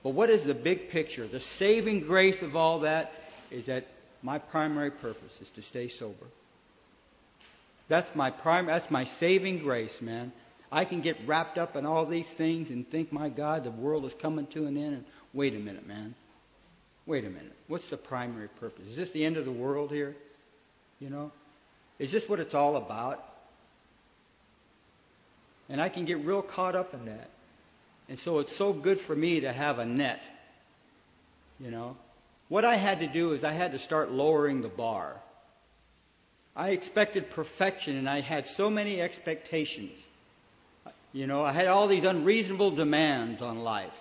But 0.03 0.11
what 0.11 0.31
is 0.31 0.43
the 0.43 0.55
big 0.55 0.91
picture? 0.91 1.29
The 1.29 1.39
saving 1.39 2.01
grace 2.01 2.43
of 2.43 2.57
all 2.57 2.81
that 2.81 3.13
is 3.53 3.67
that 3.67 3.87
my 4.23 4.39
primary 4.39 4.91
purpose 4.91 5.39
is 5.41 5.51
to 5.51 5.63
stay 5.63 5.87
sober. 5.87 6.27
That's 7.93 8.15
my 8.15 8.31
prime, 8.31 8.65
that's 8.65 8.91
my 8.91 9.05
saving 9.05 9.59
grace, 9.59 10.01
man. 10.01 10.33
I 10.73 10.87
can 10.87 11.03
get 11.03 11.19
wrapped 11.27 11.59
up 11.59 11.77
in 11.77 11.85
all 11.85 12.07
these 12.07 12.27
things 12.27 12.71
and 12.71 12.91
think, 12.91 13.13
my 13.13 13.29
God, 13.29 13.65
the 13.65 13.71
world 13.71 14.07
is 14.07 14.15
coming 14.15 14.47
to 14.47 14.65
an 14.67 14.79
end. 14.79 14.95
And 14.95 15.05
wait 15.35 15.55
a 15.55 15.59
minute, 15.59 15.87
man. 15.87 16.15
Wait 17.05 17.27
a 17.27 17.29
minute. 17.29 17.53
What's 17.69 17.87
the 17.91 17.99
primary 17.99 18.49
purpose? 18.49 18.87
Is 18.87 18.97
this 18.97 19.11
the 19.11 19.23
end 19.23 19.37
of 19.37 19.45
the 19.45 19.53
world 19.53 19.91
here? 19.91 20.17
You 21.01 21.11
know? 21.11 21.33
Is 21.99 22.11
this 22.11 22.27
what 22.27 22.41
it's 22.41 22.55
all 22.55 22.77
about? 22.77 23.23
And 25.69 25.79
I 25.79 25.91
can 25.91 26.07
get 26.07 26.25
real 26.25 26.41
caught 26.41 26.75
up 26.75 26.95
in 26.95 27.05
that. 27.05 27.29
And 28.09 28.19
so 28.19 28.39
it's 28.39 28.57
so 28.57 28.73
good 28.73 29.01
for 29.01 29.15
me 29.15 29.41
to 29.41 29.53
have 29.53 29.79
a 29.79 29.85
net. 29.85 30.23
You 31.61 31.71
know? 31.71 31.99
What 32.49 32.65
I 32.65 32.77
had 32.77 33.01
to 33.01 33.07
do 33.07 33.35
is 33.35 33.45
I 33.45 33.53
had 33.53 33.73
to 33.73 33.79
start 33.79 34.11
lowering 34.11 34.63
the 34.63 34.71
bar. 34.71 35.17
I 36.55 36.71
expected 36.71 37.31
perfection 37.31 37.97
and 37.97 38.09
I 38.09 38.21
had 38.21 38.47
so 38.47 38.69
many 38.69 39.01
expectations. 39.01 39.99
You 41.13 41.27
know, 41.27 41.45
I 41.45 41.53
had 41.53 41.67
all 41.67 41.87
these 41.87 42.05
unreasonable 42.05 42.73
demands 42.73 43.43
on 43.43 43.61
life. 43.61 43.97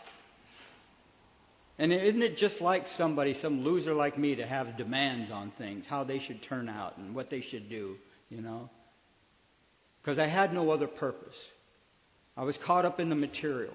And 1.80 1.92
isn't 1.92 2.22
it 2.22 2.38
just 2.38 2.62
like 2.62 2.88
somebody, 2.88 3.34
some 3.34 3.64
loser 3.64 3.94
like 3.94 4.18
me, 4.18 4.36
to 4.36 4.46
have 4.46 4.78
demands 4.78 5.32
on 5.32 5.50
things, 5.50 5.88
how 5.88 6.04
they 6.04 6.20
should 6.20 6.42
turn 6.42 6.70
out 6.70 6.98
and 6.98 7.16
what 7.16 7.30
they 7.30 7.42
should 7.42 7.70
do, 7.70 7.98
you 8.30 8.42
know? 8.42 8.70
Because 10.02 10.20
I 10.20 10.28
had 10.28 10.54
no 10.54 10.72
other 10.72 10.88
purpose. 10.88 11.38
I 12.38 12.44
was 12.44 12.58
caught 12.58 12.86
up 12.86 13.00
in 13.00 13.10
the 13.10 13.16
material. 13.16 13.74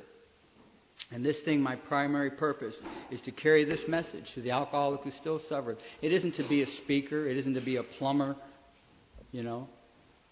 And 1.13 1.25
this 1.25 1.41
thing, 1.41 1.61
my 1.61 1.77
primary 1.77 2.31
purpose, 2.31 2.77
is 3.11 3.21
to 3.23 3.31
carry 3.31 3.65
this 3.65 3.89
message 3.89 4.33
to 4.35 4.41
the 4.41 4.53
alcoholic 4.53 5.03
who 5.03 5.11
still 5.11 5.39
suffers. 5.39 5.79
It 6.01 6.13
isn't 6.13 6.35
to 6.35 6.43
be 6.43 6.63
a 6.63 6.67
speaker. 6.67 7.27
It 7.27 7.37
isn't 7.39 7.55
to 7.55 7.61
be 7.61 7.77
a 7.77 7.83
plumber 7.83 8.37
you 9.37 9.43
know, 9.43 9.69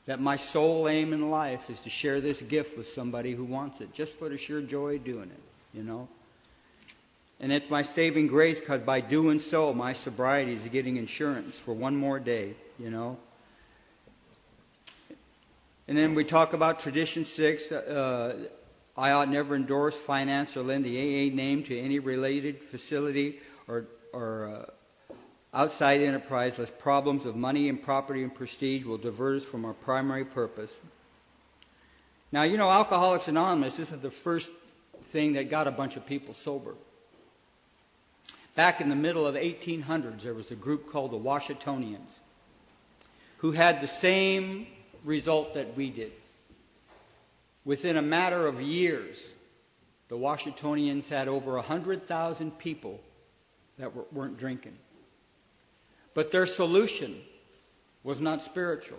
that 0.07 0.19
my 0.19 0.37
sole 0.39 0.89
aim 0.89 1.13
in 1.13 1.31
life 1.31 1.69
is 1.69 1.79
to 1.81 1.91
share 1.91 2.23
this 2.23 2.41
gift 2.41 2.79
with 2.79 2.89
somebody 2.89 3.33
who 3.35 3.45
wants 3.45 3.83
it, 3.83 3.93
just 3.93 4.15
for 4.15 4.31
the 4.31 4.39
sheer 4.39 4.63
joy 4.63 4.95
of 4.95 5.05
doing 5.05 5.31
it, 5.31 5.77
you 5.77 5.83
know. 5.83 6.09
And 7.39 7.53
it's 7.53 7.69
my 7.69 7.83
saving 7.83 8.29
grace 8.29 8.59
because 8.59 8.81
by 8.81 9.03
doing 9.03 9.41
so, 9.41 9.75
my 9.75 9.93
sobriety 9.93 10.55
is 10.55 10.63
getting 10.73 10.97
insurance 10.97 11.55
for 11.55 11.75
one 11.75 11.95
more 11.95 12.19
day, 12.19 12.55
you 12.79 12.89
know. 12.89 13.19
And 15.87 15.99
then 15.99 16.15
we 16.15 16.25
talk 16.25 16.55
about 16.55 16.79
tradition 16.79 17.27
six. 17.27 17.71
Uh, 17.71 18.47
I 18.97 19.11
ought 19.11 19.29
never 19.29 19.55
endorse, 19.55 19.97
finance, 19.97 20.57
or 20.57 20.63
lend 20.63 20.87
the 20.87 20.97
AA 20.97 21.35
name 21.35 21.63
to 21.65 21.79
any 21.79 21.99
related 21.99 22.59
facility 22.71 23.39
or, 23.69 23.85
or 24.15 24.49
uh, 24.49 24.71
outside 25.55 26.01
enterprise 26.01 26.59
lest 26.59 26.79
problems 26.79 27.25
of 27.27 27.37
money 27.37 27.69
and 27.69 27.81
property 27.81 28.23
and 28.23 28.35
prestige 28.35 28.85
will 28.85 28.99
divert 28.99 29.43
us 29.43 29.45
from 29.45 29.65
our 29.65 29.73
primary 29.73 30.25
purpose. 30.25 30.73
Now, 32.33 32.43
you 32.43 32.59
know, 32.59 32.69
Alcoholics 32.69 33.29
Anonymous 33.29 33.79
isn't 33.79 34.03
the 34.03 34.11
first 34.11 34.51
thing 35.13 35.35
that 35.35 35.51
got 35.51 35.69
a 35.69 35.71
bunch 35.71 35.97
of 35.97 36.05
people 36.05 36.35
sober. 36.35 36.75
Back 38.57 38.81
in 38.81 38.89
the 38.89 38.97
middle 38.97 39.27
of 39.27 39.35
the 39.35 39.41
1800s, 39.41 40.23
there 40.23 40.35
was 40.35 40.51
a 40.51 40.57
group 40.57 40.91
called 40.91 41.13
the 41.13 41.17
Washingtonians 41.17 42.11
who 43.39 43.53
had 43.53 43.81
the 43.81 43.89
same 43.89 44.67
result 45.05 45.55
that 45.55 45.77
we 45.77 45.91
did. 45.91 46.13
Within 47.65 47.97
a 47.97 48.03
matter 48.03 48.47
of 48.47 48.61
years, 48.61 49.23
the 50.09 50.17
Washingtonians 50.17 51.09
had 51.09 51.29
over 51.29 51.55
100,000 51.55 52.59
people 52.59 53.01
that 53.79 53.93
weren't 54.13 54.39
drinking. 54.39 54.77
But 56.15 56.31
their 56.31 56.47
solution 56.47 57.21
was 58.03 58.21
not 58.21 58.43
spiritual. 58.43 58.99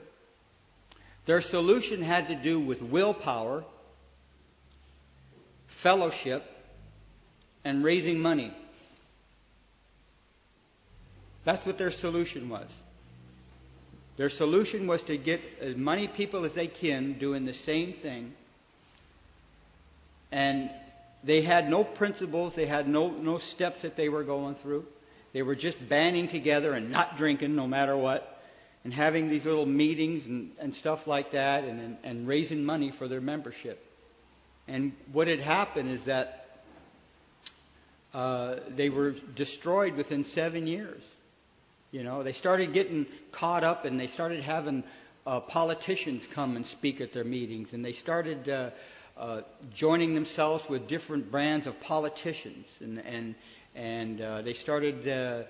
Their 1.26 1.42
solution 1.42 2.02
had 2.02 2.28
to 2.28 2.36
do 2.36 2.60
with 2.60 2.82
willpower, 2.82 3.64
fellowship, 5.68 6.44
and 7.64 7.84
raising 7.84 8.20
money. 8.20 8.54
That's 11.46 11.66
what 11.66 11.78
their 11.78 11.92
solution 11.92 12.50
was. 12.50 12.68
Their 14.18 14.30
solution 14.30 14.88
was 14.88 15.04
to 15.04 15.18
get 15.18 15.42
as 15.62 15.76
many 15.76 16.08
people 16.08 16.46
as 16.46 16.54
they 16.54 16.68
can 16.68 17.14
doing 17.14 17.46
the 17.46 17.54
same 17.54 17.94
thing 17.94 18.34
And 20.36 20.70
they 21.24 21.42
had 21.42 21.70
no 21.70 21.86
principles, 21.86 22.56
they 22.56 22.66
had 22.66 22.90
no, 22.90 23.10
no 23.10 23.38
steps 23.38 23.84
that 23.84 23.96
they 23.96 24.10
were 24.10 24.24
going 24.24 24.56
through. 24.56 24.86
They 25.36 25.42
were 25.42 25.56
just 25.56 25.90
banding 25.90 26.30
together 26.30 26.72
and 26.72 26.92
not 26.92 27.18
drinking 27.18 27.58
no 27.58 27.68
matter 27.68 27.98
what, 27.98 28.42
and 28.86 28.94
having 28.94 29.28
these 29.30 29.44
little 29.44 29.66
meetings 29.66 30.26
and, 30.28 30.52
and 30.60 30.74
stuff 30.74 31.08
like 31.08 31.32
that, 31.32 31.66
and, 31.66 31.78
and, 31.82 31.98
and 32.06 32.26
raising 32.26 32.64
money 32.64 32.90
for 32.90 33.10
their 33.10 33.20
membership. 33.20 33.86
And 34.70 34.94
what 35.12 35.28
had 35.28 35.42
happened 35.42 35.92
is 35.92 36.06
that 36.06 36.62
uh, 38.14 38.56
they 38.78 38.88
were 38.88 39.12
destroyed 39.36 39.98
within 39.98 40.24
seven 40.24 40.68
years. 40.68 41.02
You 41.92 42.04
know, 42.04 42.24
they 42.24 42.32
started 42.32 42.72
getting 42.72 43.06
caught 43.34 43.66
up, 43.66 43.84
and 43.84 44.00
they 44.00 44.08
started 44.08 44.42
having 44.42 44.86
uh, 45.28 45.42
politicians 45.42 46.26
come 46.28 46.56
and 46.56 46.66
speak 46.66 47.02
at 47.02 47.12
their 47.12 47.26
meetings, 47.26 47.74
and 47.74 47.84
they 47.84 47.92
started 47.92 48.48
uh, 48.48 48.70
uh, 49.18 49.42
joining 49.74 50.16
themselves 50.16 50.70
with 50.70 50.88
different 50.88 51.30
brands 51.30 51.68
of 51.68 51.82
politicians, 51.82 52.68
and 52.80 53.00
and 53.00 53.36
and 53.76 54.22
uh, 54.22 54.42
they 54.42 54.54
started, 54.54 55.08
uh, 55.08 55.44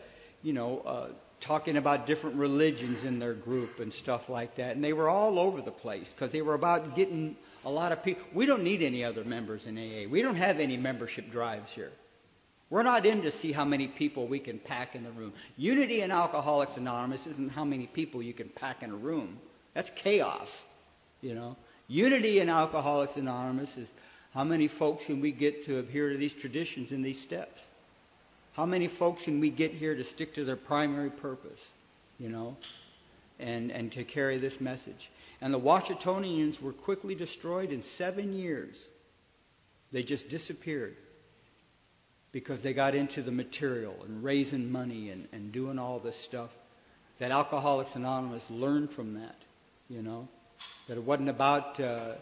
you 0.44 0.54
know, 0.54 0.80
uh, 0.80 1.08
talking 1.40 1.78
about 1.78 2.08
different 2.08 2.38
religions 2.38 3.04
in 3.04 3.20
their 3.20 3.34
group 3.34 3.80
and 3.80 3.94
stuff 3.94 4.30
like 4.30 4.56
that, 4.56 4.76
and 4.76 4.84
they 4.84 4.94
were 4.94 5.10
all 5.10 5.38
over 5.38 5.62
the 5.62 5.72
place 5.72 6.10
because 6.10 6.32
they 6.32 6.42
were 6.42 6.56
about 6.56 6.96
getting 6.96 7.36
a 7.66 7.70
lot 7.70 7.92
of 7.92 8.04
people. 8.04 8.24
We 8.34 8.46
don't 8.46 8.64
need 8.64 8.82
any 8.82 9.04
other 9.04 9.24
members 9.24 9.66
in 9.66 9.78
AA. 9.78 10.10
We 10.10 10.22
don't 10.22 10.36
have 10.36 10.60
any 10.60 10.78
membership 10.78 11.32
drives 11.32 11.72
here. 11.72 11.92
We're 12.70 12.84
not 12.84 13.06
in 13.06 13.22
to 13.22 13.32
see 13.32 13.52
how 13.52 13.64
many 13.64 13.88
people 13.88 14.28
we 14.28 14.40
can 14.40 14.58
pack 14.58 14.96
in 14.96 15.04
the 15.04 15.12
room. 15.12 15.34
Unity 15.56 16.02
in 16.02 16.10
Alcoholics 16.12 16.78
Anonymous 16.78 17.28
isn't 17.28 17.52
how 17.52 17.64
many 17.64 17.86
people 17.86 18.24
you 18.24 18.34
can 18.34 18.50
pack 18.50 18.82
in 18.82 18.90
a 18.90 18.96
room. 18.96 19.38
That's 19.76 19.92
chaos, 19.92 20.50
you 21.22 21.36
know. 21.36 21.56
Unity 21.88 22.40
in 22.40 22.50
Alcoholics 22.50 23.18
Anonymous 23.18 23.78
is 23.78 23.88
how 24.34 24.44
many 24.44 24.68
folks 24.68 25.06
can 25.06 25.22
we 25.22 25.32
get 25.32 25.66
to 25.66 25.78
adhere 25.78 26.10
to 26.10 26.18
these 26.18 26.34
traditions 26.34 26.92
and 26.92 27.06
these 27.06 27.22
steps? 27.22 27.62
How 28.56 28.66
many 28.66 28.88
folks 28.88 29.24
can 29.24 29.42
we 29.42 29.50
get 29.50 29.72
here 29.72 29.96
to 29.96 30.04
stick 30.06 30.36
to 30.36 30.46
their 30.46 30.56
primary 30.56 31.10
purpose, 31.10 31.60
you 32.18 32.30
know, 32.30 32.56
and, 33.38 33.70
and 33.70 33.92
to 33.92 34.06
carry 34.06 34.38
this 34.38 34.62
message? 34.62 35.10
And 35.42 35.54
the 35.54 35.60
Washingtonians 35.60 36.62
were 36.62 36.72
quickly 36.72 37.16
destroyed 37.16 37.72
in 37.74 37.82
seven 37.82 38.32
years. 38.32 38.82
They 39.92 40.04
just 40.04 40.30
disappeared 40.30 40.96
because 42.32 42.62
they 42.62 42.74
got 42.74 42.96
into 42.96 43.22
the 43.22 43.32
material 43.32 43.96
and 44.06 44.24
raising 44.24 44.72
money 44.72 45.10
and, 45.10 45.28
and 45.34 45.52
doing 45.52 45.78
all 45.78 46.00
this 46.00 46.18
stuff 46.18 46.50
that 47.20 47.32
Alcoholics 47.32 47.96
Anonymous 47.96 48.44
learned 48.50 48.92
from 48.92 49.16
that, 49.16 49.36
you 49.90 50.02
know, 50.02 50.30
that 50.88 50.98
it 50.98 51.04
wasn't 51.04 51.30
about, 51.30 51.78
uh, 51.80 52.14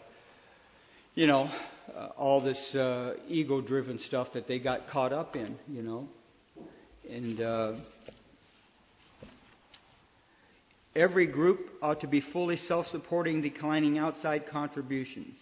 you 1.14 1.28
know, 1.28 1.48
uh, 1.96 2.08
all 2.16 2.40
this 2.40 2.74
uh, 2.74 3.14
ego 3.28 3.60
driven 3.60 4.00
stuff 4.00 4.32
that 4.32 4.48
they 4.48 4.58
got 4.58 4.88
caught 4.88 5.12
up 5.12 5.36
in, 5.36 5.56
you 5.72 5.82
know. 5.82 6.08
And 7.10 7.40
uh, 7.40 7.72
every 10.96 11.26
group 11.26 11.78
ought 11.82 12.00
to 12.00 12.06
be 12.06 12.20
fully 12.20 12.56
self 12.56 12.88
supporting, 12.88 13.42
declining 13.42 13.98
outside 13.98 14.46
contributions. 14.46 15.36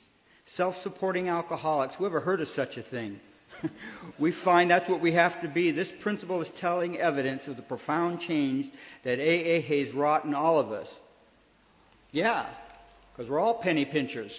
Self 0.45 0.83
supporting 0.83 1.29
alcoholics, 1.29 1.97
who 1.97 2.07
ever 2.07 2.21
heard 2.21 2.41
of 2.41 2.49
such 2.49 2.77
a 2.77 2.83
thing? 2.83 3.21
we 4.19 4.33
find 4.33 4.71
that's 4.71 4.89
what 4.89 5.01
we 5.01 5.13
have 5.13 5.41
to 5.43 5.49
be. 5.49 5.71
This 5.71 5.93
principle 5.93 6.41
is 6.41 6.51
telling 6.51 6.99
evidence 6.99 7.47
of 7.49 7.57
the 7.57 7.63
profound 7.63 8.21
change 8.21 8.71
that 9.05 9.19
AA 9.19 9.61
has 9.61 9.93
wrought 9.93 10.25
in 10.25 10.35
all 10.35 10.59
of 10.59 10.73
us. 10.73 10.93
Yeah, 12.11 12.45
because 13.13 13.31
we're 13.31 13.41
all 13.41 13.55
penny 13.55 13.85
pinchers. 13.85 14.39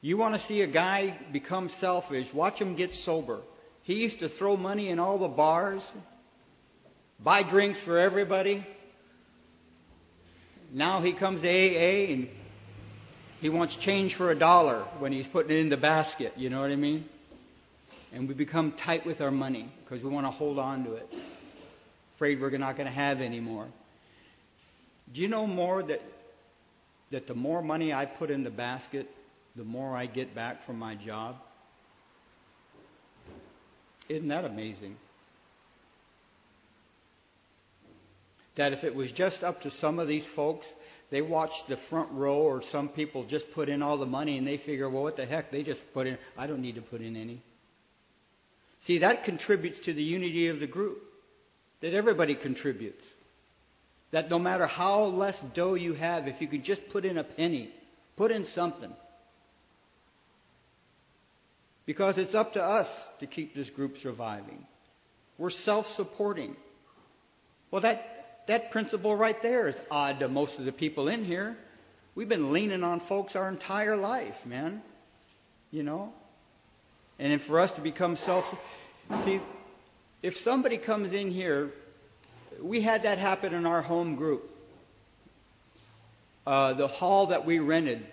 You 0.00 0.16
want 0.16 0.34
to 0.34 0.40
see 0.40 0.62
a 0.62 0.66
guy 0.66 1.16
become 1.30 1.68
selfish, 1.68 2.32
watch 2.34 2.60
him 2.60 2.74
get 2.74 2.94
sober. 2.94 3.40
He 3.82 4.02
used 4.02 4.20
to 4.20 4.28
throw 4.28 4.56
money 4.56 4.88
in 4.88 4.98
all 4.98 5.18
the 5.18 5.28
bars, 5.28 5.90
buy 7.20 7.42
drinks 7.42 7.80
for 7.80 7.98
everybody. 7.98 8.64
Now 10.72 11.00
he 11.00 11.12
comes 11.12 11.42
to 11.42 11.48
AA 11.48 12.12
and 12.12 12.28
he 13.40 13.48
wants 13.48 13.76
change 13.76 14.14
for 14.14 14.30
a 14.30 14.34
dollar 14.34 14.80
when 14.98 15.12
he's 15.12 15.26
putting 15.26 15.56
it 15.56 15.60
in 15.60 15.68
the 15.68 15.76
basket. 15.76 16.34
You 16.36 16.48
know 16.48 16.60
what 16.60 16.70
I 16.70 16.76
mean? 16.76 17.08
and 18.12 18.28
we 18.28 18.34
become 18.34 18.72
tight 18.72 19.06
with 19.06 19.20
our 19.20 19.30
money 19.30 19.68
because 19.84 20.04
we 20.04 20.10
want 20.10 20.26
to 20.26 20.30
hold 20.30 20.58
on 20.58 20.84
to 20.84 20.92
it. 20.94 21.12
Afraid 22.16 22.40
we're 22.40 22.50
not 22.58 22.76
going 22.76 22.86
to 22.86 22.92
have 22.92 23.20
any 23.20 23.40
more. 23.40 23.66
Do 25.12 25.20
you 25.20 25.28
know 25.28 25.46
more 25.46 25.82
that 25.82 26.02
that 27.10 27.26
the 27.26 27.34
more 27.34 27.60
money 27.60 27.92
I 27.92 28.06
put 28.06 28.30
in 28.30 28.42
the 28.42 28.50
basket, 28.50 29.10
the 29.54 29.64
more 29.64 29.94
I 29.94 30.06
get 30.06 30.34
back 30.34 30.64
from 30.64 30.78
my 30.78 30.94
job? 30.94 31.36
Isn't 34.08 34.28
that 34.28 34.44
amazing? 34.44 34.96
That 38.56 38.72
if 38.72 38.84
it 38.84 38.94
was 38.94 39.10
just 39.12 39.42
up 39.42 39.62
to 39.62 39.70
some 39.70 39.98
of 39.98 40.08
these 40.08 40.26
folks, 40.26 40.70
they 41.10 41.22
watch 41.22 41.66
the 41.66 41.76
front 41.76 42.10
row 42.12 42.38
or 42.38 42.62
some 42.62 42.88
people 42.88 43.24
just 43.24 43.52
put 43.52 43.68
in 43.68 43.82
all 43.82 43.96
the 43.96 44.06
money 44.06 44.38
and 44.38 44.46
they 44.46 44.56
figure, 44.56 44.88
well, 44.88 45.02
what 45.02 45.16
the 45.16 45.26
heck? 45.26 45.50
They 45.50 45.62
just 45.62 45.92
put 45.94 46.06
in, 46.06 46.18
I 46.36 46.46
don't 46.46 46.60
need 46.60 46.74
to 46.76 46.82
put 46.82 47.00
in 47.00 47.16
any. 47.16 47.40
See, 48.84 48.98
that 48.98 49.24
contributes 49.24 49.80
to 49.80 49.92
the 49.92 50.02
unity 50.02 50.48
of 50.48 50.60
the 50.60 50.66
group. 50.66 51.02
That 51.80 51.94
everybody 51.94 52.34
contributes. 52.34 53.04
That 54.10 54.30
no 54.30 54.38
matter 54.38 54.66
how 54.66 55.04
less 55.04 55.40
dough 55.54 55.74
you 55.74 55.94
have, 55.94 56.28
if 56.28 56.40
you 56.40 56.46
could 56.46 56.64
just 56.64 56.88
put 56.90 57.04
in 57.04 57.18
a 57.18 57.24
penny, 57.24 57.70
put 58.16 58.30
in 58.30 58.44
something. 58.44 58.92
Because 61.84 62.18
it's 62.18 62.34
up 62.34 62.52
to 62.52 62.62
us 62.62 62.88
to 63.18 63.26
keep 63.26 63.54
this 63.54 63.70
group 63.70 63.98
surviving. 63.98 64.66
We're 65.38 65.50
self-supporting. 65.50 66.56
Well, 67.70 67.82
that, 67.82 68.42
that 68.46 68.70
principle 68.70 69.16
right 69.16 69.40
there 69.42 69.68
is 69.68 69.76
odd 69.90 70.20
to 70.20 70.28
most 70.28 70.58
of 70.58 70.64
the 70.64 70.72
people 70.72 71.08
in 71.08 71.24
here. 71.24 71.56
We've 72.14 72.28
been 72.28 72.52
leaning 72.52 72.84
on 72.84 73.00
folks 73.00 73.34
our 73.34 73.48
entire 73.48 73.96
life, 73.96 74.46
man. 74.46 74.82
You 75.70 75.82
know? 75.82 76.12
And 77.18 77.40
for 77.40 77.60
us 77.60 77.72
to 77.72 77.80
become 77.80 78.16
self, 78.16 78.54
see, 79.24 79.40
if 80.22 80.36
somebody 80.36 80.76
comes 80.76 81.12
in 81.12 81.30
here, 81.30 81.72
we 82.60 82.80
had 82.80 83.04
that 83.04 83.18
happen 83.18 83.54
in 83.54 83.66
our 83.66 83.82
home 83.82 84.16
group. 84.16 84.48
Uh, 86.46 86.74
the 86.74 86.88
hall 86.88 87.26
that 87.26 87.44
we 87.44 87.58
rented, 87.58 88.04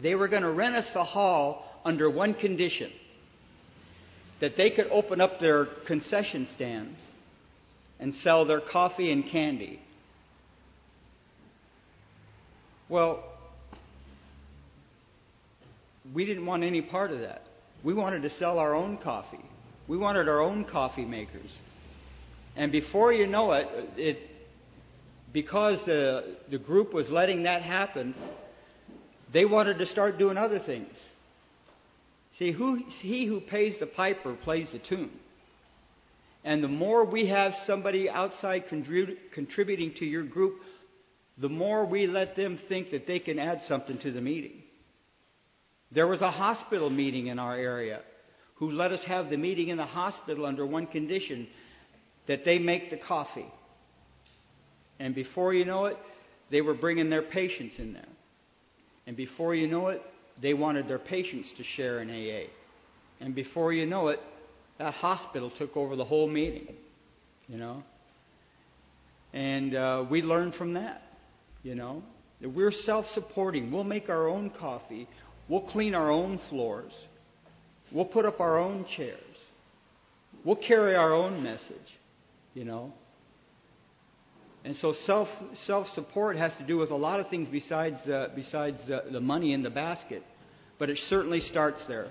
they 0.00 0.14
were 0.14 0.28
going 0.28 0.42
to 0.42 0.50
rent 0.50 0.76
us 0.76 0.88
the 0.90 1.04
hall 1.04 1.68
under 1.84 2.08
one 2.08 2.34
condition 2.34 2.90
that 4.40 4.56
they 4.56 4.70
could 4.70 4.88
open 4.90 5.20
up 5.20 5.40
their 5.40 5.64
concession 5.64 6.46
stand 6.46 6.94
and 8.00 8.12
sell 8.12 8.44
their 8.44 8.60
coffee 8.60 9.10
and 9.10 9.26
candy. 9.26 9.80
Well, 12.88 13.24
we 16.12 16.24
didn't 16.24 16.46
want 16.46 16.64
any 16.64 16.82
part 16.82 17.10
of 17.10 17.20
that. 17.20 17.42
We 17.82 17.94
wanted 17.94 18.22
to 18.22 18.30
sell 18.30 18.58
our 18.58 18.74
own 18.74 18.98
coffee. 18.98 19.44
We 19.88 19.96
wanted 19.96 20.28
our 20.28 20.40
own 20.40 20.64
coffee 20.64 21.04
makers. 21.04 21.56
And 22.56 22.70
before 22.70 23.12
you 23.12 23.26
know 23.26 23.52
it, 23.52 23.68
it 23.96 24.30
because 25.32 25.82
the, 25.82 26.24
the 26.48 26.58
group 26.58 26.94
was 26.94 27.10
letting 27.10 27.42
that 27.42 27.62
happen, 27.62 28.14
they 29.32 29.44
wanted 29.44 29.78
to 29.78 29.86
start 29.86 30.16
doing 30.18 30.36
other 30.36 30.58
things. 30.58 30.96
See, 32.38 32.50
who, 32.50 32.76
he 32.76 33.26
who 33.26 33.40
pays 33.40 33.78
the 33.78 33.86
piper 33.86 34.32
plays 34.32 34.68
the 34.70 34.78
tune. 34.78 35.10
And 36.42 36.62
the 36.62 36.68
more 36.68 37.04
we 37.04 37.26
have 37.26 37.54
somebody 37.54 38.10
outside 38.10 38.66
contributing 38.68 39.94
to 39.94 40.04
your 40.04 40.24
group, 40.24 40.62
the 41.38 41.48
more 41.48 41.84
we 41.84 42.06
let 42.06 42.34
them 42.34 42.56
think 42.56 42.90
that 42.90 43.06
they 43.06 43.18
can 43.18 43.38
add 43.38 43.62
something 43.62 43.98
to 43.98 44.10
the 44.10 44.20
meeting. 44.20 44.62
There 45.90 46.06
was 46.06 46.22
a 46.22 46.30
hospital 46.30 46.90
meeting 46.90 47.28
in 47.28 47.38
our 47.38 47.56
area 47.56 48.00
who 48.56 48.70
let 48.70 48.92
us 48.92 49.04
have 49.04 49.30
the 49.30 49.36
meeting 49.36 49.68
in 49.68 49.76
the 49.76 49.86
hospital 49.86 50.44
under 50.44 50.66
one 50.66 50.86
condition 50.86 51.46
that 52.26 52.44
they 52.44 52.58
make 52.58 52.90
the 52.90 52.96
coffee. 52.96 53.50
And 54.98 55.14
before 55.14 55.54
you 55.54 55.64
know 55.64 55.86
it, 55.86 55.98
they 56.50 56.60
were 56.60 56.74
bringing 56.74 57.10
their 57.10 57.22
patients 57.22 57.78
in 57.78 57.94
there. 57.94 58.02
And 59.06 59.16
before 59.16 59.54
you 59.54 59.66
know 59.66 59.88
it, 59.88 60.02
they 60.40 60.54
wanted 60.54 60.88
their 60.88 60.98
patients 60.98 61.52
to 61.52 61.62
share 61.62 62.00
in 62.00 62.10
AA. 62.10 62.48
And 63.20 63.34
before 63.34 63.72
you 63.72 63.86
know 63.86 64.08
it, 64.08 64.20
that 64.78 64.94
hospital 64.94 65.50
took 65.50 65.76
over 65.76 65.96
the 65.96 66.04
whole 66.04 66.26
meeting, 66.26 66.66
you 67.48 67.56
know. 67.56 67.82
And 69.32 69.74
uh, 69.74 70.04
we 70.08 70.22
learned 70.22 70.54
from 70.54 70.74
that, 70.74 71.02
you 71.62 71.74
know. 71.74 72.02
That 72.40 72.50
we're 72.50 72.72
self-supporting. 72.72 73.70
We'll 73.70 73.84
make 73.84 74.10
our 74.10 74.28
own 74.28 74.50
coffee. 74.50 75.06
We'll 75.48 75.60
clean 75.60 75.94
our 75.94 76.10
own 76.10 76.38
floors. 76.38 77.06
We'll 77.92 78.04
put 78.04 78.24
up 78.24 78.40
our 78.40 78.58
own 78.58 78.84
chairs. 78.86 79.18
We'll 80.44 80.56
carry 80.56 80.94
our 80.94 81.12
own 81.12 81.42
message, 81.42 81.98
you 82.54 82.64
know. 82.64 82.92
And 84.64 84.74
so 84.74 84.92
self 84.92 85.42
self 85.54 85.92
support 85.92 86.36
has 86.36 86.56
to 86.56 86.62
do 86.62 86.78
with 86.78 86.90
a 86.90 86.96
lot 86.96 87.20
of 87.20 87.28
things 87.28 87.48
besides 87.48 88.08
uh, 88.08 88.30
besides 88.34 88.82
the, 88.82 89.04
the 89.10 89.20
money 89.20 89.52
in 89.52 89.62
the 89.62 89.70
basket. 89.70 90.22
but 90.78 90.90
it 90.90 90.98
certainly 90.98 91.40
starts 91.40 91.84
there. 91.86 92.08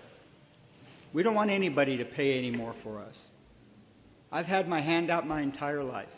We 1.13 1.23
don't 1.23 1.35
want 1.35 1.51
anybody 1.51 1.97
to 1.97 2.05
pay 2.05 2.37
any 2.37 2.51
more 2.51 2.73
for 2.73 2.99
us. 2.99 3.17
I've 4.31 4.47
had 4.47 4.67
my 4.67 4.79
hand 4.79 5.11
out 5.11 5.27
my 5.27 5.41
entire 5.41 5.83
life, 5.83 6.09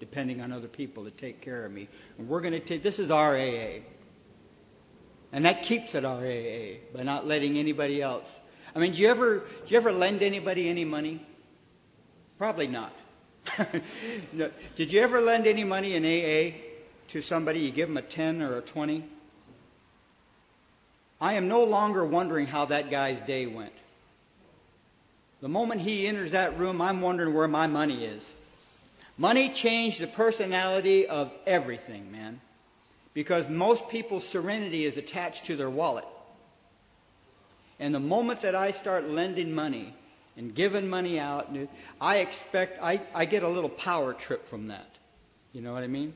depending 0.00 0.40
on 0.40 0.50
other 0.52 0.66
people 0.66 1.04
to 1.04 1.10
take 1.10 1.40
care 1.40 1.64
of 1.64 1.70
me. 1.70 1.88
And 2.18 2.28
we're 2.28 2.40
going 2.40 2.54
to 2.54 2.60
take, 2.60 2.82
this 2.82 2.98
is 2.98 3.12
our 3.12 3.36
AA. 3.36 3.82
And 5.32 5.44
that 5.44 5.62
keeps 5.62 5.94
it 5.94 6.04
our 6.04 6.18
AA 6.18 6.78
by 6.92 7.04
not 7.04 7.26
letting 7.28 7.58
anybody 7.58 8.02
else. 8.02 8.26
I 8.74 8.80
mean, 8.80 8.92
do 8.92 8.98
you 8.98 9.08
ever, 9.08 9.38
do 9.38 9.44
you 9.68 9.76
ever 9.76 9.92
lend 9.92 10.22
anybody 10.22 10.68
any 10.68 10.84
money? 10.84 11.24
Probably 12.38 12.66
not. 12.66 12.92
Did 14.76 14.92
you 14.92 15.00
ever 15.00 15.20
lend 15.20 15.46
any 15.46 15.64
money 15.64 15.94
in 15.94 16.04
AA 16.04 16.56
to 17.08 17.22
somebody? 17.22 17.60
You 17.60 17.70
give 17.70 17.88
them 17.88 17.96
a 17.96 18.02
10 18.02 18.42
or 18.42 18.58
a 18.58 18.60
20? 18.60 19.04
I 21.20 21.34
am 21.34 21.48
no 21.48 21.64
longer 21.64 22.04
wondering 22.04 22.46
how 22.46 22.66
that 22.66 22.90
guy's 22.90 23.20
day 23.20 23.46
went. 23.46 23.72
The 25.40 25.48
moment 25.48 25.80
he 25.80 26.06
enters 26.06 26.32
that 26.32 26.58
room, 26.58 26.80
I'm 26.80 27.00
wondering 27.00 27.34
where 27.34 27.48
my 27.48 27.66
money 27.66 28.04
is. 28.04 28.30
Money 29.16 29.50
changed 29.50 30.00
the 30.00 30.06
personality 30.06 31.06
of 31.06 31.30
everything, 31.46 32.10
man. 32.10 32.40
Because 33.12 33.48
most 33.48 33.88
people's 33.88 34.26
serenity 34.26 34.84
is 34.84 34.96
attached 34.96 35.46
to 35.46 35.56
their 35.56 35.68
wallet. 35.68 36.06
And 37.78 37.94
the 37.94 38.00
moment 38.00 38.42
that 38.42 38.54
I 38.54 38.72
start 38.72 39.08
lending 39.08 39.54
money 39.54 39.94
and 40.36 40.54
giving 40.54 40.88
money 40.88 41.18
out, 41.18 41.54
I 42.00 42.18
expect, 42.18 42.82
I, 42.82 43.00
I 43.14 43.24
get 43.24 43.42
a 43.42 43.48
little 43.48 43.70
power 43.70 44.12
trip 44.14 44.46
from 44.46 44.68
that. 44.68 44.86
You 45.52 45.60
know 45.60 45.72
what 45.72 45.82
I 45.82 45.88
mean? 45.88 46.14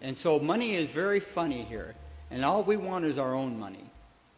And 0.00 0.16
so 0.16 0.38
money 0.38 0.74
is 0.74 0.88
very 0.88 1.20
funny 1.20 1.62
here. 1.64 1.94
And 2.30 2.44
all 2.44 2.62
we 2.62 2.76
want 2.76 3.04
is 3.04 3.18
our 3.18 3.34
own 3.34 3.58
money. 3.58 3.84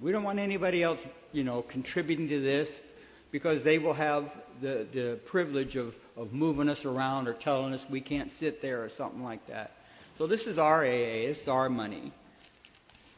We 0.01 0.13
don't 0.13 0.25
want 0.25 0.39
anybody 0.39 0.83
else, 0.83 1.01
you 1.33 1.45
know, 1.45 1.63
contributing 1.63 2.29
to 2.29 2.41
this 2.41 2.81
because 3.31 3.63
they 3.63 3.79
will 3.79 3.95
have 3.95 4.35
the, 4.61 4.87
the 4.93 5.19
privilege 5.25 5.77
of, 5.77 5.97
of 6.17 6.33
moving 6.33 6.69
us 6.69 6.85
around 6.85 7.29
or 7.29 7.33
telling 7.33 7.73
us 7.75 7.87
we 7.89 8.01
can't 8.01 8.33
sit 8.33 8.61
there 8.61 8.83
or 8.83 8.89
something 8.89 9.23
like 9.23 9.47
that. 9.47 9.73
So 10.19 10.27
this 10.27 10.47
is 10.47 10.59
our 10.59 10.85
AA, 10.85 11.29
it's 11.29 11.47
our 11.49 11.69
money. 11.69 12.13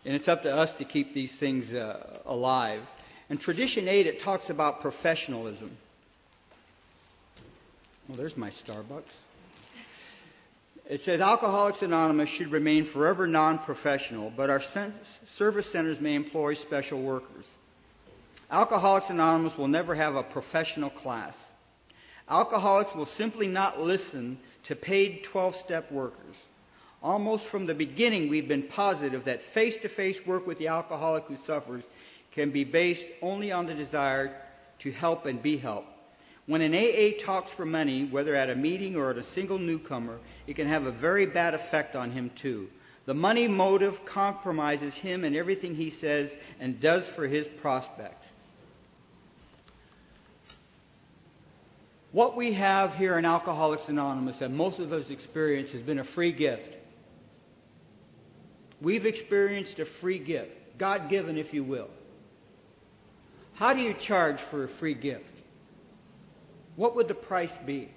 And 0.05 0.14
it's 0.14 0.28
up 0.28 0.42
to 0.44 0.57
us 0.57 0.72
to 0.72 0.84
keep 0.84 1.12
these 1.12 1.32
things 1.32 1.72
uh, 1.72 2.20
alive. 2.26 2.80
In 3.31 3.37
Tradition 3.37 3.89
8, 3.89 4.07
it 4.07 4.20
talks 4.20 4.49
about 4.49 4.81
professionalism. 4.81 5.70
Well, 8.09 8.16
there's 8.16 8.37
my 8.37 8.49
Starbucks. 8.51 9.03
It 10.89 11.03
says 11.03 11.20
Alcoholics 11.20 11.83
Anonymous 11.83 12.31
should 12.31 12.51
remain 12.51 12.87
forever 12.87 13.26
non 13.26 13.59
professional, 13.59 14.33
but 14.35 14.49
our 14.49 14.62
service 15.26 15.70
centers 15.70 16.01
may 16.01 16.14
employ 16.14 16.55
special 16.55 17.03
workers. 17.03 17.45
Alcoholics 18.51 19.11
Anonymous 19.11 19.59
will 19.59 19.68
never 19.68 19.95
have 19.95 20.16
a 20.16 20.22
professional 20.22 20.89
class. 20.89 21.35
Alcoholics 22.31 22.95
will 22.95 23.05
simply 23.05 23.47
not 23.47 23.79
listen 23.79 24.39
to 24.64 24.74
paid 24.74 25.24
12 25.24 25.57
step 25.57 25.93
workers. 25.93 26.37
Almost 27.03 27.45
from 27.45 27.66
the 27.66 27.74
beginning, 27.74 28.31
we've 28.31 28.49
been 28.49 28.62
positive 28.62 29.24
that 29.24 29.43
face 29.43 29.76
to 29.79 29.91
face 29.91 30.26
work 30.26 30.47
with 30.47 30.57
the 30.57 30.68
alcoholic 30.68 31.24
who 31.24 31.37
suffers 31.37 31.85
can 32.39 32.51
be 32.53 32.62
based 32.62 33.09
only 33.20 33.51
on 33.51 33.66
the 33.66 33.74
desire 33.74 34.32
to 34.78 34.93
help 34.93 35.26
and 35.26 35.43
be 35.43 35.57
helped. 35.57 35.89
When 36.47 36.62
an 36.62 36.72
AA 36.72 37.20
talks 37.20 37.51
for 37.51 37.66
money, 37.66 38.05
whether 38.05 38.32
at 38.36 38.49
a 38.49 38.55
meeting 38.55 38.95
or 38.95 39.11
at 39.11 39.18
a 39.18 39.24
single 39.24 39.59
newcomer, 39.59 40.20
it 40.47 40.55
can 40.55 40.68
have 40.68 40.86
a 40.86 40.93
very 40.93 41.26
bad 41.26 41.55
effect 41.55 41.97
on 41.97 42.12
him 42.12 42.30
too. 42.36 42.68
The 43.07 43.14
money 43.14 43.49
motive 43.49 44.05
compromises 44.05 44.95
him 44.95 45.24
and 45.24 45.34
everything 45.34 45.74
he 45.74 45.91
says 45.91 46.30
and 46.61 46.78
does 46.78 47.09
for 47.09 47.26
his 47.26 47.49
prospects. 47.49 48.24
What 52.12 52.36
we 52.36 52.53
have 52.53 52.95
here 52.95 53.18
in 53.18 53.24
Alcoholics 53.24 53.89
Anonymous 53.89 54.36
that 54.36 54.53
most 54.53 54.78
of 54.78 54.93
us 54.93 55.11
experience 55.11 55.72
has 55.72 55.82
been 55.82 55.99
a 55.99 56.05
free 56.05 56.30
gift. 56.30 56.72
We've 58.80 59.07
experienced 59.07 59.80
a 59.80 59.84
free 59.84 60.20
gift, 60.20 60.57
God 60.78 61.09
given, 61.09 61.36
if 61.36 61.53
you 61.53 61.64
will. 61.64 61.89
How 63.59 63.73
do 63.73 63.81
you 63.81 63.95
charge 63.95 64.41
for 64.41 64.65
a 64.65 64.69
free 64.69 64.95
gift? 64.95 65.31
What 66.77 66.97
would 66.97 67.09
the 67.09 67.15
price 67.15 67.57
be? 67.67 67.91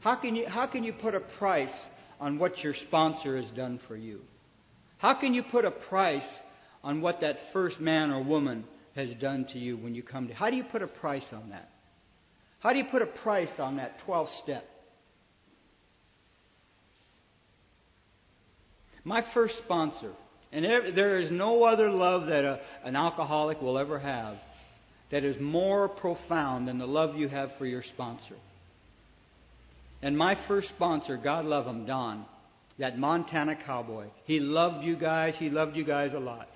How 0.00 0.14
can 0.14 0.34
you, 0.34 0.48
how 0.48 0.66
can 0.66 0.84
you 0.84 0.92
put 0.92 1.14
a 1.14 1.20
price 1.20 1.86
on 2.18 2.38
what 2.38 2.64
your 2.64 2.72
sponsor 2.72 3.36
has 3.36 3.50
done 3.50 3.78
for 3.78 3.96
you? 3.96 4.22
How 4.98 5.14
can 5.14 5.34
you 5.34 5.42
put 5.42 5.64
a 5.64 5.70
price 5.70 6.28
on 6.82 7.02
what 7.02 7.20
that 7.20 7.52
first 7.52 7.80
man 7.80 8.10
or 8.10 8.22
woman 8.22 8.64
has 8.94 9.14
done 9.14 9.44
to 9.46 9.58
you 9.58 9.76
when 9.76 9.94
you 9.94 10.02
come 10.02 10.28
to. 10.28 10.34
How 10.34 10.50
do 10.50 10.56
you 10.56 10.64
put 10.64 10.82
a 10.82 10.86
price 10.86 11.32
on 11.32 11.50
that? 11.50 11.70
How 12.60 12.72
do 12.72 12.78
you 12.78 12.84
put 12.84 13.02
a 13.02 13.06
price 13.06 13.58
on 13.58 13.76
that 13.76 13.98
12 14.00 14.28
step? 14.30 14.68
My 19.04 19.22
first 19.22 19.56
sponsor, 19.58 20.12
and 20.52 20.64
there 20.64 21.18
is 21.18 21.30
no 21.30 21.64
other 21.64 21.90
love 21.90 22.26
that 22.26 22.44
a, 22.44 22.60
an 22.82 22.96
alcoholic 22.96 23.62
will 23.62 23.78
ever 23.78 23.98
have 23.98 24.36
that 25.10 25.24
is 25.24 25.38
more 25.40 25.88
profound 25.88 26.68
than 26.68 26.78
the 26.78 26.86
love 26.86 27.18
you 27.18 27.28
have 27.28 27.56
for 27.56 27.66
your 27.66 27.82
sponsor. 27.82 28.34
And 30.02 30.16
my 30.16 30.34
first 30.34 30.68
sponsor, 30.68 31.16
God 31.16 31.44
love 31.44 31.66
him, 31.66 31.84
Don, 31.84 32.24
that 32.78 32.98
Montana 32.98 33.54
cowboy. 33.54 34.06
He 34.24 34.40
loved 34.40 34.84
you 34.84 34.96
guys. 34.96 35.36
He 35.36 35.50
loved 35.50 35.76
you 35.76 35.84
guys 35.84 36.14
a 36.14 36.20
lot. 36.20 36.48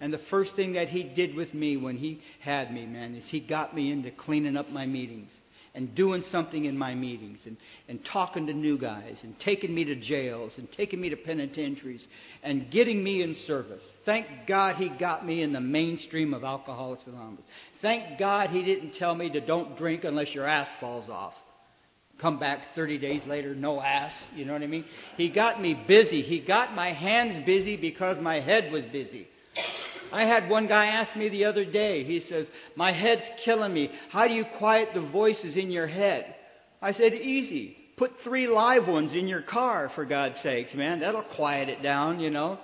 And 0.00 0.12
the 0.12 0.18
first 0.18 0.54
thing 0.54 0.72
that 0.72 0.88
he 0.88 1.02
did 1.02 1.34
with 1.34 1.54
me 1.54 1.76
when 1.76 1.96
he 1.96 2.20
had 2.40 2.74
me, 2.74 2.84
man, 2.84 3.14
is 3.14 3.28
he 3.28 3.40
got 3.40 3.74
me 3.74 3.92
into 3.92 4.10
cleaning 4.10 4.56
up 4.56 4.70
my 4.70 4.86
meetings 4.86 5.30
and 5.74 5.94
doing 5.94 6.22
something 6.22 6.64
in 6.64 6.78
my 6.78 6.94
meetings 6.94 7.40
and, 7.46 7.56
and 7.88 8.04
talking 8.04 8.46
to 8.46 8.52
new 8.52 8.78
guys 8.78 9.16
and 9.22 9.38
taking 9.38 9.74
me 9.74 9.84
to 9.84 9.94
jails 9.96 10.56
and 10.56 10.70
taking 10.70 11.00
me 11.00 11.10
to 11.10 11.16
penitentiaries 11.16 12.06
and 12.42 12.70
getting 12.70 13.02
me 13.02 13.22
in 13.22 13.34
service. 13.34 13.82
Thank 14.04 14.26
God 14.46 14.76
he 14.76 14.88
got 14.88 15.26
me 15.26 15.42
in 15.42 15.52
the 15.52 15.60
mainstream 15.60 16.32
of 16.32 16.44
Alcoholics 16.44 17.06
Anonymous. 17.06 17.44
Thank 17.76 18.18
God 18.18 18.50
he 18.50 18.62
didn't 18.62 18.94
tell 18.94 19.14
me 19.14 19.30
to 19.30 19.40
don't 19.40 19.76
drink 19.76 20.04
unless 20.04 20.34
your 20.34 20.46
ass 20.46 20.68
falls 20.78 21.08
off. 21.08 21.40
Come 22.18 22.38
back 22.38 22.74
30 22.74 22.98
days 22.98 23.26
later, 23.26 23.54
no 23.54 23.80
ass. 23.80 24.12
You 24.36 24.44
know 24.44 24.52
what 24.52 24.62
I 24.62 24.68
mean? 24.68 24.84
He 25.16 25.28
got 25.28 25.60
me 25.60 25.74
busy. 25.74 26.22
He 26.22 26.38
got 26.38 26.74
my 26.74 26.90
hands 26.90 27.38
busy 27.44 27.76
because 27.76 28.18
my 28.20 28.38
head 28.38 28.70
was 28.70 28.84
busy. 28.84 29.26
I 30.14 30.24
had 30.26 30.48
one 30.48 30.68
guy 30.68 30.86
ask 30.86 31.16
me 31.16 31.28
the 31.28 31.46
other 31.46 31.64
day, 31.64 32.04
he 32.04 32.20
says, 32.20 32.48
My 32.76 32.92
head's 32.92 33.28
killing 33.38 33.74
me. 33.74 33.90
How 34.10 34.28
do 34.28 34.34
you 34.34 34.44
quiet 34.44 34.94
the 34.94 35.00
voices 35.00 35.56
in 35.56 35.72
your 35.72 35.88
head? 35.88 36.32
I 36.80 36.92
said, 36.92 37.14
Easy. 37.14 37.76
Put 37.96 38.20
three 38.20 38.46
live 38.46 38.86
ones 38.86 39.12
in 39.12 39.26
your 39.26 39.40
car, 39.40 39.88
for 39.88 40.04
God's 40.04 40.40
sakes, 40.40 40.72
man. 40.72 41.00
That'll 41.00 41.22
quiet 41.22 41.68
it 41.68 41.82
down, 41.82 42.20
you 42.20 42.30
know. 42.30 42.58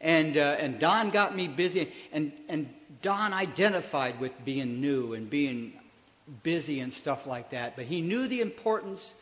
And, 0.00 0.36
uh, 0.36 0.56
and 0.60 0.78
Don 0.78 1.10
got 1.10 1.34
me 1.34 1.48
busy, 1.48 1.92
and, 2.12 2.30
and 2.48 2.72
Don 3.02 3.32
identified 3.32 4.20
with 4.20 4.32
being 4.44 4.80
new 4.80 5.14
and 5.14 5.28
being 5.28 5.72
busy 6.44 6.78
and 6.78 6.94
stuff 6.94 7.26
like 7.26 7.50
that. 7.50 7.74
But 7.74 7.86
he 7.86 8.00
knew 8.00 8.28
the 8.28 8.42
importance 8.42 9.12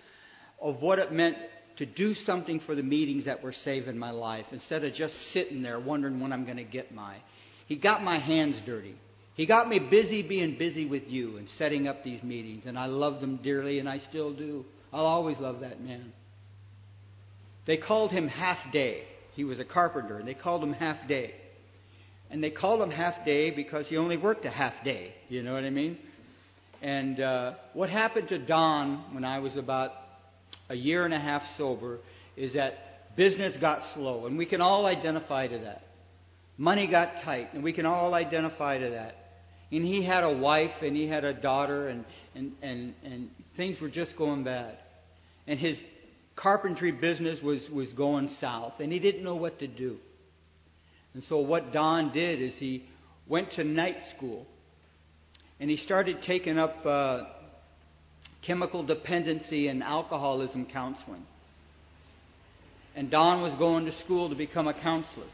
of 0.61 0.83
what 0.83 0.99
it 0.99 1.13
meant 1.13 1.39
to 1.77 1.87
do 1.87 2.15
something 2.15 2.61
for 2.61 2.75
the 2.75 2.83
meetings 2.83 3.25
that 3.25 3.43
were 3.43 3.53
saving 3.53 3.99
my 3.99 4.11
life 4.11 4.53
instead 4.53 4.85
of 4.85 4.93
just 4.93 5.33
sitting 5.33 5.63
there 5.63 5.79
wondering 5.79 6.21
when 6.21 6.33
I'm 6.33 6.45
going 6.45 6.59
to 6.59 6.65
get 6.65 6.95
my. 6.95 7.17
He 7.67 7.77
got 7.77 8.05
my 8.05 8.19
hands 8.19 8.57
dirty. 8.65 8.95
He 9.35 9.47
got 9.47 9.69
me 9.69 9.81
busy 9.81 10.23
being 10.23 10.57
busy 10.57 10.87
with 10.87 11.11
you 11.11 11.37
and 11.37 11.49
setting 11.49 11.89
up 11.89 12.05
these 12.05 12.23
meetings, 12.23 12.67
and 12.67 12.79
I 12.79 12.87
loved 12.87 13.21
them 13.21 13.37
dearly, 13.37 13.81
and 13.81 13.89
I 13.89 13.99
still 13.99 14.31
do. 14.31 14.65
I'll 14.93 15.07
always 15.07 15.41
love 15.41 15.61
that 15.61 15.81
man. 15.81 16.13
They 17.65 17.77
called 17.77 18.13
him 18.13 18.29
Half 18.29 18.71
Day. 18.71 19.05
He 19.35 19.43
was 19.43 19.59
a 19.59 19.65
carpenter, 19.65 20.19
and 20.19 20.29
they 20.29 20.35
called 20.35 20.63
him 20.63 20.73
Half 20.73 21.09
Day. 21.09 21.35
And 22.31 22.43
they 22.43 22.51
called 22.51 22.81
him 22.81 22.91
Half 22.91 23.25
Day 23.25 23.51
because 23.51 23.89
he 23.89 23.97
only 23.97 24.17
worked 24.17 24.45
a 24.45 24.51
half 24.51 24.85
day. 24.85 25.15
You 25.29 25.43
know 25.43 25.55
what 25.55 25.65
I 25.65 25.71
mean? 25.71 25.99
And 26.81 27.19
uh, 27.19 27.55
what 27.73 27.91
happened 27.91 28.29
to 28.29 28.39
Don 28.39 28.99
when 29.13 29.25
I 29.25 29.41
was 29.41 29.57
about 29.57 29.95
a 30.69 30.75
year 30.75 31.05
and 31.05 31.15
a 31.15 31.19
half 31.19 31.57
sober 31.57 31.99
is 32.37 32.55
that 32.55 33.17
business 33.17 33.57
got 33.57 33.85
slow, 33.85 34.27
and 34.27 34.39
we 34.39 34.47
can 34.47 34.61
all 34.61 34.87
identify 34.87 35.47
to 35.47 35.59
that. 35.59 35.83
Money 36.57 36.87
got 36.87 37.19
tight, 37.19 37.53
and 37.55 37.63
we 37.63 37.73
can 37.73 37.87
all 37.87 38.15
identify 38.15 38.79
to 38.79 38.91
that. 38.91 39.17
And 39.73 39.85
he 39.85 40.03
had 40.03 40.25
a 40.25 40.31
wife, 40.31 40.83
and 40.83 40.97
he 40.97 41.07
had 41.07 41.25
a 41.25 41.33
daughter, 41.33 41.89
and, 41.89 42.05
and, 42.35 42.55
and, 42.63 42.95
and 43.05 43.31
things 43.55 43.81
were 43.81 43.89
just 43.89 44.17
going 44.17 44.45
bad. 44.45 44.77
And 45.47 45.59
his 45.59 45.81
carpentry 46.37 46.91
business 46.93 47.43
was, 47.43 47.69
was 47.71 47.93
going 47.93 48.29
south, 48.29 48.81
and 48.81 48.93
he 48.93 48.99
didn't 48.99 49.25
know 49.25 49.37
what 49.37 49.61
to 49.61 49.67
do. 49.67 49.99
And 51.15 51.23
so 51.25 51.39
what 51.39 51.73
Don 51.73 52.13
did 52.13 52.41
is 52.41 52.57
he 52.57 52.85
went 53.27 53.53
to 53.53 53.65
night 53.65 54.05
school, 54.05 54.47
and 55.61 55.71
he 55.71 55.77
started 55.77 56.23
taking 56.23 56.59
up 56.59 56.85
uh, 56.85 57.25
chemical 58.45 58.83
dependency 58.83 59.69
and 59.69 59.83
alcoholism 59.83 60.67
counseling. 60.67 61.25
and 62.95 63.11
Don 63.11 63.43
was 63.43 63.53
going 63.55 63.87
to 63.87 63.93
school 63.93 64.29
to 64.29 64.35
become 64.37 64.69
a 64.69 64.75
counselor. 64.75 65.27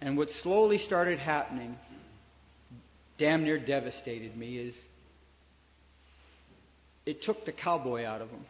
And 0.00 0.16
what 0.16 0.30
slowly 0.30 0.78
started 0.78 1.18
happening, 1.18 1.76
damn 3.18 3.44
near 3.44 3.58
devastated 3.58 4.36
me, 4.36 4.56
is 4.56 4.78
it 7.04 7.20
took 7.20 7.44
the 7.44 7.52
cowboy 7.52 8.04
out 8.04 8.22
of 8.22 8.30
him. 8.30 8.44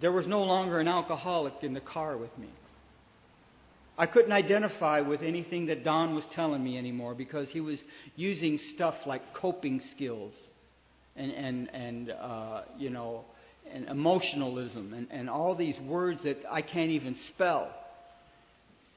There 0.00 0.12
was 0.12 0.26
no 0.26 0.42
longer 0.42 0.80
an 0.80 0.88
alcoholic 0.88 1.62
in 1.62 1.72
the 1.72 1.80
car 1.80 2.16
with 2.16 2.36
me. 2.36 2.48
I 4.00 4.06
couldn't 4.06 4.32
identify 4.32 5.02
with 5.02 5.22
anything 5.22 5.66
that 5.66 5.84
Don 5.84 6.14
was 6.14 6.24
telling 6.24 6.64
me 6.64 6.78
anymore 6.78 7.14
because 7.14 7.50
he 7.50 7.60
was 7.60 7.84
using 8.16 8.56
stuff 8.56 9.06
like 9.06 9.34
coping 9.34 9.80
skills 9.80 10.32
and, 11.16 11.30
and, 11.32 11.70
and 11.74 12.10
uh, 12.10 12.62
you 12.78 12.88
know, 12.88 13.26
and 13.70 13.86
emotionalism 13.90 14.94
and, 14.94 15.08
and 15.10 15.28
all 15.28 15.54
these 15.54 15.78
words 15.78 16.22
that 16.22 16.42
I 16.50 16.62
can't 16.62 16.92
even 16.92 17.14
spell. 17.14 17.68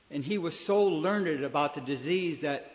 And 0.09 0.23
he 0.23 0.37
was 0.37 0.57
so 0.57 0.85
learned 0.85 1.43
about 1.43 1.75
the 1.75 1.81
disease 1.81 2.39
that 2.39 2.65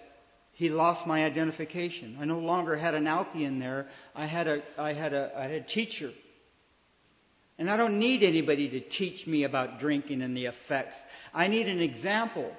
he 0.52 0.68
lost 0.68 1.06
my 1.06 1.24
identification. 1.24 2.18
I 2.20 2.26
no 2.26 2.40
longer 2.40 2.76
had 2.76 2.94
an 2.94 3.04
alky 3.04 3.44
in 3.46 3.58
there. 3.58 3.86
I 4.14 4.26
had 4.26 4.48
a, 4.48 4.62
I 4.76 4.92
had 4.92 5.14
a, 5.14 5.32
I 5.34 5.44
had 5.44 5.52
a 5.52 5.60
teacher. 5.62 6.12
And 7.58 7.68
I 7.68 7.76
don't 7.76 7.98
need 7.98 8.22
anybody 8.22 8.68
to 8.68 8.80
teach 8.80 9.26
me 9.26 9.44
about 9.44 9.80
drinking 9.80 10.22
and 10.22 10.36
the 10.36 10.46
effects. 10.46 10.96
I 11.34 11.48
need 11.48 11.68
an 11.68 11.80
example 11.80 12.54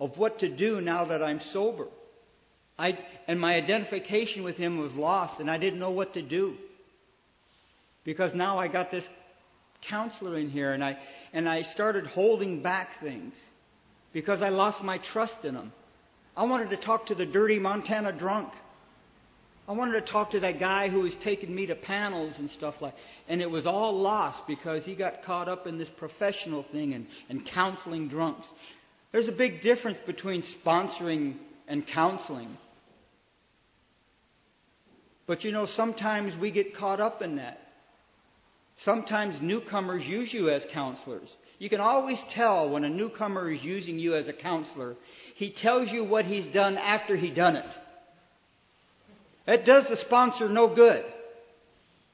of 0.00 0.16
what 0.16 0.40
to 0.40 0.48
do 0.48 0.80
now 0.80 1.06
that 1.06 1.22
I'm 1.22 1.40
sober. 1.40 1.88
I, 2.78 2.98
and 3.26 3.40
my 3.40 3.54
identification 3.54 4.42
with 4.42 4.56
him 4.56 4.78
was 4.78 4.94
lost 4.94 5.40
and 5.40 5.50
I 5.50 5.58
didn't 5.58 5.78
know 5.78 5.90
what 5.90 6.14
to 6.14 6.22
do. 6.22 6.56
Because 8.04 8.34
now 8.34 8.58
I 8.58 8.68
got 8.68 8.90
this 8.90 9.08
counselor 9.82 10.36
in 10.38 10.50
here 10.50 10.72
and 10.72 10.84
I, 10.84 10.98
and 11.32 11.48
I 11.48 11.62
started 11.62 12.06
holding 12.06 12.62
back 12.62 13.00
things 13.00 13.34
because 14.12 14.42
I 14.42 14.50
lost 14.50 14.82
my 14.82 14.98
trust 14.98 15.44
in 15.44 15.54
him. 15.54 15.72
I 16.36 16.44
wanted 16.44 16.70
to 16.70 16.76
talk 16.76 17.06
to 17.06 17.14
the 17.14 17.26
dirty 17.26 17.58
Montana 17.58 18.12
drunk. 18.12 18.52
I 19.66 19.72
wanted 19.72 19.92
to 19.92 20.12
talk 20.12 20.32
to 20.32 20.40
that 20.40 20.58
guy 20.58 20.88
who 20.88 21.00
was 21.00 21.14
taking 21.14 21.54
me 21.54 21.66
to 21.66 21.74
panels 21.74 22.38
and 22.38 22.50
stuff 22.50 22.82
like 22.82 22.94
and 23.28 23.40
it 23.40 23.50
was 23.50 23.66
all 23.66 23.98
lost 23.98 24.46
because 24.46 24.84
he 24.84 24.94
got 24.94 25.22
caught 25.22 25.48
up 25.48 25.66
in 25.66 25.78
this 25.78 25.88
professional 25.88 26.62
thing 26.62 26.92
and, 26.92 27.06
and 27.30 27.44
counseling 27.46 28.08
drunks. 28.08 28.46
There's 29.12 29.28
a 29.28 29.32
big 29.32 29.62
difference 29.62 29.98
between 30.04 30.42
sponsoring 30.42 31.36
and 31.66 31.86
counseling. 31.86 32.56
But 35.26 35.44
you 35.44 35.52
know, 35.52 35.64
sometimes 35.64 36.36
we 36.36 36.50
get 36.50 36.74
caught 36.74 37.00
up 37.00 37.22
in 37.22 37.36
that. 37.36 37.60
Sometimes 38.78 39.40
newcomers 39.40 40.06
use 40.06 40.34
you 40.34 40.50
as 40.50 40.66
counselors. 40.66 41.34
You 41.58 41.70
can 41.70 41.80
always 41.80 42.22
tell 42.24 42.68
when 42.68 42.84
a 42.84 42.90
newcomer 42.90 43.50
is 43.50 43.64
using 43.64 43.98
you 43.98 44.16
as 44.16 44.28
a 44.28 44.32
counselor. 44.32 44.96
He 45.36 45.48
tells 45.48 45.90
you 45.90 46.04
what 46.04 46.26
he's 46.26 46.46
done 46.46 46.76
after 46.76 47.16
he 47.16 47.30
done 47.30 47.56
it. 47.56 47.66
It 49.46 49.64
does 49.64 49.86
the 49.86 49.96
sponsor 49.96 50.48
no 50.48 50.68
good. 50.68 51.04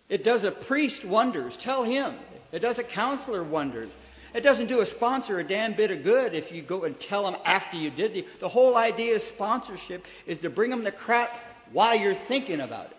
It 0.09 0.25
does 0.25 0.45
a 0.45 0.51
priest 0.51 1.05
wonders. 1.05 1.57
Tell 1.57 1.85
him. 1.85 2.15
It 2.53 2.59
does 2.59 2.79
a 2.79 2.85
counselor 2.85 3.45
wonders. 3.45 3.89
It 4.35 4.43
doesn't 4.43 4.67
do 4.67 4.81
a 4.81 4.87
sponsor 4.87 5.39
a 5.39 5.45
damn 5.45 5.75
bit 5.75 5.91
of 5.91 6.03
good 6.03 6.35
if 6.35 6.53
you 6.53 6.63
go 6.63 6.85
and 6.85 6.99
tell 6.99 7.25
them 7.25 7.41
after 7.45 7.77
you 7.77 7.91
did 7.91 8.15
the. 8.15 8.27
The 8.41 8.49
whole 8.49 8.77
idea 8.77 9.17
of 9.17 9.23
sponsorship 9.23 10.07
is 10.27 10.39
to 10.39 10.51
bring 10.51 10.71
them 10.71 10.85
the 10.85 10.93
crap 10.93 11.31
while 11.73 11.97
you're 11.97 12.15
thinking 12.15 12.61
about 12.61 12.87
it. 12.87 12.97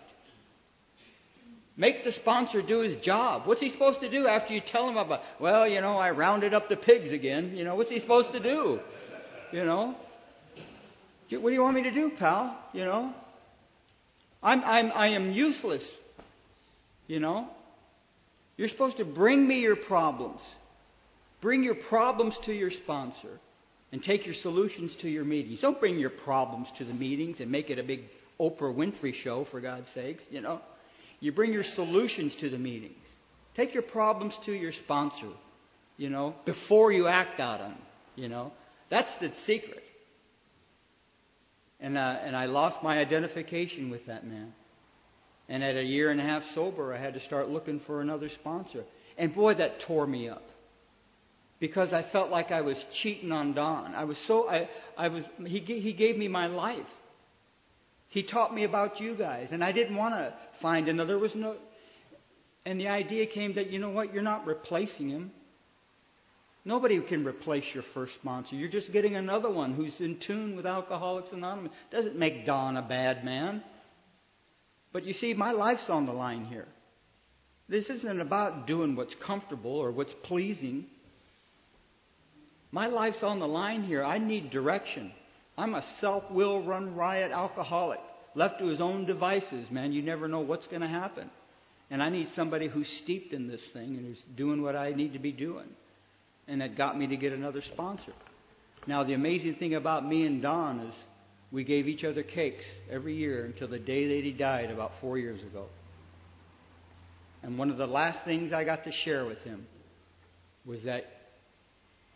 Make 1.76 2.04
the 2.04 2.12
sponsor 2.12 2.60
do 2.60 2.80
his 2.80 2.96
job. 2.96 3.46
What's 3.46 3.62
he 3.62 3.70
supposed 3.70 4.00
to 4.00 4.10
do 4.10 4.26
after 4.26 4.52
you 4.52 4.60
tell 4.60 4.88
him 4.88 4.98
about, 4.98 5.22
well, 5.38 5.66
you 5.66 5.80
know, 5.80 5.96
I 5.96 6.10
rounded 6.10 6.52
up 6.52 6.68
the 6.68 6.76
pigs 6.76 7.12
again. 7.12 7.56
You 7.56 7.64
know, 7.64 7.76
what's 7.76 7.90
he 7.90 7.98
supposed 7.98 8.32
to 8.32 8.40
do? 8.40 8.80
You 9.52 9.64
know? 9.64 9.96
What 11.30 11.48
do 11.48 11.54
you 11.54 11.62
want 11.62 11.74
me 11.74 11.84
to 11.84 11.90
do, 11.90 12.10
pal? 12.10 12.54
You 12.74 12.84
know? 12.84 13.14
I'm, 14.42 14.62
I'm, 14.64 14.92
I 14.94 15.08
am 15.08 15.32
useless. 15.32 15.88
You 17.06 17.20
know? 17.20 17.48
You're 18.56 18.68
supposed 18.68 18.98
to 18.98 19.04
bring 19.04 19.46
me 19.46 19.60
your 19.60 19.76
problems. 19.76 20.42
Bring 21.40 21.64
your 21.64 21.74
problems 21.74 22.38
to 22.40 22.52
your 22.52 22.70
sponsor 22.70 23.28
and 23.90 24.02
take 24.02 24.26
your 24.26 24.34
solutions 24.34 24.94
to 24.96 25.08
your 25.08 25.24
meetings. 25.24 25.60
Don't 25.60 25.78
bring 25.78 25.98
your 25.98 26.10
problems 26.10 26.70
to 26.72 26.84
the 26.84 26.94
meetings 26.94 27.40
and 27.40 27.50
make 27.50 27.70
it 27.70 27.78
a 27.78 27.82
big 27.82 28.04
Oprah 28.40 28.74
Winfrey 28.74 29.14
show, 29.14 29.44
for 29.44 29.60
God's 29.60 29.88
sakes, 29.90 30.24
you 30.30 30.40
know? 30.40 30.60
You 31.20 31.32
bring 31.32 31.52
your 31.52 31.62
solutions 31.62 32.34
to 32.36 32.48
the 32.48 32.58
meetings. 32.58 32.96
Take 33.54 33.74
your 33.74 33.82
problems 33.82 34.36
to 34.38 34.52
your 34.52 34.72
sponsor, 34.72 35.26
you 35.98 36.08
know, 36.10 36.34
before 36.44 36.90
you 36.90 37.06
act 37.06 37.38
on 37.40 37.58
them, 37.58 37.74
you 38.16 38.28
know. 38.28 38.52
That's 38.88 39.14
the 39.16 39.32
secret. 39.44 39.84
And, 41.82 41.98
uh, 41.98 42.16
and 42.22 42.36
I 42.36 42.46
lost 42.46 42.82
my 42.82 42.98
identification 42.98 43.90
with 43.90 44.06
that 44.06 44.24
man. 44.24 44.54
And 45.48 45.64
at 45.64 45.76
a 45.76 45.82
year 45.82 46.10
and 46.10 46.20
a 46.20 46.24
half 46.24 46.44
sober, 46.44 46.94
I 46.94 46.96
had 46.96 47.14
to 47.14 47.20
start 47.20 47.50
looking 47.50 47.80
for 47.80 48.00
another 48.00 48.28
sponsor. 48.28 48.84
And 49.18 49.34
boy, 49.34 49.54
that 49.54 49.80
tore 49.80 50.06
me 50.06 50.28
up. 50.28 50.48
Because 51.58 51.92
I 51.92 52.02
felt 52.02 52.30
like 52.30 52.52
I 52.52 52.60
was 52.60 52.82
cheating 52.92 53.32
on 53.32 53.52
Don. 53.52 53.94
I 53.94 54.04
was 54.04 54.16
so, 54.16 54.48
I, 54.48 54.68
I 54.96 55.08
was, 55.08 55.24
he, 55.44 55.58
he 55.58 55.92
gave 55.92 56.16
me 56.16 56.28
my 56.28 56.46
life. 56.46 56.90
He 58.08 58.22
taught 58.22 58.54
me 58.54 58.64
about 58.64 59.00
you 59.00 59.14
guys, 59.14 59.48
and 59.52 59.64
I 59.64 59.72
didn't 59.72 59.96
want 59.96 60.14
to 60.14 60.32
find 60.60 60.88
another. 60.88 61.14
There 61.14 61.18
was 61.18 61.34
no, 61.34 61.56
and 62.64 62.78
the 62.78 62.88
idea 62.88 63.26
came 63.26 63.54
that 63.54 63.70
you 63.70 63.78
know 63.78 63.90
what, 63.90 64.12
you're 64.12 64.22
not 64.22 64.46
replacing 64.46 65.08
him. 65.08 65.30
Nobody 66.64 67.00
can 67.00 67.26
replace 67.26 67.74
your 67.74 67.82
first 67.82 68.14
sponsor. 68.14 68.54
You're 68.54 68.68
just 68.68 68.92
getting 68.92 69.16
another 69.16 69.50
one 69.50 69.72
who's 69.72 70.00
in 70.00 70.18
tune 70.18 70.54
with 70.54 70.64
Alcoholics 70.64 71.32
Anonymous. 71.32 71.72
Doesn't 71.90 72.16
make 72.16 72.46
Don 72.46 72.76
a 72.76 72.82
bad 72.82 73.24
man. 73.24 73.64
But 74.92 75.04
you 75.04 75.12
see, 75.12 75.34
my 75.34 75.52
life's 75.52 75.90
on 75.90 76.06
the 76.06 76.12
line 76.12 76.44
here. 76.44 76.68
This 77.68 77.90
isn't 77.90 78.20
about 78.20 78.66
doing 78.66 78.94
what's 78.94 79.14
comfortable 79.14 79.72
or 79.72 79.90
what's 79.90 80.14
pleasing. 80.14 80.86
My 82.70 82.86
life's 82.86 83.22
on 83.22 83.38
the 83.38 83.48
line 83.48 83.82
here. 83.82 84.04
I 84.04 84.18
need 84.18 84.50
direction. 84.50 85.10
I'm 85.58 85.74
a 85.74 85.82
self-will 85.82 86.62
run 86.62 86.94
riot 86.94 87.32
alcoholic. 87.32 88.00
Left 88.34 88.60
to 88.60 88.66
his 88.66 88.80
own 88.80 89.04
devices, 89.04 89.70
man, 89.70 89.92
you 89.92 90.00
never 90.00 90.28
know 90.28 90.40
what's 90.40 90.66
going 90.66 90.80
to 90.80 90.88
happen. 90.88 91.28
And 91.90 92.02
I 92.02 92.08
need 92.08 92.28
somebody 92.28 92.68
who's 92.68 92.88
steeped 92.88 93.34
in 93.34 93.48
this 93.48 93.62
thing 93.62 93.96
and 93.96 94.06
who's 94.06 94.22
doing 94.36 94.62
what 94.62 94.76
I 94.76 94.92
need 94.92 95.12
to 95.14 95.18
be 95.18 95.32
doing. 95.32 95.68
And 96.48 96.60
that 96.60 96.76
got 96.76 96.98
me 96.98 97.06
to 97.08 97.16
get 97.16 97.32
another 97.32 97.62
sponsor. 97.62 98.12
Now, 98.86 99.04
the 99.04 99.14
amazing 99.14 99.54
thing 99.54 99.74
about 99.74 100.06
me 100.06 100.26
and 100.26 100.42
Don 100.42 100.80
is 100.80 100.94
we 101.50 101.64
gave 101.64 101.86
each 101.86 102.04
other 102.04 102.22
cakes 102.22 102.64
every 102.90 103.14
year 103.14 103.44
until 103.44 103.68
the 103.68 103.78
day 103.78 104.16
that 104.16 104.24
he 104.24 104.32
died 104.32 104.70
about 104.70 105.00
four 105.00 105.18
years 105.18 105.40
ago. 105.40 105.66
And 107.42 107.58
one 107.58 107.70
of 107.70 107.76
the 107.76 107.86
last 107.86 108.20
things 108.24 108.52
I 108.52 108.64
got 108.64 108.84
to 108.84 108.92
share 108.92 109.24
with 109.24 109.42
him 109.44 109.66
was 110.64 110.82
that 110.84 111.06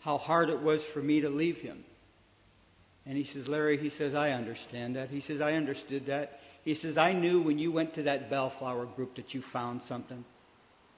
how 0.01 0.19
hard 0.19 0.51
it 0.51 0.61
was 0.61 0.83
for 0.85 1.01
me 1.01 1.21
to 1.21 1.31
leave 1.31 1.61
him 1.61 1.85
and 3.07 3.17
he 3.17 3.25
says, 3.25 3.47
Larry, 3.47 3.79
he 3.79 3.89
says, 3.89 4.15
I 4.15 4.33
understand 4.33 4.97
that. 4.97 5.11
He 5.11 5.21
says, 5.21 5.41
I 5.41 5.53
understood 5.53 6.07
that. 6.07 6.41
He 6.65 6.75
says, 6.75 6.99
I 6.99 7.13
knew 7.13 7.41
when 7.41 7.59
you 7.59 7.71
went 7.71 7.95
to 7.95 8.03
that 8.05 8.29
Bellflower 8.29 8.87
group 8.87 9.15
that 9.15 9.33
you 9.33 9.41
found 9.41 9.85
something. 9.85 10.25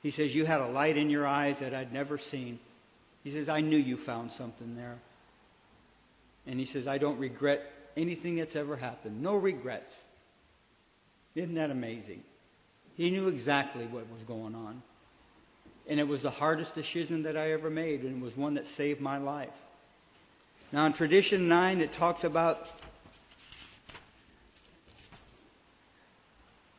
He 0.01 0.11
says, 0.11 0.35
you 0.35 0.47
had 0.47 0.63
a 0.63 0.69
light 0.69 0.97
in 0.97 1.11
your 1.11 1.27
eyes 1.27 1.59
that 1.61 1.75
I'd 1.75 1.93
never 1.93 2.17
seen. 2.17 2.59
He 3.29 3.35
says, 3.35 3.51
I 3.51 3.61
knew 3.61 3.77
you 3.77 3.99
found 3.99 4.33
something 4.33 4.75
there. 4.75 4.97
And 6.47 6.59
he 6.59 6.65
says, 6.65 6.87
I 6.87 6.97
don't 6.97 7.19
regret 7.19 7.61
anything 7.95 8.37
that's 8.37 8.57
ever 8.57 8.75
happened. 8.75 9.23
No 9.23 9.35
regrets. 9.37 9.93
Isn't 11.35 11.57
that 11.57 11.71
amazing? 11.71 12.23
He 12.97 13.11
knew 13.11 13.29
exactly 13.29 13.85
what 13.85 14.11
was 14.11 14.23
going 14.27 14.55
on. 14.55 14.81
And 15.87 16.01
it 16.01 16.09
was 16.09 16.23
the 16.23 16.31
hardest 16.31 16.75
decision 16.75 17.25
that 17.25 17.37
I 17.37 17.53
ever 17.53 17.69
made, 17.69 18.03
and 18.03 18.17
it 18.17 18.25
was 18.25 18.35
one 18.35 18.55
that 18.55 18.67
saved 18.67 19.03
my 19.03 19.19
life. 19.19 19.51
Now, 20.73 20.87
in 20.87 20.95
tradition 20.95 21.49
9, 21.49 21.83
it 21.83 21.93
talks 21.93 22.25
about 22.25 22.73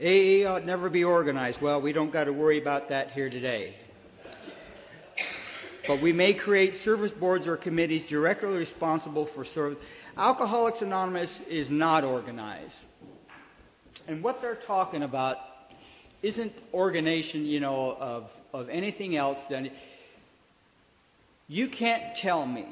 AA 0.02 0.48
ought 0.48 0.66
never 0.66 0.90
be 0.90 1.04
organized. 1.04 1.62
Well, 1.62 1.80
we 1.80 1.94
don't 1.94 2.12
got 2.12 2.24
to 2.24 2.34
worry 2.34 2.60
about 2.60 2.90
that 2.90 3.12
here 3.12 3.30
today. 3.30 3.76
But 5.90 6.02
we 6.02 6.14
may 6.14 6.36
create 6.36 6.76
service 6.76 7.12
boards 7.12 7.48
or 7.48 7.58
committees 7.58 8.06
directly 8.06 8.50
responsible 8.50 9.26
for 9.26 9.44
service. 9.44 9.80
Alcoholics 10.16 10.84
Anonymous 10.84 11.40
is 11.50 11.72
not 11.72 12.04
organized. 12.04 12.78
And 14.08 14.22
what 14.22 14.40
they're 14.40 14.54
talking 14.54 15.02
about 15.02 15.40
isn't 16.22 16.54
organization, 16.76 17.44
you 17.44 17.60
know, 17.60 17.98
of, 18.00 18.32
of 18.54 18.70
anything 18.70 19.16
else 19.16 19.40
than 19.50 19.72
you 21.48 21.68
can't 21.68 22.16
tell 22.16 22.46
me 22.46 22.68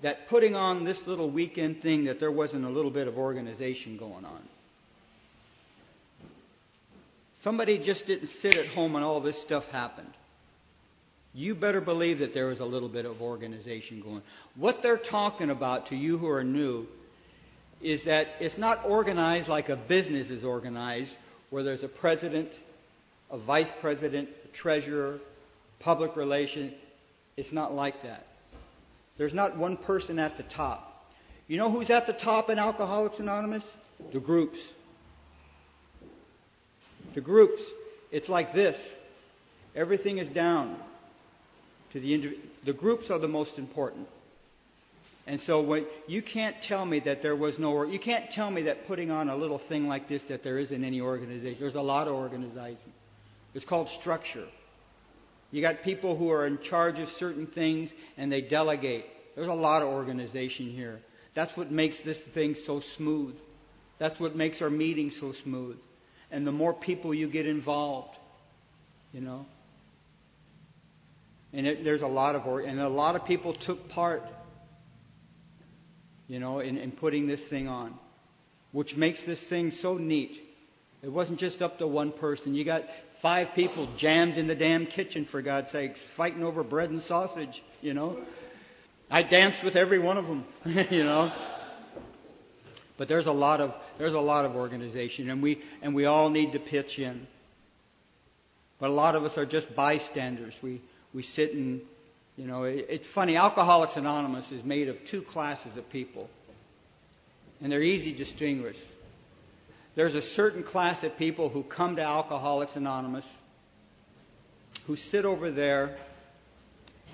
that 0.00 0.28
putting 0.28 0.56
on 0.56 0.82
this 0.82 1.06
little 1.06 1.30
weekend 1.30 1.80
thing 1.80 2.06
that 2.06 2.18
there 2.18 2.32
wasn't 2.32 2.64
a 2.64 2.70
little 2.70 2.90
bit 2.90 3.06
of 3.06 3.18
organization 3.18 3.98
going 3.98 4.24
on. 4.24 4.42
Somebody 7.42 7.78
just 7.78 8.08
didn't 8.08 8.30
sit 8.30 8.56
at 8.56 8.66
home 8.66 8.96
and 8.96 9.04
all 9.04 9.20
this 9.20 9.40
stuff 9.40 9.70
happened. 9.70 10.12
You 11.34 11.54
better 11.54 11.80
believe 11.80 12.18
that 12.18 12.34
there 12.34 12.46
was 12.46 12.60
a 12.60 12.64
little 12.64 12.88
bit 12.88 13.06
of 13.06 13.22
organization 13.22 14.02
going. 14.02 14.22
What 14.54 14.82
they're 14.82 14.98
talking 14.98 15.48
about 15.48 15.86
to 15.86 15.96
you 15.96 16.18
who 16.18 16.28
are 16.28 16.44
new 16.44 16.86
is 17.80 18.04
that 18.04 18.28
it's 18.38 18.58
not 18.58 18.84
organized 18.84 19.48
like 19.48 19.70
a 19.70 19.76
business 19.76 20.30
is 20.30 20.44
organized, 20.44 21.16
where 21.50 21.62
there's 21.62 21.82
a 21.82 21.88
president, 21.88 22.52
a 23.30 23.38
vice 23.38 23.70
president, 23.80 24.28
a 24.44 24.48
treasurer, 24.48 25.20
public 25.80 26.16
relations. 26.16 26.74
It's 27.38 27.50
not 27.50 27.74
like 27.74 28.02
that. 28.02 28.26
There's 29.16 29.34
not 29.34 29.56
one 29.56 29.78
person 29.78 30.18
at 30.18 30.36
the 30.36 30.42
top. 30.42 30.88
You 31.48 31.56
know 31.56 31.70
who's 31.70 31.88
at 31.90 32.06
the 32.06 32.12
top 32.12 32.50
in 32.50 32.58
Alcoholics 32.58 33.20
Anonymous? 33.20 33.64
The 34.12 34.20
groups. 34.20 34.58
The 37.14 37.20
groups. 37.22 37.62
It's 38.10 38.28
like 38.28 38.52
this. 38.52 38.78
Everything 39.74 40.18
is 40.18 40.28
down 40.28 40.76
to 41.92 42.00
the 42.00 42.18
indiv- 42.18 42.38
the 42.64 42.72
groups 42.72 43.10
are 43.10 43.18
the 43.18 43.28
most 43.28 43.58
important. 43.58 44.08
And 45.26 45.40
so 45.40 45.60
when 45.60 45.86
you 46.08 46.20
can't 46.20 46.60
tell 46.60 46.84
me 46.84 46.98
that 47.00 47.22
there 47.22 47.36
was 47.36 47.58
no 47.58 47.84
you 47.84 47.98
can't 47.98 48.30
tell 48.30 48.50
me 48.50 48.62
that 48.62 48.86
putting 48.86 49.10
on 49.10 49.28
a 49.28 49.36
little 49.36 49.58
thing 49.58 49.86
like 49.86 50.08
this 50.08 50.24
that 50.24 50.42
there 50.42 50.58
isn't 50.58 50.84
any 50.84 51.00
organization. 51.00 51.60
There's 51.60 51.76
a 51.76 51.80
lot 51.80 52.08
of 52.08 52.14
organization. 52.14 52.92
It's 53.54 53.64
called 53.64 53.88
structure. 53.88 54.46
You 55.52 55.60
got 55.60 55.82
people 55.82 56.16
who 56.16 56.30
are 56.30 56.46
in 56.46 56.58
charge 56.58 56.98
of 56.98 57.08
certain 57.08 57.46
things 57.46 57.90
and 58.16 58.32
they 58.32 58.40
delegate. 58.40 59.04
There's 59.36 59.48
a 59.48 59.54
lot 59.54 59.82
of 59.82 59.88
organization 59.88 60.70
here. 60.70 61.00
That's 61.34 61.56
what 61.56 61.70
makes 61.70 62.00
this 62.00 62.18
thing 62.18 62.54
so 62.54 62.80
smooth. 62.80 63.36
That's 63.98 64.18
what 64.18 64.34
makes 64.34 64.62
our 64.62 64.70
meetings 64.70 65.18
so 65.18 65.32
smooth. 65.32 65.78
And 66.30 66.46
the 66.46 66.52
more 66.52 66.72
people 66.74 67.14
you 67.14 67.28
get 67.28 67.46
involved, 67.46 68.16
you 69.12 69.20
know. 69.20 69.46
And 71.52 71.66
it, 71.66 71.84
there's 71.84 72.02
a 72.02 72.06
lot 72.06 72.34
of, 72.34 72.46
and 72.64 72.80
a 72.80 72.88
lot 72.88 73.16
of 73.16 73.24
people 73.24 73.52
took 73.52 73.88
part, 73.90 74.26
you 76.28 76.38
know, 76.38 76.60
in, 76.60 76.78
in 76.78 76.92
putting 76.92 77.26
this 77.26 77.42
thing 77.42 77.68
on, 77.68 77.94
which 78.72 78.96
makes 78.96 79.22
this 79.22 79.40
thing 79.40 79.70
so 79.70 79.98
neat. 79.98 80.42
It 81.02 81.10
wasn't 81.10 81.40
just 81.40 81.60
up 81.60 81.78
to 81.78 81.86
one 81.86 82.12
person. 82.12 82.54
You 82.54 82.64
got 82.64 82.84
five 83.20 83.54
people 83.54 83.88
jammed 83.96 84.38
in 84.38 84.46
the 84.46 84.54
damn 84.54 84.86
kitchen, 84.86 85.24
for 85.24 85.42
God's 85.42 85.70
sakes, 85.70 86.00
fighting 86.16 86.42
over 86.42 86.62
bread 86.62 86.90
and 86.90 87.02
sausage, 87.02 87.62
you 87.80 87.92
know. 87.92 88.16
I 89.10 89.22
danced 89.22 89.62
with 89.62 89.76
every 89.76 89.98
one 89.98 90.16
of 90.16 90.26
them, 90.26 90.44
you 90.90 91.04
know. 91.04 91.30
But 92.96 93.08
there's 93.08 93.26
a 93.26 93.32
lot 93.32 93.60
of 93.60 93.74
there's 93.98 94.14
a 94.14 94.20
lot 94.20 94.44
of 94.44 94.56
organization, 94.56 95.28
and 95.28 95.42
we 95.42 95.60
and 95.82 95.94
we 95.94 96.06
all 96.06 96.30
need 96.30 96.52
to 96.52 96.58
pitch 96.58 96.98
in. 96.98 97.26
But 98.78 98.90
a 98.90 98.92
lot 98.92 99.14
of 99.14 99.24
us 99.24 99.36
are 99.38 99.46
just 99.46 99.74
bystanders. 99.74 100.58
We 100.62 100.80
we 101.14 101.22
sit 101.22 101.54
and 101.54 101.80
you 102.36 102.46
know 102.46 102.64
it, 102.64 102.86
it's 102.88 103.08
funny. 103.08 103.36
Alcoholics 103.36 103.96
Anonymous 103.96 104.50
is 104.52 104.64
made 104.64 104.88
of 104.88 105.04
two 105.04 105.22
classes 105.22 105.76
of 105.76 105.88
people, 105.90 106.28
and 107.60 107.70
they're 107.70 107.82
easy 107.82 108.12
to 108.12 108.18
distinguish. 108.18 108.76
There's 109.94 110.14
a 110.14 110.22
certain 110.22 110.62
class 110.62 111.04
of 111.04 111.18
people 111.18 111.50
who 111.50 111.62
come 111.62 111.96
to 111.96 112.02
Alcoholics 112.02 112.76
Anonymous, 112.76 113.28
who 114.86 114.96
sit 114.96 115.24
over 115.24 115.50
there 115.50 115.96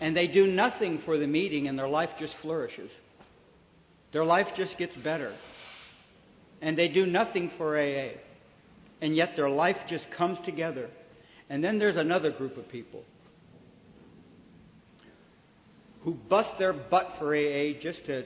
and 0.00 0.16
they 0.16 0.28
do 0.28 0.46
nothing 0.46 0.98
for 0.98 1.18
the 1.18 1.26
meeting 1.26 1.66
and 1.66 1.78
their 1.78 1.88
life 1.88 2.16
just 2.16 2.34
flourishes. 2.34 2.90
Their 4.12 4.24
life 4.24 4.54
just 4.54 4.78
gets 4.78 4.96
better. 4.96 5.32
And 6.62 6.78
they 6.78 6.88
do 6.88 7.04
nothing 7.06 7.48
for 7.48 7.76
AA. 7.76 8.10
And 9.00 9.14
yet 9.14 9.36
their 9.36 9.50
life 9.50 9.86
just 9.86 10.10
comes 10.10 10.38
together. 10.40 10.88
And 11.50 11.62
then 11.62 11.78
there's 11.78 11.96
another 11.96 12.30
group 12.30 12.56
of 12.56 12.68
people 12.68 13.04
who 16.08 16.14
bust 16.14 16.56
their 16.56 16.72
butt 16.72 17.18
for 17.18 17.36
AA 17.36 17.74
just 17.78 18.06
to 18.06 18.24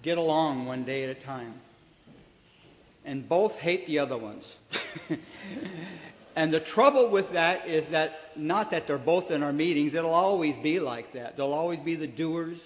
get 0.00 0.16
along 0.16 0.64
one 0.66 0.84
day 0.84 1.02
at 1.02 1.10
a 1.10 1.14
time. 1.14 1.52
And 3.04 3.28
both 3.28 3.58
hate 3.58 3.88
the 3.88 3.98
other 3.98 4.16
ones. 4.16 4.44
And 6.36 6.52
the 6.52 6.60
trouble 6.60 7.08
with 7.08 7.32
that 7.32 7.66
is 7.66 7.88
that 7.88 8.16
not 8.36 8.70
that 8.70 8.86
they're 8.86 8.98
both 8.98 9.32
in 9.32 9.42
our 9.42 9.52
meetings, 9.52 9.94
it'll 9.94 10.14
always 10.14 10.56
be 10.56 10.78
like 10.78 11.14
that. 11.14 11.36
There'll 11.36 11.52
always 11.52 11.80
be 11.80 11.96
the 11.96 12.06
doers 12.06 12.64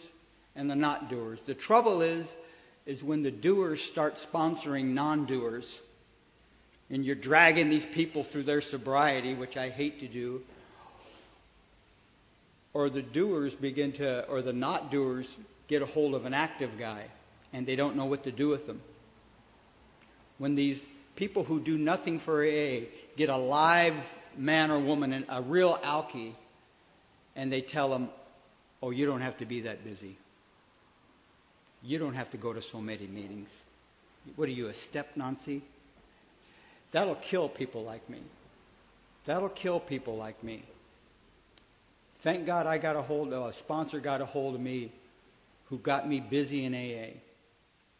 and 0.55 0.71
the 0.71 0.77
not 0.77 1.09
doers. 1.09 1.41
The 1.47 1.55
trouble 1.55 2.03
is 2.03 2.27
is 2.85 3.03
when 3.03 3.23
the 3.23 3.31
doers 3.31 3.81
start 3.83 4.17
sponsoring 4.17 4.93
non-doers 4.93 5.81
and 6.91 7.07
you're 7.07 7.15
dragging 7.15 7.71
these 7.71 7.87
people 7.87 8.23
through 8.23 8.43
their 8.43 8.61
sobriety, 8.61 9.33
which 9.33 9.57
I 9.57 9.71
hate 9.71 10.01
to 10.01 10.09
do, 10.09 10.43
or 12.75 12.91
the 12.91 13.03
doers 13.03 13.55
begin 13.55 13.93
to 13.93 14.27
or 14.29 14.43
the 14.43 14.53
not 14.53 14.91
doers 14.91 15.35
get 15.69 15.81
a 15.81 15.87
hold 15.87 16.15
of 16.15 16.27
an 16.27 16.35
active 16.35 16.77
guy 16.79 17.05
and 17.53 17.67
they 17.67 17.77
don't 17.77 17.97
know 17.97 18.05
what 18.05 18.25
to 18.25 18.33
do 18.33 18.49
with 18.49 18.67
them. 18.67 18.83
When 20.39 20.57
these 20.57 20.81
people 21.17 21.45
who 21.45 21.61
do 21.61 21.79
nothing 21.79 22.19
for 22.19 22.43
AA 22.45 22.87
get 23.17 23.29
a 23.29 23.37
live 23.37 23.95
man 24.37 24.71
or 24.71 24.81
woman, 24.81 25.25
a 25.29 25.41
real 25.41 25.79
alkie, 25.79 26.35
and 27.37 27.51
they 27.51 27.61
tell 27.61 27.89
them, 27.89 28.09
oh, 28.83 28.91
you 28.91 29.07
don't 29.07 29.21
have 29.21 29.39
to 29.39 29.47
be 29.47 29.63
that 29.63 29.85
busy. 29.85 30.17
You 31.83 31.99
don't 31.99 32.15
have 32.15 32.31
to 32.33 32.37
go 32.37 32.53
to 32.53 32.61
so 32.61 32.81
many 32.81 33.07
meetings. 33.07 33.49
What 34.37 34.49
are 34.49 34.53
you, 34.53 34.67
a 34.67 34.75
step 34.75 35.17
Nancy? 35.17 35.63
That'll 36.93 37.15
kill 37.15 37.49
people 37.49 37.85
like 37.85 38.09
me. 38.09 38.21
That'll 39.27 39.49
kill 39.49 39.81
people 39.81 40.17
like 40.17 40.43
me. 40.43 40.63
Thank 42.25 42.47
God 42.47 42.67
I 42.67 42.79
got 42.79 42.97
a 42.97 43.03
hold 43.03 43.35
of, 43.35 43.51
a 43.51 43.53
sponsor 43.53 44.01
got 44.01 44.23
a 44.23 44.25
hold 44.25 44.55
of 44.55 44.61
me 44.63 44.91
who 45.67 45.77
got 45.77 46.09
me 46.09 46.21
busy 46.21 46.65
in 46.65 46.75
AA. 46.75 47.21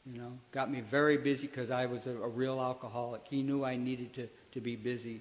You 0.07 0.19
know, 0.19 0.33
got 0.51 0.71
me 0.71 0.81
very 0.81 1.19
busy 1.19 1.47
because 1.47 1.71
I 1.71 1.85
was 1.85 2.07
a, 2.07 2.17
a 2.17 2.29
real 2.29 2.59
alcoholic. 2.59 3.21
He 3.29 3.43
knew 3.43 3.67
I 3.67 3.77
needed 3.77 4.15
to 4.15 4.29
to 4.53 4.63
be 4.63 4.77
busy. 4.77 5.21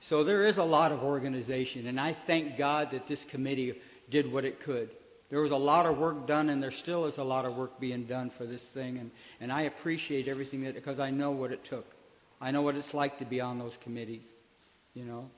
So 0.00 0.24
there 0.24 0.46
is 0.46 0.56
a 0.56 0.64
lot 0.64 0.90
of 0.90 1.04
organization, 1.04 1.86
and 1.86 2.00
I 2.00 2.12
thank 2.12 2.58
God 2.58 2.90
that 2.90 3.06
this 3.06 3.24
committee 3.24 3.80
did 4.10 4.30
what 4.30 4.44
it 4.44 4.58
could. 4.58 4.90
There 5.30 5.40
was 5.40 5.52
a 5.52 5.56
lot 5.56 5.86
of 5.86 5.98
work 5.98 6.26
done, 6.26 6.50
and 6.50 6.60
there 6.60 6.72
still 6.72 7.06
is 7.06 7.18
a 7.18 7.24
lot 7.24 7.44
of 7.44 7.56
work 7.56 7.78
being 7.78 8.04
done 8.04 8.30
for 8.30 8.46
this 8.46 8.62
thing, 8.62 8.98
and, 8.98 9.12
and 9.40 9.52
I 9.52 9.62
appreciate 9.62 10.26
everything 10.26 10.64
that 10.64 10.74
because 10.74 10.98
I 10.98 11.10
know 11.10 11.30
what 11.30 11.52
it 11.52 11.64
took. 11.64 11.86
I 12.40 12.50
know 12.50 12.62
what 12.62 12.74
it's 12.74 12.94
like 12.94 13.18
to 13.20 13.24
be 13.24 13.40
on 13.40 13.60
those 13.60 13.76
committees, 13.82 14.22
you 14.92 15.04
know, 15.04 15.30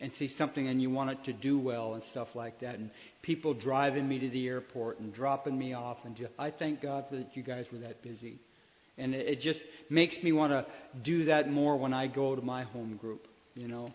and 0.00 0.12
see 0.12 0.28
something 0.28 0.68
and 0.68 0.80
you 0.80 0.90
want 0.90 1.10
it 1.10 1.24
to 1.24 1.32
do 1.32 1.58
well 1.58 1.94
and 1.94 2.02
stuff 2.02 2.36
like 2.36 2.60
that, 2.60 2.76
and 2.76 2.90
people 3.22 3.52
driving 3.52 4.08
me 4.08 4.18
to 4.18 4.28
the 4.28 4.46
airport 4.46 5.00
and 5.00 5.12
dropping 5.12 5.58
me 5.58 5.74
off, 5.74 6.04
and 6.04 6.16
just, 6.16 6.32
I 6.38 6.50
thank 6.50 6.80
God 6.80 7.06
that 7.10 7.36
you 7.36 7.42
guys 7.42 7.66
were 7.72 7.78
that 7.78 8.02
busy. 8.02 8.38
And 8.96 9.14
it, 9.14 9.26
it 9.26 9.40
just 9.40 9.62
makes 9.90 10.22
me 10.22 10.32
want 10.32 10.52
to 10.52 10.64
do 11.02 11.24
that 11.24 11.50
more 11.50 11.76
when 11.76 11.92
I 11.92 12.06
go 12.06 12.36
to 12.36 12.42
my 12.42 12.62
home 12.64 12.96
group, 12.96 13.26
you 13.56 13.68
know. 13.68 13.90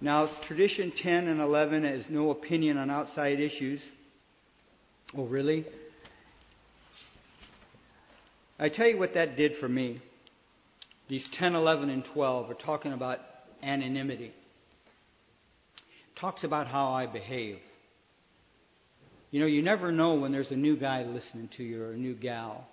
Now, 0.00 0.26
tradition 0.26 0.92
10 0.92 1.26
and 1.26 1.40
11 1.40 1.84
is 1.84 2.08
no 2.08 2.30
opinion 2.30 2.78
on 2.78 2.88
outside 2.88 3.40
issues. 3.40 3.82
Oh, 5.16 5.24
really? 5.24 5.64
I 8.60 8.68
tell 8.68 8.86
you 8.86 8.96
what 8.96 9.14
that 9.14 9.36
did 9.36 9.56
for 9.56 9.68
me. 9.68 10.00
These 11.08 11.28
10, 11.28 11.54
11, 11.54 11.88
and 11.88 12.04
12 12.04 12.50
are 12.50 12.54
talking 12.54 12.92
about 12.92 13.20
anonymity. 13.62 14.32
Talks 16.14 16.44
about 16.44 16.66
how 16.66 16.92
I 16.92 17.06
behave. 17.06 17.58
You 19.30 19.40
know, 19.40 19.46
you 19.46 19.62
never 19.62 19.90
know 19.92 20.14
when 20.14 20.32
there's 20.32 20.50
a 20.50 20.56
new 20.56 20.76
guy 20.76 21.04
listening 21.04 21.48
to 21.48 21.62
you 21.64 21.82
or 21.82 21.92
a 21.92 21.96
new 21.96 22.14
gal. 22.14 22.66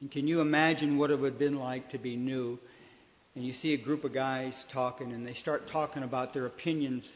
And 0.00 0.10
can 0.10 0.28
you 0.28 0.40
imagine 0.40 0.98
what 0.98 1.10
it 1.10 1.18
would 1.18 1.32
have 1.32 1.38
been 1.38 1.58
like 1.58 1.90
to 1.90 1.98
be 1.98 2.16
new? 2.16 2.58
And 3.34 3.44
you 3.44 3.52
see 3.52 3.72
a 3.72 3.78
group 3.78 4.04
of 4.04 4.12
guys 4.12 4.54
talking, 4.68 5.12
and 5.12 5.26
they 5.26 5.34
start 5.34 5.66
talking 5.66 6.02
about 6.02 6.34
their 6.34 6.46
opinions 6.46 7.10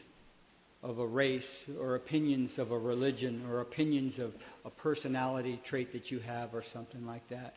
of 0.81 0.99
a 0.99 1.05
race, 1.05 1.63
or 1.79 1.95
opinions 1.95 2.57
of 2.57 2.71
a 2.71 2.77
religion, 2.77 3.43
or 3.49 3.61
opinions 3.61 4.17
of 4.17 4.33
a 4.65 4.69
personality 4.69 5.59
trait 5.63 5.91
that 5.93 6.09
you 6.09 6.19
have, 6.19 6.53
or 6.55 6.63
something 6.63 7.05
like 7.05 7.27
that. 7.29 7.53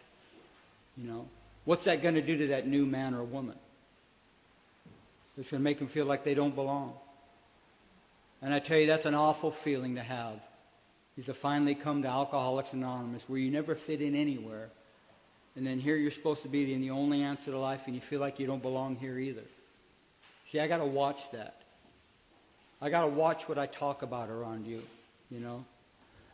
You 0.97 1.05
know, 1.09 1.29
what's 1.65 1.85
that 1.85 2.03
going 2.03 2.15
to 2.15 2.23
do 2.23 2.39
to 2.39 2.47
that 2.49 2.67
new 2.67 2.87
man 2.87 3.15
or 3.15 3.23
woman? 3.23 3.57
It's 5.39 5.51
going 5.51 5.61
to 5.61 5.65
make 5.65 5.79
them 5.79 5.89
feel 5.89 6.07
like 6.07 6.25
they 6.25 6.35
don't 6.35 6.55
belong. 6.55 6.95
And 8.43 8.53
I 8.53 8.59
tell 8.59 8.79
you, 8.79 8.87
that's 8.89 9.07
an 9.07 9.15
awful 9.15 9.51
feeling 9.51 9.95
to 9.95 10.03
have 10.03 10.41
is 11.19 11.27
to 11.27 11.35
finally 11.35 11.75
come 11.75 12.03
to 12.03 12.09
Alcoholics 12.09 12.73
Anonymous 12.73 13.29
where 13.29 13.39
you 13.39 13.51
never 13.51 13.75
fit 13.75 14.01
in 14.01 14.15
anywhere. 14.15 14.69
And 15.57 15.67
then 15.67 15.79
here 15.79 15.97
you're 15.97 16.11
supposed 16.11 16.43
to 16.43 16.49
be 16.49 16.65
the 16.65 16.91
only 16.91 17.23
answer 17.23 17.51
to 17.51 17.59
life 17.59 17.83
and 17.87 17.95
you 17.95 18.01
feel 18.01 18.21
like 18.21 18.41
you 18.41 18.47
don't 18.47 18.63
belong 18.63 18.97
here 18.97 19.19
either. 19.19 19.43
See, 20.51 20.61
I 20.61 20.67
gotta 20.67 20.87
watch 20.87 21.21
that. 21.33 21.57
I 22.81 22.91
gotta 22.91 23.09
watch 23.09 23.49
what 23.49 23.59
I 23.59 23.67
talk 23.67 24.03
about 24.03 24.31
around 24.31 24.67
you, 24.67 24.83
you 25.31 25.41
know. 25.41 25.65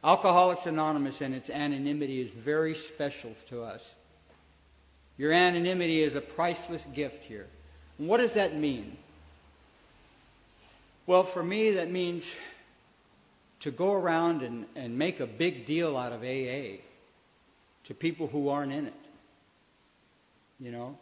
Alcoholics 0.03 0.66
Anonymous 0.66 1.20
and 1.20 1.35
its 1.35 1.51
anonymity 1.51 2.20
is 2.20 2.31
very 2.31 2.76
special 2.76 3.35
to 3.49 3.62
us. 3.62 3.95
Your 5.19 5.33
anonymity 5.33 6.03
is 6.03 6.14
a 6.14 6.21
priceless 6.21 6.87
gift 6.95 7.25
here. 7.25 7.47
And 7.99 8.09
what 8.09 8.19
does 8.19 8.35
that 8.35 8.57
mean? 8.57 8.97
Well, 11.07 11.25
for 11.25 11.43
me, 11.43 11.73
that 11.73 11.91
means 11.91 12.31
to 13.61 13.73
go 13.73 13.93
around 13.93 14.43
and, 14.43 14.66
and 14.77 14.97
make 14.97 15.19
a 15.19 15.27
big 15.27 15.66
deal 15.66 15.97
out 15.97 16.12
of 16.12 16.23
AA 16.23 16.79
to 17.85 17.95
people 17.95 18.29
who 18.29 18.49
aren't 18.49 18.73
in 18.73 18.87
it. 18.87 18.95
You 20.61 20.71
know? 20.71 20.99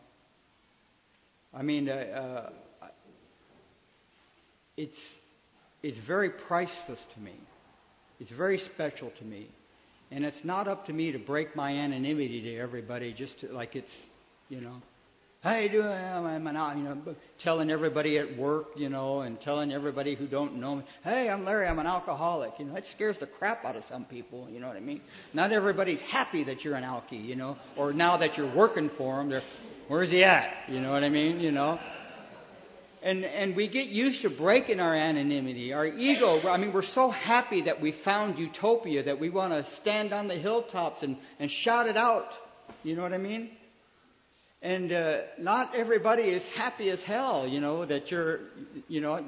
I 1.53 1.63
mean, 1.63 1.89
uh, 1.89 2.51
uh, 2.83 2.87
it's, 4.77 5.01
it's 5.83 5.99
very 5.99 6.31
priceless 6.31 7.05
to 7.15 7.21
me. 7.21 7.35
It's 8.21 8.31
very 8.31 8.59
special 8.59 9.11
to 9.11 9.25
me. 9.25 9.49
And 10.11 10.25
it's 10.25 10.45
not 10.45 10.69
up 10.69 10.87
to 10.87 10.93
me 10.93 11.13
to 11.13 11.19
break 11.19 11.57
my 11.57 11.73
anonymity 11.73 12.41
to 12.43 12.57
everybody 12.57 13.13
just 13.13 13.41
to, 13.41 13.53
like 13.53 13.75
it's, 13.75 13.93
you 14.49 14.61
know, 14.61 14.81
how 15.43 15.59
you 15.59 15.69
doing? 15.69 15.87
I'm 15.87 16.47
an, 16.47 16.79
you 16.79 16.85
know, 16.85 17.15
telling 17.39 17.71
everybody 17.71 18.19
at 18.19 18.37
work, 18.37 18.71
you 18.77 18.89
know, 18.89 19.21
and 19.21 19.41
telling 19.41 19.73
everybody 19.73 20.15
who 20.15 20.27
don't 20.27 20.57
know 20.57 20.77
me, 20.77 20.83
hey, 21.05 21.31
I'm 21.31 21.45
Larry, 21.45 21.69
I'm 21.69 21.79
an 21.79 21.87
alcoholic. 21.87 22.59
You 22.59 22.65
know, 22.65 22.75
it 22.75 22.87
scares 22.87 23.19
the 23.19 23.27
crap 23.27 23.65
out 23.65 23.77
of 23.77 23.85
some 23.85 24.05
people. 24.05 24.49
You 24.51 24.59
know 24.59 24.67
what 24.67 24.77
I 24.77 24.81
mean? 24.81 25.01
Not 25.35 25.53
everybody's 25.53 26.01
happy 26.01 26.43
that 26.45 26.65
you're 26.65 26.75
an 26.75 26.83
alkie, 26.83 27.25
you 27.25 27.37
know, 27.37 27.57
or 27.77 27.93
now 27.93 28.17
that 28.17 28.37
you're 28.37 28.51
working 28.51 28.89
for 28.89 29.19
them, 29.19 29.29
they're, 29.29 29.43
where's 29.87 30.11
he 30.11 30.25
at? 30.25 30.53
You 30.69 30.81
know 30.81 30.91
what 30.91 31.05
I 31.05 31.11
mean? 31.11 31.39
You 31.39 31.53
know. 31.53 31.79
And, 33.03 33.25
and 33.25 33.55
we 33.55 33.69
get 33.69 33.87
used 33.87 34.23
to 34.23 34.31
breaking 34.31 34.81
our 34.81 34.95
anonymity, 34.95 35.73
our 35.73 35.87
ego. 35.87 36.41
I 36.49 36.57
mean, 36.57 36.73
we're 36.73 36.83
so 36.83 37.11
happy 37.11 37.63
that 37.63 37.81
we 37.81 37.93
found 37.93 38.39
utopia 38.39 39.05
that 39.05 39.21
we 39.21 39.29
want 39.29 39.53
to 39.53 39.71
stand 39.75 40.13
on 40.13 40.29
the 40.29 40.35
hilltops 40.35 41.03
and, 41.03 41.17
and 41.39 41.51
shout 41.51 41.87
it 41.89 41.97
out. 41.97 42.33
You 42.83 42.97
know 42.97 43.03
what 43.03 43.13
I 43.13 43.19
mean? 43.19 43.51
And 44.63 44.93
uh, 44.93 45.21
not 45.39 45.75
everybody 45.77 46.23
is 46.25 46.47
happy 46.49 46.91
as 46.91 47.03
hell, 47.03 47.47
you 47.47 47.61
know, 47.61 47.85
that 47.85 48.11
you're, 48.11 48.41
you 48.89 49.01
know, 49.01 49.25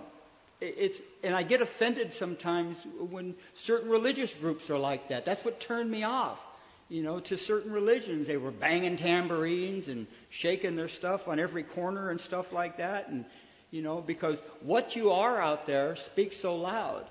it's, 0.60 0.98
and 1.22 1.34
I 1.34 1.44
get 1.44 1.62
offended 1.62 2.14
sometimes 2.14 2.76
when 2.98 3.34
certain 3.54 3.90
religious 3.90 4.34
groups 4.34 4.70
are 4.70 4.78
like 4.78 5.10
that. 5.10 5.24
That's 5.24 5.44
what 5.44 5.60
turned 5.60 5.88
me 5.88 6.02
off, 6.02 6.40
you 6.88 7.04
know, 7.04 7.20
to 7.20 7.36
certain 7.36 7.70
religions. 7.70 8.26
They 8.26 8.38
were 8.38 8.50
banging 8.50 8.96
tambourines 8.96 9.86
and 9.86 10.08
shaking 10.30 10.74
their 10.74 10.88
stuff 10.88 11.28
on 11.28 11.38
every 11.38 11.62
corner 11.62 12.10
and 12.10 12.20
stuff 12.20 12.52
like 12.52 12.78
that. 12.78 13.08
And, 13.08 13.24
you 13.70 13.82
know, 13.82 14.00
because 14.00 14.38
what 14.62 14.96
you 14.96 15.10
are 15.10 15.40
out 15.40 15.66
there 15.66 15.96
speaks 15.96 16.36
so 16.36 16.56
loud 16.56 17.04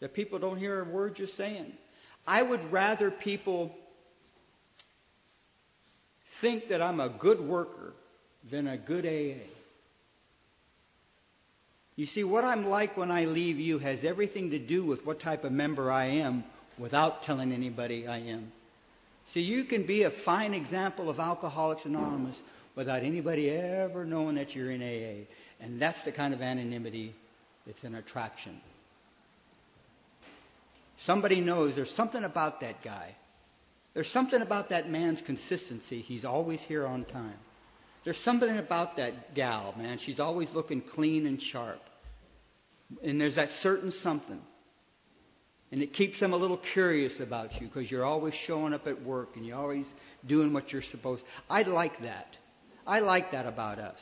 that 0.00 0.14
people 0.14 0.38
don't 0.38 0.58
hear 0.58 0.80
a 0.80 0.84
word 0.84 1.18
you're 1.18 1.28
saying. 1.28 1.72
I 2.26 2.42
would 2.42 2.72
rather 2.72 3.10
people 3.10 3.74
think 6.40 6.68
that 6.68 6.80
I'm 6.80 7.00
a 7.00 7.08
good 7.08 7.40
worker 7.40 7.92
than 8.50 8.66
a 8.66 8.76
good 8.76 9.06
AA. 9.06 9.42
You 11.96 12.06
see, 12.06 12.24
what 12.24 12.44
I'm 12.44 12.68
like 12.68 12.96
when 12.96 13.10
I 13.10 13.26
leave 13.26 13.60
you 13.60 13.78
has 13.78 14.02
everything 14.02 14.50
to 14.50 14.58
do 14.58 14.84
with 14.84 15.06
what 15.06 15.20
type 15.20 15.44
of 15.44 15.52
member 15.52 15.92
I 15.92 16.06
am 16.06 16.44
without 16.76 17.22
telling 17.22 17.52
anybody 17.52 18.08
I 18.08 18.18
am. 18.18 18.50
See, 19.26 19.40
you 19.40 19.64
can 19.64 19.84
be 19.84 20.02
a 20.02 20.10
fine 20.10 20.54
example 20.54 21.08
of 21.08 21.20
Alcoholics 21.20 21.84
Anonymous 21.84 22.40
without 22.74 23.02
anybody 23.02 23.50
ever 23.50 24.04
knowing 24.04 24.36
that 24.36 24.54
you're 24.54 24.70
in 24.70 24.82
AA. 24.82 25.24
And 25.60 25.80
that's 25.80 26.02
the 26.02 26.12
kind 26.12 26.34
of 26.34 26.42
anonymity 26.42 27.14
that's 27.66 27.84
an 27.84 27.94
attraction. 27.94 28.60
Somebody 30.98 31.40
knows 31.40 31.74
there's 31.74 31.94
something 31.94 32.24
about 32.24 32.60
that 32.60 32.82
guy. 32.82 33.14
There's 33.94 34.10
something 34.10 34.42
about 34.42 34.70
that 34.70 34.90
man's 34.90 35.20
consistency. 35.20 36.00
He's 36.00 36.24
always 36.24 36.60
here 36.60 36.86
on 36.86 37.04
time. 37.04 37.38
There's 38.02 38.18
something 38.18 38.58
about 38.58 38.96
that 38.96 39.34
gal, 39.34 39.74
man. 39.78 39.98
She's 39.98 40.20
always 40.20 40.52
looking 40.52 40.80
clean 40.80 41.26
and 41.26 41.40
sharp. 41.40 41.80
And 43.02 43.20
there's 43.20 43.36
that 43.36 43.50
certain 43.50 43.90
something. 43.90 44.40
And 45.72 45.82
it 45.82 45.92
keeps 45.92 46.20
them 46.20 46.34
a 46.34 46.36
little 46.36 46.56
curious 46.56 47.18
about 47.20 47.60
you 47.60 47.66
because 47.66 47.90
you're 47.90 48.04
always 48.04 48.34
showing 48.34 48.74
up 48.74 48.86
at 48.86 49.02
work 49.02 49.36
and 49.36 49.46
you're 49.46 49.58
always 49.58 49.86
doing 50.26 50.52
what 50.52 50.72
you're 50.72 50.82
supposed. 50.82 51.24
I 51.48 51.62
like 51.62 52.02
that. 52.02 52.36
I 52.86 53.00
like 53.00 53.32
that 53.32 53.46
about 53.46 53.78
us. 53.78 54.00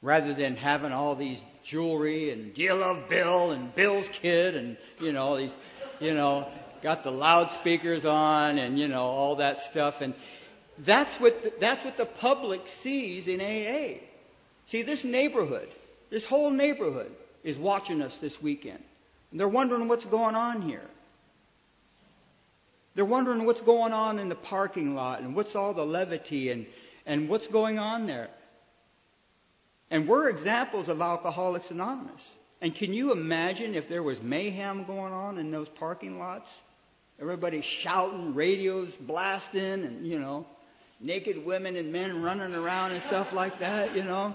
Rather 0.00 0.34
than 0.34 0.56
having 0.56 0.92
all 0.92 1.14
these 1.14 1.42
jewelry 1.62 2.30
and 2.30 2.52
do 2.54 2.62
you 2.62 2.74
love 2.74 3.08
Bill 3.08 3.52
and 3.52 3.72
Bill's 3.74 4.08
kid 4.08 4.56
and 4.56 4.76
you 5.00 5.12
know 5.12 5.24
all 5.24 5.36
these, 5.36 5.52
you 6.00 6.12
know, 6.12 6.48
got 6.82 7.04
the 7.04 7.12
loudspeakers 7.12 8.04
on 8.04 8.58
and, 8.58 8.78
you 8.78 8.88
know, 8.88 9.04
all 9.04 9.36
that 9.36 9.60
stuff. 9.60 10.00
And 10.00 10.14
that's 10.78 11.14
what, 11.20 11.42
the, 11.42 11.52
that's 11.60 11.84
what 11.84 11.96
the 11.96 12.04
public 12.04 12.68
sees 12.68 13.28
in 13.28 13.40
AA. 13.40 14.00
See, 14.66 14.82
this 14.82 15.04
neighborhood, 15.04 15.68
this 16.10 16.26
whole 16.26 16.50
neighborhood 16.50 17.10
is 17.44 17.56
watching 17.56 18.02
us 18.02 18.14
this 18.16 18.42
weekend. 18.42 18.82
And 19.30 19.40
they're 19.40 19.48
wondering 19.48 19.88
what's 19.88 20.04
going 20.04 20.34
on 20.34 20.62
here. 20.62 20.82
They're 22.94 23.04
wondering 23.04 23.46
what's 23.46 23.62
going 23.62 23.92
on 23.92 24.18
in 24.18 24.28
the 24.28 24.34
parking 24.34 24.94
lot 24.94 25.22
and 25.22 25.34
what's 25.34 25.56
all 25.56 25.72
the 25.72 25.86
levity 25.86 26.50
and, 26.50 26.66
and 27.06 27.28
what's 27.28 27.48
going 27.48 27.78
on 27.78 28.06
there. 28.06 28.28
And 29.90 30.08
we're 30.08 30.28
examples 30.28 30.88
of 30.88 31.00
Alcoholics 31.00 31.70
Anonymous. 31.70 32.26
And 32.60 32.74
can 32.74 32.92
you 32.92 33.12
imagine 33.12 33.74
if 33.74 33.88
there 33.88 34.02
was 34.02 34.22
mayhem 34.22 34.84
going 34.84 35.12
on 35.12 35.38
in 35.38 35.50
those 35.50 35.68
parking 35.68 36.18
lots? 36.18 36.48
Everybody 37.20 37.60
shouting, 37.60 38.34
radios 38.34 38.90
blasting, 38.92 39.84
and, 39.84 40.06
you 40.06 40.18
know, 40.18 40.46
naked 41.00 41.44
women 41.44 41.76
and 41.76 41.92
men 41.92 42.22
running 42.22 42.54
around 42.54 42.92
and 42.92 43.02
stuff 43.02 43.32
like 43.32 43.58
that, 43.58 43.94
you 43.94 44.02
know. 44.02 44.34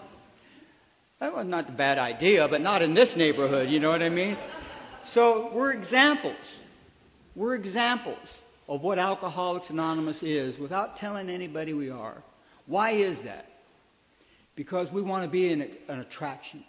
That 1.19 1.33
was 1.33 1.47
not 1.47 1.69
a 1.69 1.71
bad 1.71 1.97
idea, 1.97 2.47
but 2.47 2.61
not 2.61 2.81
in 2.81 2.93
this 2.93 3.15
neighborhood, 3.15 3.69
you 3.69 3.79
know 3.79 3.89
what 3.89 4.03
I 4.03 4.09
mean? 4.09 4.37
So 5.05 5.49
we're 5.53 5.71
examples. 5.71 6.35
We're 7.35 7.55
examples 7.55 8.17
of 8.67 8.83
what 8.83 8.99
Alcoholics 8.99 9.69
Anonymous 9.69 10.21
is 10.21 10.59
without 10.59 10.97
telling 10.97 11.29
anybody 11.29 11.73
we 11.73 11.89
are. 11.89 12.21
Why 12.67 12.91
is 12.91 13.19
that? 13.21 13.49
Because 14.55 14.91
we 14.91 15.01
want 15.01 15.23
to 15.23 15.29
be 15.29 15.51
an, 15.51 15.67
an 15.87 15.99
attraction. 15.99 16.63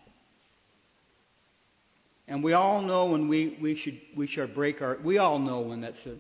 And 2.27 2.43
we 2.43 2.53
all 2.53 2.83
know 2.83 3.07
when 3.07 3.29
we, 3.29 3.57
we 3.61 3.75
should 3.75 3.99
we 4.15 4.27
should 4.27 4.55
break 4.55 4.83
our 4.83 4.99
we 5.03 5.19
all 5.19 5.39
know 5.39 5.61
when 5.61 5.81
that's 5.81 6.05
a, 6.07 6.17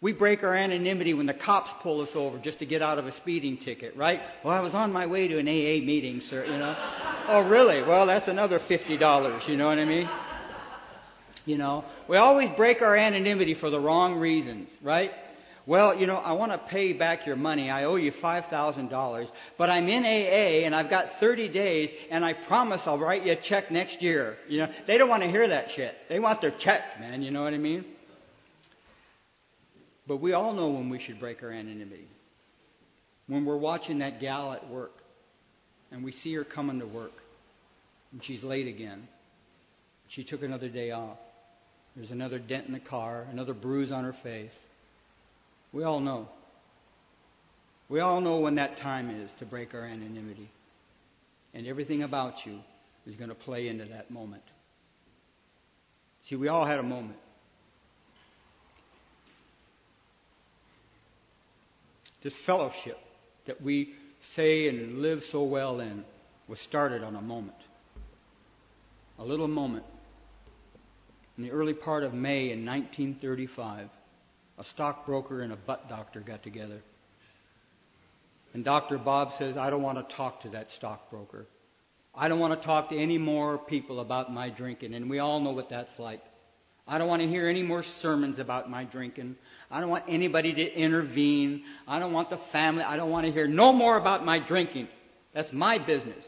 we 0.00 0.12
break 0.12 0.44
our 0.44 0.54
anonymity 0.54 1.12
when 1.12 1.26
the 1.26 1.34
cops 1.34 1.72
pull 1.80 2.00
us 2.00 2.14
over 2.14 2.38
just 2.38 2.60
to 2.60 2.66
get 2.66 2.82
out 2.82 2.98
of 2.98 3.08
a 3.08 3.12
speeding 3.12 3.56
ticket, 3.56 3.96
right? 3.96 4.22
Well, 4.44 4.54
I 4.54 4.60
was 4.60 4.72
on 4.72 4.92
my 4.92 5.06
way 5.06 5.26
to 5.26 5.38
an 5.38 5.48
AA 5.48 5.84
meeting, 5.84 6.20
sir, 6.20 6.44
you 6.44 6.56
know. 6.56 6.76
oh, 7.26 7.48
really? 7.48 7.82
Well, 7.82 8.06
that's 8.06 8.28
another 8.28 8.60
$50, 8.60 9.48
you 9.48 9.56
know 9.56 9.66
what 9.66 9.80
I 9.80 9.84
mean? 9.84 10.08
You 11.46 11.58
know, 11.58 11.84
we 12.06 12.16
always 12.16 12.50
break 12.50 12.80
our 12.80 12.94
anonymity 12.94 13.54
for 13.54 13.70
the 13.70 13.80
wrong 13.80 14.16
reasons, 14.16 14.68
right? 14.82 15.12
Well, 15.68 15.96
you 15.96 16.06
know, 16.06 16.16
I 16.16 16.32
want 16.32 16.52
to 16.52 16.56
pay 16.56 16.94
back 16.94 17.26
your 17.26 17.36
money. 17.36 17.70
I 17.70 17.84
owe 17.84 17.96
you 17.96 18.10
$5,000, 18.10 19.30
but 19.58 19.68
I'm 19.68 19.86
in 19.90 20.02
AA 20.02 20.64
and 20.64 20.74
I've 20.74 20.88
got 20.88 21.20
30 21.20 21.48
days 21.48 21.90
and 22.10 22.24
I 22.24 22.32
promise 22.32 22.86
I'll 22.86 22.96
write 22.96 23.26
you 23.26 23.32
a 23.32 23.36
check 23.36 23.70
next 23.70 24.00
year. 24.00 24.38
You 24.48 24.60
know, 24.60 24.72
they 24.86 24.96
don't 24.96 25.10
want 25.10 25.24
to 25.24 25.30
hear 25.30 25.46
that 25.46 25.70
shit. 25.70 25.94
They 26.08 26.20
want 26.20 26.40
their 26.40 26.52
check, 26.52 26.98
man. 26.98 27.20
You 27.20 27.32
know 27.32 27.42
what 27.42 27.52
I 27.52 27.58
mean? 27.58 27.84
But 30.06 30.22
we 30.22 30.32
all 30.32 30.54
know 30.54 30.70
when 30.70 30.88
we 30.88 30.98
should 30.98 31.20
break 31.20 31.42
our 31.42 31.50
anonymity. 31.50 32.08
When 33.26 33.44
we're 33.44 33.58
watching 33.58 33.98
that 33.98 34.20
gal 34.20 34.54
at 34.54 34.66
work 34.70 34.96
and 35.92 36.02
we 36.02 36.12
see 36.12 36.32
her 36.32 36.44
coming 36.44 36.80
to 36.80 36.86
work 36.86 37.22
and 38.12 38.24
she's 38.24 38.42
late 38.42 38.68
again. 38.68 39.06
She 40.08 40.24
took 40.24 40.42
another 40.42 40.70
day 40.70 40.92
off. 40.92 41.18
There's 41.94 42.10
another 42.10 42.38
dent 42.38 42.68
in 42.68 42.72
the 42.72 42.80
car, 42.80 43.26
another 43.30 43.52
bruise 43.52 43.92
on 43.92 44.04
her 44.04 44.14
face. 44.14 44.54
We 45.72 45.84
all 45.84 46.00
know. 46.00 46.28
We 47.88 48.00
all 48.00 48.20
know 48.20 48.40
when 48.40 48.56
that 48.56 48.76
time 48.76 49.10
is 49.10 49.32
to 49.34 49.46
break 49.46 49.74
our 49.74 49.84
anonymity. 49.84 50.48
And 51.54 51.66
everything 51.66 52.02
about 52.02 52.44
you 52.46 52.60
is 53.06 53.14
going 53.14 53.30
to 53.30 53.34
play 53.34 53.68
into 53.68 53.86
that 53.86 54.10
moment. 54.10 54.42
See, 56.24 56.36
we 56.36 56.48
all 56.48 56.64
had 56.64 56.78
a 56.78 56.82
moment. 56.82 57.18
This 62.22 62.36
fellowship 62.36 62.98
that 63.46 63.62
we 63.62 63.94
say 64.20 64.68
and 64.68 65.00
live 65.00 65.24
so 65.24 65.44
well 65.44 65.80
in 65.80 66.04
was 66.48 66.60
started 66.60 67.02
on 67.02 67.16
a 67.16 67.22
moment. 67.22 67.56
A 69.18 69.24
little 69.24 69.48
moment. 69.48 69.84
In 71.36 71.44
the 71.44 71.52
early 71.52 71.74
part 71.74 72.02
of 72.02 72.12
May 72.12 72.50
in 72.50 72.66
1935, 72.66 73.88
a 74.58 74.64
stockbroker 74.64 75.42
and 75.42 75.52
a 75.52 75.56
butt 75.56 75.88
doctor 75.88 76.20
got 76.20 76.42
together. 76.42 76.80
And 78.54 78.64
Dr. 78.64 78.98
Bob 78.98 79.32
says, 79.32 79.56
I 79.56 79.70
don't 79.70 79.82
want 79.82 79.98
to 79.98 80.14
talk 80.14 80.40
to 80.42 80.48
that 80.50 80.70
stockbroker. 80.70 81.46
I 82.14 82.28
don't 82.28 82.40
want 82.40 82.60
to 82.60 82.66
talk 82.66 82.88
to 82.88 82.96
any 82.96 83.18
more 83.18 83.58
people 83.58 84.00
about 84.00 84.32
my 84.32 84.48
drinking. 84.48 84.94
And 84.94 85.08
we 85.08 85.18
all 85.18 85.40
know 85.40 85.52
what 85.52 85.68
that's 85.68 85.98
like. 85.98 86.24
I 86.86 86.96
don't 86.96 87.06
want 87.06 87.20
to 87.22 87.28
hear 87.28 87.46
any 87.48 87.62
more 87.62 87.82
sermons 87.82 88.38
about 88.38 88.70
my 88.70 88.84
drinking. 88.84 89.36
I 89.70 89.80
don't 89.80 89.90
want 89.90 90.04
anybody 90.08 90.54
to 90.54 90.74
intervene. 90.74 91.64
I 91.86 91.98
don't 91.98 92.12
want 92.12 92.30
the 92.30 92.38
family. 92.38 92.82
I 92.82 92.96
don't 92.96 93.10
want 93.10 93.26
to 93.26 93.32
hear 93.32 93.46
no 93.46 93.72
more 93.72 93.96
about 93.96 94.24
my 94.24 94.38
drinking. 94.38 94.88
That's 95.34 95.52
my 95.52 95.78
business. 95.78 96.24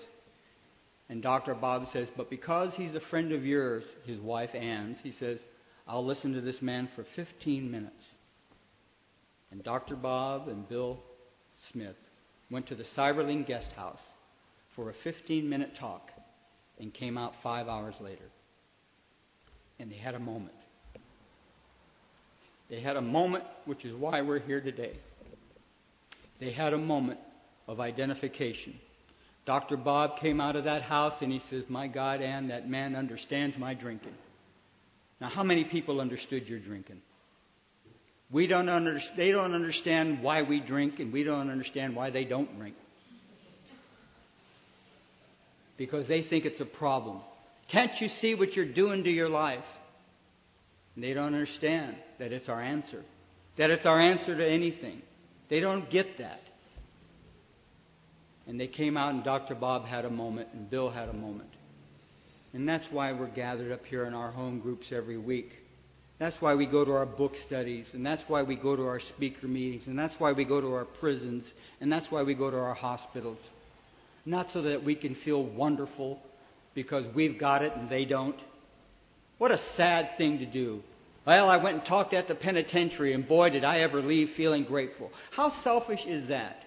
And 1.09 1.23
Dr. 1.23 1.55
Bob 1.55 1.89
says, 1.89 2.09
but 2.15 2.31
because 2.31 2.77
he's 2.77 2.95
a 2.95 3.01
friend 3.01 3.33
of 3.33 3.45
yours, 3.45 3.85
his 4.07 4.21
wife 4.21 4.55
Ann's, 4.55 4.99
he 5.03 5.11
says, 5.11 5.41
I'll 5.89 6.05
listen 6.05 6.35
to 6.35 6.41
this 6.41 6.63
man 6.63 6.87
for 6.87 7.03
15 7.03 7.69
minutes. 7.69 8.05
And 9.51 9.63
Dr. 9.63 9.97
Bob 9.97 10.49
and 10.49 10.69
Bill 10.69 11.03
Smith 11.71 11.97
went 12.51 12.67
to 12.67 12.75
the 12.75 12.85
Seiberling 12.85 13.47
guest 13.47 13.73
house 13.73 14.03
for 14.71 14.91
a 14.91 14.95
15 14.95 15.49
minute 15.49 15.75
talk 15.75 16.13
and 16.79 16.93
came 16.93 17.19
out 17.19 17.43
five 17.43 17.69
hours 17.69 17.95
later. 18.01 18.25
And 19.79 19.91
they 19.91 19.97
had 19.97 20.15
a 20.15 20.19
moment. 20.19 20.55
They 22.69 22.81
had 22.81 22.97
a 22.97 23.03
moment, 23.03 23.45
which 23.65 23.85
is 23.85 23.95
why 23.95 24.23
we're 24.23 24.39
here 24.39 24.61
today. 24.61 24.93
They 26.39 26.53
had 26.53 26.73
a 26.73 26.79
moment 26.79 27.19
of 27.67 27.81
identification. 27.81 28.79
Dr. 29.45 29.77
Bob 29.77 30.19
came 30.19 30.41
out 30.41 30.55
of 30.55 30.65
that 30.65 30.83
house 30.83 31.15
and 31.21 31.33
he 31.33 31.39
says, 31.39 31.65
My 31.69 31.89
God, 31.89 32.21
Ann, 32.21 32.49
that 32.49 32.69
man 32.69 32.95
understands 32.95 33.59
my 33.59 33.75
drinking. 33.75 34.15
Now, 35.21 35.29
how 35.29 35.43
many 35.43 35.65
people 35.65 36.01
understood 36.01 36.49
your 36.49 36.59
drinking? 36.59 37.03
We 38.31 38.47
don't 38.47 38.69
under, 38.69 39.01
they 39.17 39.33
don't 39.33 39.55
understand 39.55 40.23
why 40.23 40.43
we 40.43 40.61
drink, 40.61 41.01
and 41.01 41.13
we 41.13 41.25
don't 41.25 41.51
understand 41.51 41.97
why 41.97 42.11
they 42.11 42.25
don't 42.25 42.57
drink. 42.59 42.77
Because 45.77 46.07
they 46.07 46.23
think 46.23 46.45
it's 46.45 46.61
a 46.61 46.67
problem. 46.67 47.21
Can't 47.69 48.01
you 48.01 48.09
see 48.09 48.35
what 48.35 48.55
you're 48.55 48.65
doing 48.65 49.05
to 49.05 49.11
your 49.11 49.29
life? 49.29 49.65
And 50.95 51.03
they 51.03 51.13
don't 51.13 51.27
understand 51.27 51.97
that 52.19 52.33
it's 52.33 52.49
our 52.49 52.61
answer, 52.61 53.03
that 53.57 53.71
it's 53.71 53.87
our 53.87 54.01
answer 54.01 54.37
to 54.37 54.47
anything. 54.47 55.03
They 55.49 55.61
don't 55.61 55.89
get 55.89 56.19
that. 56.19 56.43
And 58.47 58.61
they 58.61 58.67
came 58.67 58.97
out, 58.97 59.15
and 59.15 59.25
Dr. 59.25 59.55
Bob 59.55 59.87
had 59.87 60.05
a 60.05 60.11
moment, 60.11 60.49
and 60.53 60.69
Bill 60.69 60.91
had 60.91 61.09
a 61.09 61.13
moment. 61.13 61.51
And 62.53 62.69
that's 62.69 62.91
why 62.91 63.13
we're 63.13 63.27
gathered 63.27 63.71
up 63.73 63.87
here 63.87 64.05
in 64.05 64.15
our 64.15 64.31
home 64.31 64.59
groups 64.59 64.93
every 64.93 65.17
week. 65.17 65.60
That's 66.21 66.43
why 66.43 66.55
we 66.55 66.67
go 66.67 66.85
to 66.85 66.93
our 66.93 67.07
book 67.07 67.35
studies, 67.35 67.95
and 67.95 68.05
that's 68.05 68.29
why 68.29 68.43
we 68.43 68.55
go 68.55 68.77
to 68.77 68.87
our 68.87 69.01
speaker 69.01 69.49
meetings, 69.49 69.87
and 69.87 69.99
that's 69.99 70.21
why 70.21 70.33
we 70.33 70.45
go 70.45 70.61
to 70.61 70.75
our 70.75 70.85
prisons, 70.85 71.51
and 71.81 71.91
that's 71.91 72.11
why 72.11 72.23
we 72.25 72.35
go 72.35 72.51
to 72.51 72.59
our 72.59 72.75
hospitals. 72.75 73.39
Not 74.27 74.51
so 74.51 74.61
that 74.61 74.83
we 74.83 74.95
can 74.95 75.15
feel 75.15 75.43
wonderful 75.43 76.23
because 76.75 77.07
we've 77.15 77.39
got 77.39 77.63
it 77.63 77.75
and 77.75 77.89
they 77.89 78.05
don't. 78.05 78.39
What 79.39 79.51
a 79.51 79.57
sad 79.57 80.19
thing 80.19 80.41
to 80.41 80.45
do. 80.45 80.83
Well, 81.25 81.49
I 81.49 81.57
went 81.57 81.77
and 81.79 81.85
talked 81.87 82.13
at 82.13 82.29
the 82.29 82.35
penitentiary, 82.35 83.15
and 83.15 83.27
boy, 83.27 83.49
did 83.49 83.65
I 83.65 83.79
ever 83.79 84.03
leave 84.03 84.29
feeling 84.29 84.65
grateful. 84.65 85.11
How 85.31 85.49
selfish 85.49 86.05
is 86.05 86.29
that? 86.29 86.63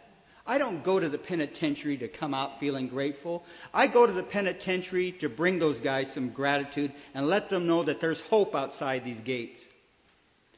I 0.46 0.58
don't 0.58 0.84
go 0.84 1.00
to 1.00 1.08
the 1.08 1.18
penitentiary 1.18 1.98
to 1.98 2.10
come 2.10 2.34
out 2.34 2.60
feeling 2.60 2.90
grateful. 2.90 3.46
I 3.74 3.88
go 3.88 4.06
to 4.06 4.12
the 4.12 4.24
penitentiary 4.24 5.14
to 5.14 5.30
bring 5.30 5.58
those 5.58 5.80
guys 5.80 6.12
some 6.12 6.30
gratitude 6.30 6.92
and 7.14 7.28
let 7.28 7.50
them 7.50 7.66
know 7.66 7.84
that 7.84 8.02
there's 8.02 8.20
hope 8.22 8.54
outside 8.54 9.06
these 9.06 9.20
gates. 9.22 9.60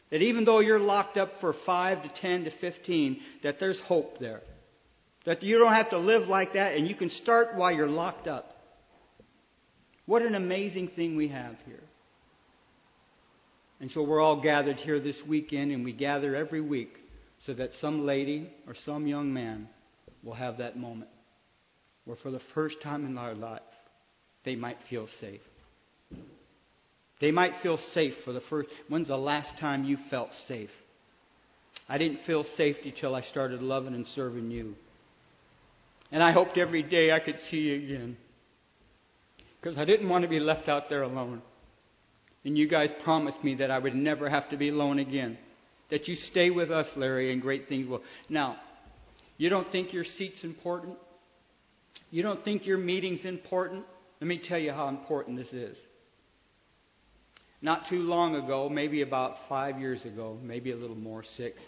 That 0.09 0.23
even 0.23 0.43
though 0.43 0.59
you're 0.59 0.79
locked 0.79 1.17
up 1.17 1.39
for 1.39 1.53
5 1.53 2.03
to 2.03 2.09
10 2.09 2.45
to 2.45 2.49
15, 2.49 3.21
that 3.43 3.59
there's 3.59 3.79
hope 3.79 4.17
there. 4.17 4.41
That 5.25 5.43
you 5.43 5.59
don't 5.59 5.73
have 5.73 5.91
to 5.91 5.97
live 5.99 6.29
like 6.29 6.53
that 6.53 6.75
and 6.75 6.87
you 6.87 6.95
can 6.95 7.09
start 7.09 7.55
while 7.55 7.71
you're 7.71 7.87
locked 7.87 8.27
up. 8.27 8.51
What 10.07 10.23
an 10.23 10.33
amazing 10.33 10.87
thing 10.89 11.15
we 11.15 11.27
have 11.27 11.55
here. 11.67 11.83
And 13.79 13.91
so 13.91 14.01
we're 14.01 14.21
all 14.21 14.37
gathered 14.37 14.79
here 14.79 14.99
this 14.99 15.23
weekend 15.23 15.71
and 15.71 15.83
we 15.83 15.91
gather 15.91 16.35
every 16.35 16.61
week 16.61 16.99
so 17.45 17.53
that 17.53 17.75
some 17.75 18.05
lady 18.05 18.49
or 18.67 18.73
some 18.73 19.05
young 19.05 19.31
man 19.31 19.67
will 20.25 20.33
have 20.33 20.57
that 20.57 20.77
moment 20.77 21.09
where 22.03 22.17
for 22.17 22.31
the 22.31 22.39
first 22.39 22.81
time 22.81 23.05
in 23.05 23.15
their 23.15 23.35
life 23.35 23.61
they 24.43 24.55
might 24.55 24.81
feel 24.83 25.07
safe. 25.07 25.41
They 27.19 27.31
might 27.31 27.55
feel 27.55 27.77
safe 27.77 28.17
for 28.17 28.33
the 28.33 28.41
first. 28.41 28.69
When's 28.89 29.07
the 29.07 29.17
last 29.17 29.57
time 29.57 29.85
you 29.85 29.95
felt 29.95 30.35
safe? 30.35 30.75
I 31.87 31.97
didn't 31.97 32.19
feel 32.21 32.43
safety 32.43 32.91
till 32.91 33.15
I 33.15 33.21
started 33.21 33.61
loving 33.61 33.93
and 33.93 34.05
serving 34.05 34.51
you. 34.51 34.75
And 36.11 36.21
I 36.21 36.31
hoped 36.31 36.57
every 36.57 36.83
day 36.83 37.11
I 37.11 37.19
could 37.19 37.39
see 37.39 37.69
you 37.69 37.75
again. 37.75 38.17
Because 39.61 39.77
I 39.77 39.85
didn't 39.85 40.09
want 40.09 40.23
to 40.23 40.27
be 40.27 40.39
left 40.39 40.67
out 40.67 40.89
there 40.89 41.03
alone. 41.03 41.41
And 42.43 42.57
you 42.57 42.67
guys 42.67 42.91
promised 42.99 43.43
me 43.43 43.55
that 43.55 43.71
I 43.71 43.79
would 43.79 43.95
never 43.95 44.29
have 44.29 44.49
to 44.49 44.57
be 44.57 44.69
alone 44.69 44.99
again. 44.99 45.37
That 45.89 46.07
you 46.07 46.15
stay 46.15 46.49
with 46.49 46.71
us, 46.71 46.87
Larry, 46.95 47.31
and 47.31 47.41
great 47.41 47.67
things 47.67 47.87
will. 47.87 48.03
Now, 48.29 48.57
you 49.37 49.49
don't 49.49 49.69
think 49.71 49.93
your 49.93 50.03
seat's 50.03 50.43
important? 50.43 50.97
You 52.11 52.23
don't 52.23 52.43
think 52.43 52.65
your 52.65 52.77
meeting's 52.77 53.25
important? 53.25 53.85
Let 54.21 54.27
me 54.27 54.37
tell 54.37 54.59
you 54.59 54.71
how 54.71 54.87
important 54.87 55.37
this 55.37 55.53
is. 55.53 55.77
Not 57.61 57.87
too 57.87 58.03
long 58.03 58.35
ago, 58.35 58.69
maybe 58.69 59.01
about 59.01 59.47
five 59.49 59.79
years 59.79 60.05
ago, 60.05 60.37
maybe 60.41 60.71
a 60.71 60.75
little 60.75 60.95
more, 60.95 61.23
six, 61.23 61.61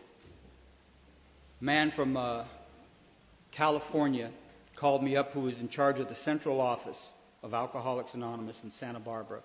a 1.59 1.63
man 1.63 1.91
from 1.91 2.15
uh, 2.15 2.43
California 3.51 4.29
called 4.75 5.03
me 5.03 5.17
up 5.17 5.33
who 5.33 5.41
was 5.41 5.57
in 5.57 5.69
charge 5.69 5.99
of 5.99 6.07
the 6.07 6.15
central 6.15 6.61
office 6.61 6.99
of 7.41 7.53
Alcoholics 7.53 8.13
Anonymous 8.13 8.61
in 8.63 8.71
Santa 8.71 8.99
Barbara. 8.99 9.41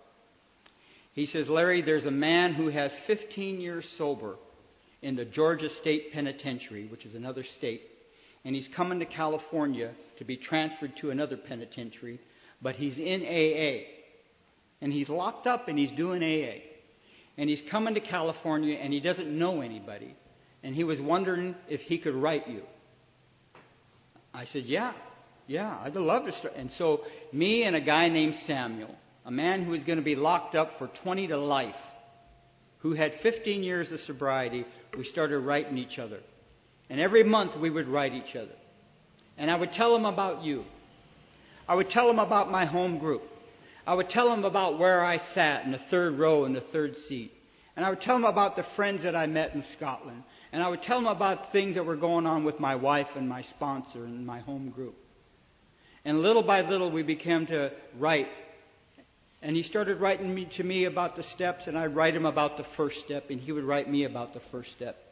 He 1.14 1.27
says, 1.27 1.49
Larry, 1.49 1.81
there's 1.81 2.07
a 2.07 2.11
man 2.11 2.53
who 2.53 2.68
has 2.68 2.93
15 2.93 3.61
years 3.61 3.89
sober 3.89 4.37
in 5.01 5.16
the 5.16 5.25
Georgia 5.25 5.68
State 5.68 6.12
Penitentiary, 6.12 6.85
which 6.85 7.07
is 7.07 7.14
another 7.14 7.43
state, 7.43 7.83
and 8.45 8.55
he's 8.55 8.68
coming 8.68 8.99
to 8.99 9.07
California 9.07 9.93
to 10.16 10.24
be 10.24 10.36
transferred 10.36 10.97
to 10.97 11.11
another 11.11 11.36
penitentiary, 11.36 12.18
but 12.61 12.74
he's 12.74 12.99
in 12.99 13.22
AA. 13.22 13.84
And 14.80 14.93
he's 14.93 15.09
locked 15.09 15.47
up 15.47 15.68
and 15.68 15.78
he's 15.78 15.93
doing 15.93 16.22
AA. 16.22 16.62
And 17.38 17.49
he's 17.49 17.62
coming 17.62 17.95
to 17.95 18.01
California 18.01 18.76
and 18.76 18.93
he 18.93 19.01
doesn't 19.01 19.28
know 19.28 19.61
anybody. 19.61 20.14
And 20.62 20.74
he 20.74 20.84
was 20.84 21.01
wondering 21.01 21.55
if 21.68 21.82
he 21.82 21.99
could 21.99 22.14
write 22.14 22.49
you. 22.49 22.62
I 24.34 24.45
said, 24.45 24.64
Yeah, 24.64 24.93
yeah, 25.47 25.78
I'd 25.82 25.95
love 25.95 26.24
to 26.26 26.32
start. 26.32 26.55
And 26.57 26.70
so, 26.70 27.05
me 27.32 27.64
and 27.64 27.76
a 27.76 27.80
guy 27.80 28.09
named 28.09 28.34
Samuel, 28.34 28.95
a 29.24 29.30
man 29.30 29.62
who 29.62 29.72
was 29.72 29.84
going 29.84 29.99
to 29.99 30.05
be 30.05 30.16
locked 30.16 30.55
up 30.55 30.78
for 30.78 30.86
20 30.89 31.28
to 31.28 31.36
life, 31.36 31.81
who 32.78 32.94
had 32.94 33.14
15 33.14 33.62
years 33.62 33.93
of 33.93 34.01
sobriety, 34.01 34.64
we 34.97 35.05
started 35.05 35.39
writing 35.40 35.78
each 35.78 35.98
other. 35.98 36.19
And 36.91 37.01
every 37.01 37.23
month 37.23 37.57
we 37.57 37.71
would 37.71 37.89
write 37.89 38.15
each 38.15 38.37
other. 38.37 38.55
And 39.39 39.51
I 39.51 39.57
would 39.57 39.73
tell 39.73 39.95
him 39.97 40.05
about 40.05 40.43
you. 40.43 40.65
I 41.69 41.75
would 41.75 41.89
tell 41.89 42.11
him 42.11 42.19
about 42.19 42.51
my 42.51 42.65
home 42.65 42.99
group. 42.99 43.23
I 43.87 43.95
would 43.95 44.09
tell 44.09 44.33
him 44.33 44.45
about 44.45 44.79
where 44.79 45.05
I 45.05 45.17
sat 45.17 45.65
in 45.65 45.73
the 45.73 45.79
third 45.79 46.19
row 46.19 46.45
in 46.45 46.53
the 46.53 46.61
third 46.61 46.97
seat. 46.97 47.33
And 47.75 47.85
I 47.85 47.91
would 47.91 48.01
tell 48.01 48.17
him 48.17 48.25
about 48.25 48.57
the 48.57 48.63
friends 48.63 49.03
that 49.03 49.17
I 49.17 49.27
met 49.27 49.55
in 49.55 49.63
Scotland. 49.63 50.23
And 50.53 50.63
I 50.63 50.69
would 50.69 50.83
tell 50.83 50.99
him 50.99 51.07
about 51.07 51.51
things 51.51 51.77
that 51.77 51.87
were 51.87 51.97
going 51.97 52.27
on 52.27 52.45
with 52.45 52.61
my 52.61 52.77
wife 52.77 53.17
and 53.17 53.29
my 53.29 53.43
sponsor 53.43 54.05
and 54.05 54.27
my 54.27 54.41
home 54.41 54.69
group. 54.69 54.95
And 56.05 56.21
little 56.21 56.43
by 56.43 56.61
little 56.63 56.91
we 56.91 57.03
began 57.03 57.47
to 57.47 57.73
write. 57.99 58.29
And 59.41 59.57
he 59.57 59.63
started 59.63 59.99
writing 59.99 60.33
me, 60.35 60.45
to 60.47 60.65
me 60.65 60.85
about 60.85 61.17
the 61.17 61.23
steps, 61.23 61.67
and 61.67 61.79
I'd 61.79 61.97
write 61.97 62.15
him 62.15 62.27
about 62.27 62.57
the 62.59 62.65
first 62.65 63.01
step, 63.01 63.31
and 63.31 63.41
he 63.41 63.51
would 63.51 63.65
write 63.65 63.89
me 63.89 64.05
about 64.05 64.35
the 64.35 64.41
first 64.41 64.73
step. 64.73 65.11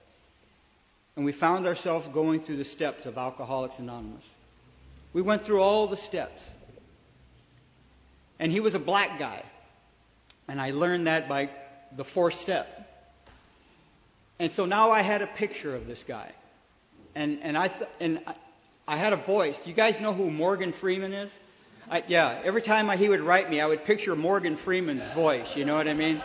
And 1.21 1.27
we 1.27 1.33
found 1.33 1.67
ourselves 1.67 2.09
going 2.09 2.41
through 2.41 2.57
the 2.57 2.65
steps 2.65 3.05
of 3.05 3.19
Alcoholics 3.19 3.79
Anonymous. 3.79 4.25
We 5.13 5.21
went 5.21 5.45
through 5.45 5.61
all 5.61 5.87
the 5.87 5.99
steps. 5.99 6.41
And 8.39 8.51
he 8.51 8.61
was 8.61 8.75
a 8.75 8.79
black 8.79 9.19
guy. 9.19 9.43
And 10.49 10.59
I 10.59 10.71
learned 10.71 11.09
that 11.09 11.29
by 11.29 11.51
the 11.95 12.05
fourth 12.05 12.41
step. 12.41 13.13
And 14.39 14.51
so 14.53 14.65
now 14.65 14.93
I 14.93 15.03
had 15.03 15.21
a 15.21 15.27
picture 15.27 15.75
of 15.75 15.87
this 15.87 16.03
guy. 16.05 16.33
And, 17.15 17.41
and, 17.43 17.55
I, 17.55 17.69
th- 17.69 17.91
and 18.01 18.21
I, 18.27 18.35
I 18.89 18.97
had 18.97 19.13
a 19.13 19.17
voice. 19.17 19.67
You 19.67 19.75
guys 19.75 20.01
know 20.01 20.15
who 20.15 20.31
Morgan 20.31 20.73
Freeman 20.73 21.13
is? 21.13 21.31
I, 21.91 22.03
yeah, 22.09 22.41
every 22.45 22.63
time 22.63 22.89
I, 22.89 22.97
he 22.97 23.11
would 23.11 23.21
write 23.21 23.51
me, 23.51 23.61
I 23.61 23.67
would 23.67 23.85
picture 23.85 24.17
Morgan 24.17 24.57
Freeman's 24.57 25.05
voice. 25.13 25.55
You 25.55 25.67
know 25.67 25.75
what 25.75 25.87
I 25.87 25.93
mean? 25.93 26.23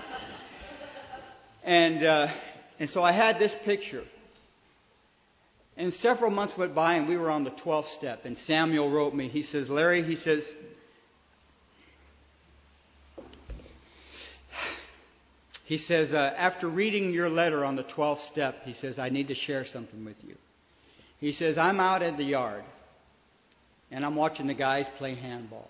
And, 1.66 2.02
uh, 2.02 2.30
and 2.80 2.90
so 2.90 3.04
I 3.04 3.12
had 3.12 3.40
this 3.40 3.54
picture. 3.66 4.06
And 5.78 5.94
several 5.94 6.32
months 6.32 6.58
went 6.58 6.74
by, 6.74 6.96
and 6.96 7.08
we 7.08 7.18
were 7.18 7.30
on 7.30 7.44
the 7.44 7.52
12th 7.52 7.88
step. 7.88 8.26
And 8.26 8.38
Samuel 8.38 8.90
wrote 8.90 9.14
me. 9.14 9.28
He 9.28 9.42
says, 9.42 9.70
Larry, 9.70 10.04
he 10.04 10.16
says, 10.16 10.44
he 15.66 15.78
says, 15.78 16.14
uh, 16.14 16.34
after 16.38 16.68
reading 16.70 17.12
your 17.12 17.30
letter 17.30 17.66
on 17.66 17.76
the 17.76 17.84
12th 17.84 18.20
step, 18.20 18.66
he 18.66 18.74
says, 18.74 19.00
I 19.00 19.10
need 19.10 19.28
to 19.28 19.36
share 19.36 19.66
something 19.66 20.06
with 20.06 20.16
you. 20.26 20.38
He 21.20 21.34
says, 21.34 21.58
I'm 21.58 21.80
out 21.80 22.02
in 22.02 22.16
the 22.16 22.24
yard, 22.24 22.64
and 23.92 24.06
I'm 24.06 24.16
watching 24.16 24.48
the 24.48 24.54
guys 24.54 24.88
play 24.98 25.16
handball. 25.16 25.70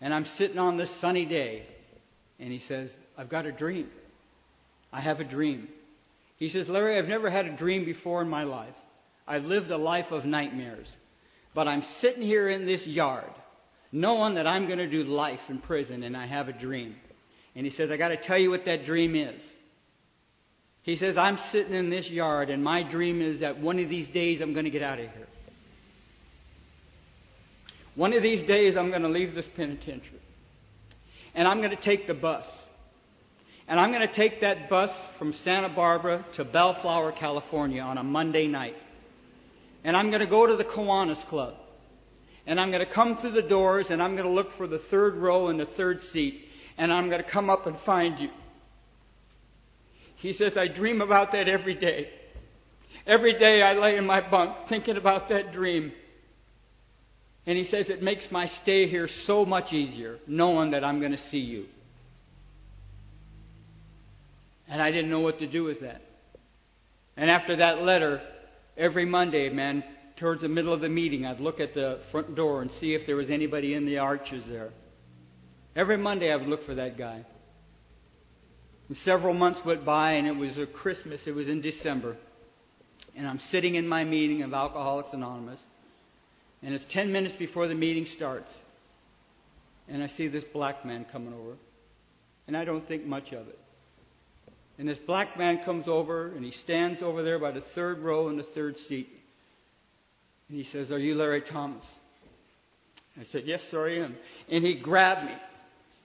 And 0.00 0.12
I'm 0.12 0.26
sitting 0.26 0.58
on 0.58 0.76
this 0.76 0.90
sunny 0.90 1.24
day, 1.24 1.62
And 2.38 2.52
he 2.52 2.58
says, 2.58 2.90
I've 3.16 3.30
got 3.30 3.46
a 3.46 3.52
dream. 3.52 3.90
I 4.92 5.00
have 5.00 5.20
a 5.20 5.24
dream. 5.24 5.68
He 6.36 6.48
says, 6.48 6.68
Larry, 6.68 6.98
I've 6.98 7.08
never 7.08 7.30
had 7.30 7.46
a 7.46 7.56
dream 7.56 7.84
before 7.84 8.20
in 8.20 8.28
my 8.28 8.44
life. 8.44 8.74
I've 9.26 9.46
lived 9.46 9.70
a 9.70 9.78
life 9.78 10.12
of 10.12 10.24
nightmares. 10.24 10.94
But 11.54 11.68
I'm 11.68 11.82
sitting 11.82 12.22
here 12.22 12.48
in 12.48 12.66
this 12.66 12.86
yard, 12.86 13.30
knowing 13.90 14.34
that 14.34 14.46
I'm 14.46 14.66
going 14.66 14.78
to 14.78 14.86
do 14.86 15.04
life 15.04 15.48
in 15.48 15.58
prison, 15.58 16.02
and 16.02 16.16
I 16.16 16.26
have 16.26 16.48
a 16.48 16.52
dream. 16.52 16.96
And 17.54 17.64
he 17.64 17.70
says, 17.70 17.90
I 17.90 17.96
got 17.96 18.08
to 18.08 18.16
tell 18.16 18.36
you 18.36 18.50
what 18.50 18.66
that 18.66 18.84
dream 18.84 19.16
is. 19.16 19.40
He 20.82 20.96
says, 20.96 21.16
I'm 21.16 21.38
sitting 21.38 21.74
in 21.74 21.88
this 21.88 22.10
yard, 22.10 22.50
and 22.50 22.62
my 22.62 22.82
dream 22.82 23.22
is 23.22 23.40
that 23.40 23.58
one 23.58 23.78
of 23.78 23.88
these 23.88 24.06
days 24.06 24.40
I'm 24.40 24.52
going 24.52 24.66
to 24.66 24.70
get 24.70 24.82
out 24.82 25.00
of 25.00 25.10
here. 25.12 25.26
One 27.94 28.12
of 28.12 28.22
these 28.22 28.42
days 28.42 28.76
I'm 28.76 28.90
going 28.90 29.02
to 29.02 29.08
leave 29.08 29.34
this 29.34 29.48
penitentiary. 29.48 30.20
And 31.34 31.48
I'm 31.48 31.58
going 31.58 31.70
to 31.70 31.76
take 31.76 32.06
the 32.06 32.14
bus. 32.14 32.44
And 33.68 33.80
I'm 33.80 33.90
going 33.90 34.06
to 34.06 34.12
take 34.12 34.40
that 34.40 34.68
bus 34.68 34.92
from 35.18 35.32
Santa 35.32 35.68
Barbara 35.68 36.24
to 36.34 36.44
Bellflower, 36.44 37.12
California 37.12 37.82
on 37.82 37.98
a 37.98 38.04
Monday 38.04 38.46
night. 38.46 38.76
And 39.82 39.96
I'm 39.96 40.10
going 40.10 40.20
to 40.20 40.26
go 40.26 40.46
to 40.46 40.54
the 40.56 40.64
Kiwanis 40.64 41.24
Club. 41.26 41.54
And 42.46 42.60
I'm 42.60 42.70
going 42.70 42.84
to 42.84 42.90
come 42.90 43.16
through 43.16 43.32
the 43.32 43.42
doors 43.42 43.90
and 43.90 44.00
I'm 44.00 44.14
going 44.14 44.28
to 44.28 44.32
look 44.32 44.52
for 44.52 44.68
the 44.68 44.78
third 44.78 45.16
row 45.16 45.48
and 45.48 45.58
the 45.58 45.66
third 45.66 46.00
seat. 46.00 46.48
And 46.78 46.92
I'm 46.92 47.08
going 47.08 47.22
to 47.22 47.28
come 47.28 47.50
up 47.50 47.66
and 47.66 47.76
find 47.76 48.20
you. 48.20 48.30
He 50.16 50.32
says, 50.32 50.56
I 50.56 50.68
dream 50.68 51.00
about 51.00 51.32
that 51.32 51.48
every 51.48 51.74
day. 51.74 52.08
Every 53.04 53.32
day 53.32 53.62
I 53.62 53.74
lay 53.74 53.96
in 53.96 54.06
my 54.06 54.20
bunk 54.20 54.68
thinking 54.68 54.96
about 54.96 55.28
that 55.28 55.52
dream. 55.52 55.92
And 57.46 57.58
he 57.58 57.64
says, 57.64 57.90
it 57.90 58.02
makes 58.02 58.30
my 58.30 58.46
stay 58.46 58.86
here 58.86 59.08
so 59.08 59.44
much 59.44 59.72
easier 59.72 60.18
knowing 60.26 60.70
that 60.70 60.84
I'm 60.84 61.00
going 61.00 61.12
to 61.12 61.18
see 61.18 61.40
you. 61.40 61.66
And 64.68 64.82
I 64.82 64.90
didn't 64.90 65.10
know 65.10 65.20
what 65.20 65.38
to 65.38 65.46
do 65.46 65.64
with 65.64 65.80
that. 65.80 66.02
And 67.16 67.30
after 67.30 67.56
that 67.56 67.82
letter, 67.82 68.20
every 68.76 69.04
Monday, 69.04 69.48
man, 69.48 69.84
towards 70.16 70.42
the 70.42 70.48
middle 70.48 70.72
of 70.72 70.80
the 70.80 70.88
meeting, 70.88 71.24
I'd 71.26 71.40
look 71.40 71.60
at 71.60 71.74
the 71.74 72.00
front 72.10 72.34
door 72.34 72.62
and 72.62 72.70
see 72.70 72.94
if 72.94 73.06
there 73.06 73.16
was 73.16 73.30
anybody 73.30 73.74
in 73.74 73.84
the 73.84 73.98
arches 73.98 74.44
there. 74.46 74.70
Every 75.74 75.96
Monday, 75.96 76.32
I 76.32 76.36
would 76.36 76.48
look 76.48 76.64
for 76.64 76.74
that 76.74 76.96
guy. 76.96 77.24
And 78.88 78.96
several 78.96 79.34
months 79.34 79.64
went 79.64 79.84
by, 79.84 80.12
and 80.12 80.26
it 80.26 80.36
was 80.36 80.58
a 80.58 80.66
Christmas. 80.66 81.26
It 81.26 81.34
was 81.34 81.48
in 81.48 81.60
December. 81.60 82.16
And 83.14 83.26
I'm 83.26 83.38
sitting 83.38 83.74
in 83.74 83.88
my 83.88 84.04
meeting 84.04 84.42
of 84.42 84.54
Alcoholics 84.54 85.12
Anonymous. 85.12 85.60
And 86.62 86.74
it's 86.74 86.84
10 86.84 87.12
minutes 87.12 87.34
before 87.34 87.68
the 87.68 87.74
meeting 87.74 88.06
starts. 88.06 88.52
And 89.88 90.02
I 90.02 90.06
see 90.06 90.28
this 90.28 90.44
black 90.44 90.84
man 90.84 91.04
coming 91.04 91.34
over. 91.34 91.56
And 92.46 92.56
I 92.56 92.64
don't 92.64 92.86
think 92.86 93.04
much 93.04 93.32
of 93.32 93.48
it. 93.48 93.58
And 94.78 94.88
this 94.88 94.98
black 94.98 95.38
man 95.38 95.58
comes 95.58 95.88
over 95.88 96.28
and 96.28 96.44
he 96.44 96.50
stands 96.50 97.02
over 97.02 97.22
there 97.22 97.38
by 97.38 97.50
the 97.50 97.60
third 97.60 98.00
row 98.00 98.28
in 98.28 98.36
the 98.36 98.42
third 98.42 98.76
seat. 98.76 99.08
And 100.48 100.58
he 100.58 100.64
says, 100.64 100.92
Are 100.92 100.98
you 100.98 101.14
Larry 101.14 101.40
Thomas? 101.40 101.84
I 103.18 103.24
said, 103.24 103.44
Yes, 103.46 103.66
sir, 103.68 103.88
I 103.88 103.96
am. 103.98 104.16
And 104.50 104.64
he 104.64 104.74
grabbed 104.74 105.24
me 105.24 105.32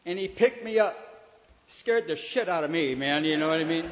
and 0.05 0.17
he 0.17 0.27
picked 0.27 0.63
me 0.63 0.79
up. 0.79 0.97
Scared 1.67 2.07
the 2.07 2.15
shit 2.15 2.49
out 2.49 2.63
of 2.63 2.71
me, 2.71 2.95
man, 2.95 3.23
you 3.23 3.37
know 3.37 3.47
what 3.47 3.59
I 3.59 3.63
mean? 3.63 3.89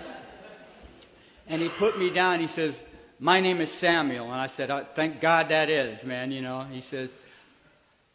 And 1.47 1.61
he 1.61 1.69
put 1.69 1.97
me 1.97 2.09
down. 2.09 2.39
He 2.39 2.47
says, 2.47 2.73
My 3.19 3.39
name 3.39 3.61
is 3.61 3.71
Samuel. 3.71 4.25
And 4.31 4.39
I 4.39 4.47
said, 4.47 4.69
oh, 4.69 4.85
Thank 4.95 5.21
God 5.21 5.49
that 5.49 5.69
is, 5.69 6.03
man, 6.03 6.31
you 6.31 6.41
know. 6.41 6.63
He 6.63 6.81
says, 6.81 7.09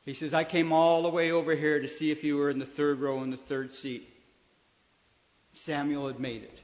he 0.05 0.13
says, 0.13 0.35
I 0.35 0.45
came 0.45 0.73
all 0.73 1.03
the 1.03 1.09
way 1.09 1.31
over 1.31 1.55
here 1.55 1.81
to 1.81 1.89
see 1.89 2.11
if 2.11 2.25
you 2.25 2.37
were 2.37 2.51
in 2.51 2.59
the 2.59 2.67
third 2.67 3.01
row 3.01 3.23
in 3.23 3.31
the 3.31 3.39
third 3.39 3.73
seat. 3.73 4.14
Samuel 5.55 6.09
had 6.09 6.21
made 6.21 6.43
it. 6.43 6.59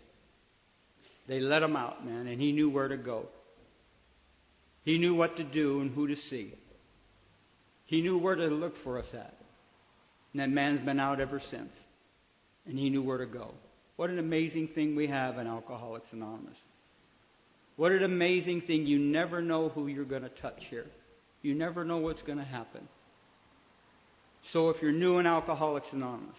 They 1.27 1.41
let 1.41 1.63
him 1.63 1.77
out, 1.77 2.05
man, 2.05 2.27
and 2.27 2.41
he 2.41 2.53
knew 2.53 2.69
where 2.69 2.89
to 2.89 2.97
go. 2.97 3.27
He 4.85 4.99
knew 4.99 5.15
what 5.15 5.37
to 5.37 5.45
do 5.45 5.81
and 5.81 5.91
who 5.95 6.09
to 6.09 6.17
see. 6.17 6.53
He 7.87 8.03
knew 8.03 8.19
where 8.19 8.35
to 8.35 8.49
look 8.49 8.77
for 8.77 8.99
us 8.99 9.13
at. 9.15 9.35
And 10.33 10.41
that 10.41 10.51
man's 10.51 10.81
been 10.81 11.01
out 11.01 11.21
ever 11.21 11.39
since. 11.39 11.77
And 12.67 12.79
he 12.79 12.91
knew 12.91 13.03
where 13.03 13.19
to 13.19 13.27
go. 13.27 13.55
What 13.97 14.11
an 14.11 14.19
amazing 14.19 14.69
thing 14.69 14.97
we 14.97 15.07
have 15.09 15.39
in 15.39 15.47
Alcoholics 15.47 16.13
Anonymous. 16.13 16.59
What 17.77 17.93
an 17.93 18.03
amazing 18.03 18.63
thing. 18.63 18.87
You 18.87 18.99
never 18.99 19.41
know 19.41 19.69
who 19.69 19.87
you're 19.87 20.05
going 20.05 20.23
to 20.23 20.29
touch 20.29 20.67
here. 20.67 20.87
You 21.43 21.55
never 21.55 21.85
know 21.85 21.99
what's 21.99 22.23
going 22.23 22.39
to 22.39 22.45
happen. 22.45 22.87
So 24.45 24.71
if 24.71 24.83
you're 24.83 24.93
new 24.93 25.19
in 25.19 25.27
Alcoholics 25.27 25.93
Anonymous, 25.93 26.37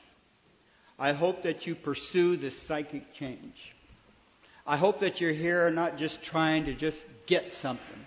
I 1.02 1.14
hope 1.14 1.42
that 1.42 1.66
you 1.66 1.74
pursue 1.74 2.38
this 2.38 2.56
psychic 2.56 3.12
change. 3.16 3.74
I 4.68 4.78
hope 4.78 5.00
that 5.00 5.20
you're 5.20 5.32
here 5.34 5.72
not 5.72 5.98
just 5.98 6.22
trying 6.22 6.66
to 6.66 6.76
just 6.76 7.02
get 7.26 7.54
something. 7.54 8.06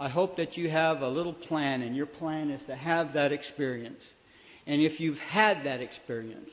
I 0.00 0.08
hope 0.08 0.38
that 0.38 0.56
you 0.56 0.68
have 0.68 1.02
a 1.02 1.08
little 1.08 1.32
plan, 1.32 1.82
and 1.82 1.94
your 1.94 2.06
plan 2.06 2.50
is 2.50 2.64
to 2.64 2.74
have 2.74 3.12
that 3.12 3.30
experience. 3.30 4.04
And 4.66 4.82
if 4.82 4.98
you've 4.98 5.20
had 5.20 5.62
that 5.62 5.80
experience, 5.80 6.50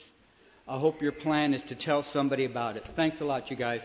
I 0.68 0.78
hope 0.78 1.02
your 1.02 1.12
plan 1.14 1.56
is 1.56 1.64
to 1.64 1.76
tell 1.76 2.03
somebody 2.03 2.45
about 2.45 2.78
it. 2.78 2.84
Thanks 2.84 3.20
a 3.20 3.26
lot, 3.26 3.49
you 3.49 3.58
guys. 3.58 3.82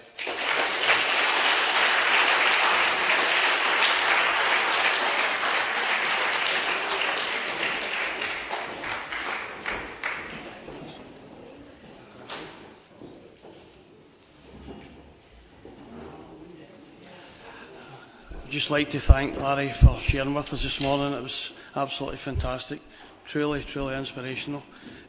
Just 18.66 18.72
like 18.72 18.90
to 18.90 18.98
thank 19.00 19.38
Larry 19.40 19.70
for 19.70 19.96
sharing 20.00 20.34
with 20.34 20.52
us 20.52 20.64
this 20.64 20.80
morning. 20.82 21.12
It 21.16 21.22
was 21.22 21.52
absolutely 21.76 22.18
fantastic, 22.18 22.80
truly, 23.24 23.62
truly 23.62 23.94
inspirational, 23.94 24.60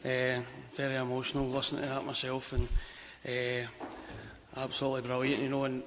uh, 0.04 0.38
very 0.76 0.94
emotional 0.94 1.48
listening 1.48 1.82
to 1.82 1.88
that 1.88 2.04
myself, 2.04 2.52
and 2.52 2.68
uh, 3.26 3.66
absolutely 4.56 5.08
brilliant. 5.08 5.42
You 5.42 5.48
know, 5.48 5.64
and 5.64 5.82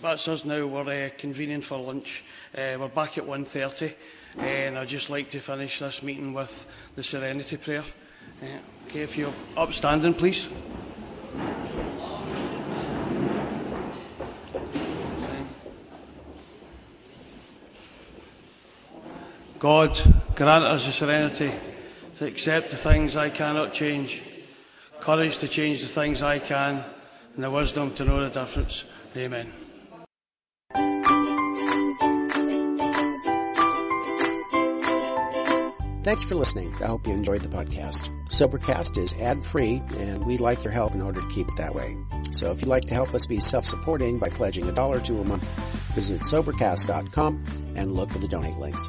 that's 0.00 0.28
us 0.28 0.44
now. 0.44 0.64
We're 0.64 1.06
uh, 1.06 1.10
convening 1.18 1.60
for 1.62 1.76
lunch. 1.76 2.22
We're 2.54 2.86
back 2.86 3.18
at 3.18 3.24
1.30, 3.26 3.92
and 4.38 4.78
I'd 4.78 4.86
just 4.86 5.10
like 5.10 5.32
to 5.32 5.40
finish 5.40 5.80
this 5.80 6.04
meeting 6.04 6.34
with 6.34 6.66
the 6.94 7.02
Serenity 7.02 7.56
Prayer. 7.56 7.82
Okay, 8.86 9.00
if 9.00 9.18
you're 9.18 9.34
upstanding, 9.56 10.14
please. 10.14 10.46
God, 19.58 19.98
grant 20.34 20.64
us 20.64 20.84
the 20.84 20.92
serenity 20.92 21.52
to 22.18 22.26
accept 22.26 22.70
the 22.70 22.76
things 22.76 23.16
I 23.16 23.30
cannot 23.30 23.72
change, 23.72 24.22
courage 25.00 25.38
to 25.38 25.48
change 25.48 25.82
the 25.82 25.88
things 25.88 26.22
I 26.22 26.38
can, 26.38 26.84
and 27.34 27.44
the 27.44 27.50
wisdom 27.50 27.94
to 27.94 28.04
know 28.04 28.28
the 28.28 28.40
difference. 28.40 28.84
Amen. 29.16 29.52
Thanks 36.06 36.22
for 36.22 36.36
listening. 36.36 36.72
I 36.80 36.86
hope 36.86 37.04
you 37.04 37.12
enjoyed 37.12 37.42
the 37.42 37.48
podcast. 37.48 38.10
Sobercast 38.28 38.96
is 38.96 39.12
ad 39.14 39.42
free, 39.42 39.82
and 39.98 40.24
we'd 40.24 40.38
like 40.38 40.62
your 40.62 40.72
help 40.72 40.94
in 40.94 41.02
order 41.02 41.20
to 41.20 41.28
keep 41.28 41.48
it 41.48 41.56
that 41.56 41.74
way. 41.74 41.96
So 42.30 42.52
if 42.52 42.60
you'd 42.60 42.68
like 42.68 42.84
to 42.84 42.94
help 42.94 43.12
us 43.12 43.26
be 43.26 43.40
self 43.40 43.64
supporting 43.64 44.20
by 44.20 44.28
pledging 44.28 44.68
a 44.68 44.72
dollar 44.72 45.00
to 45.00 45.20
a 45.20 45.24
month, 45.24 45.48
visit 45.94 46.20
Sobercast.com 46.20 47.44
and 47.74 47.90
look 47.90 48.10
for 48.10 48.18
the 48.18 48.28
donate 48.28 48.56
links. 48.56 48.88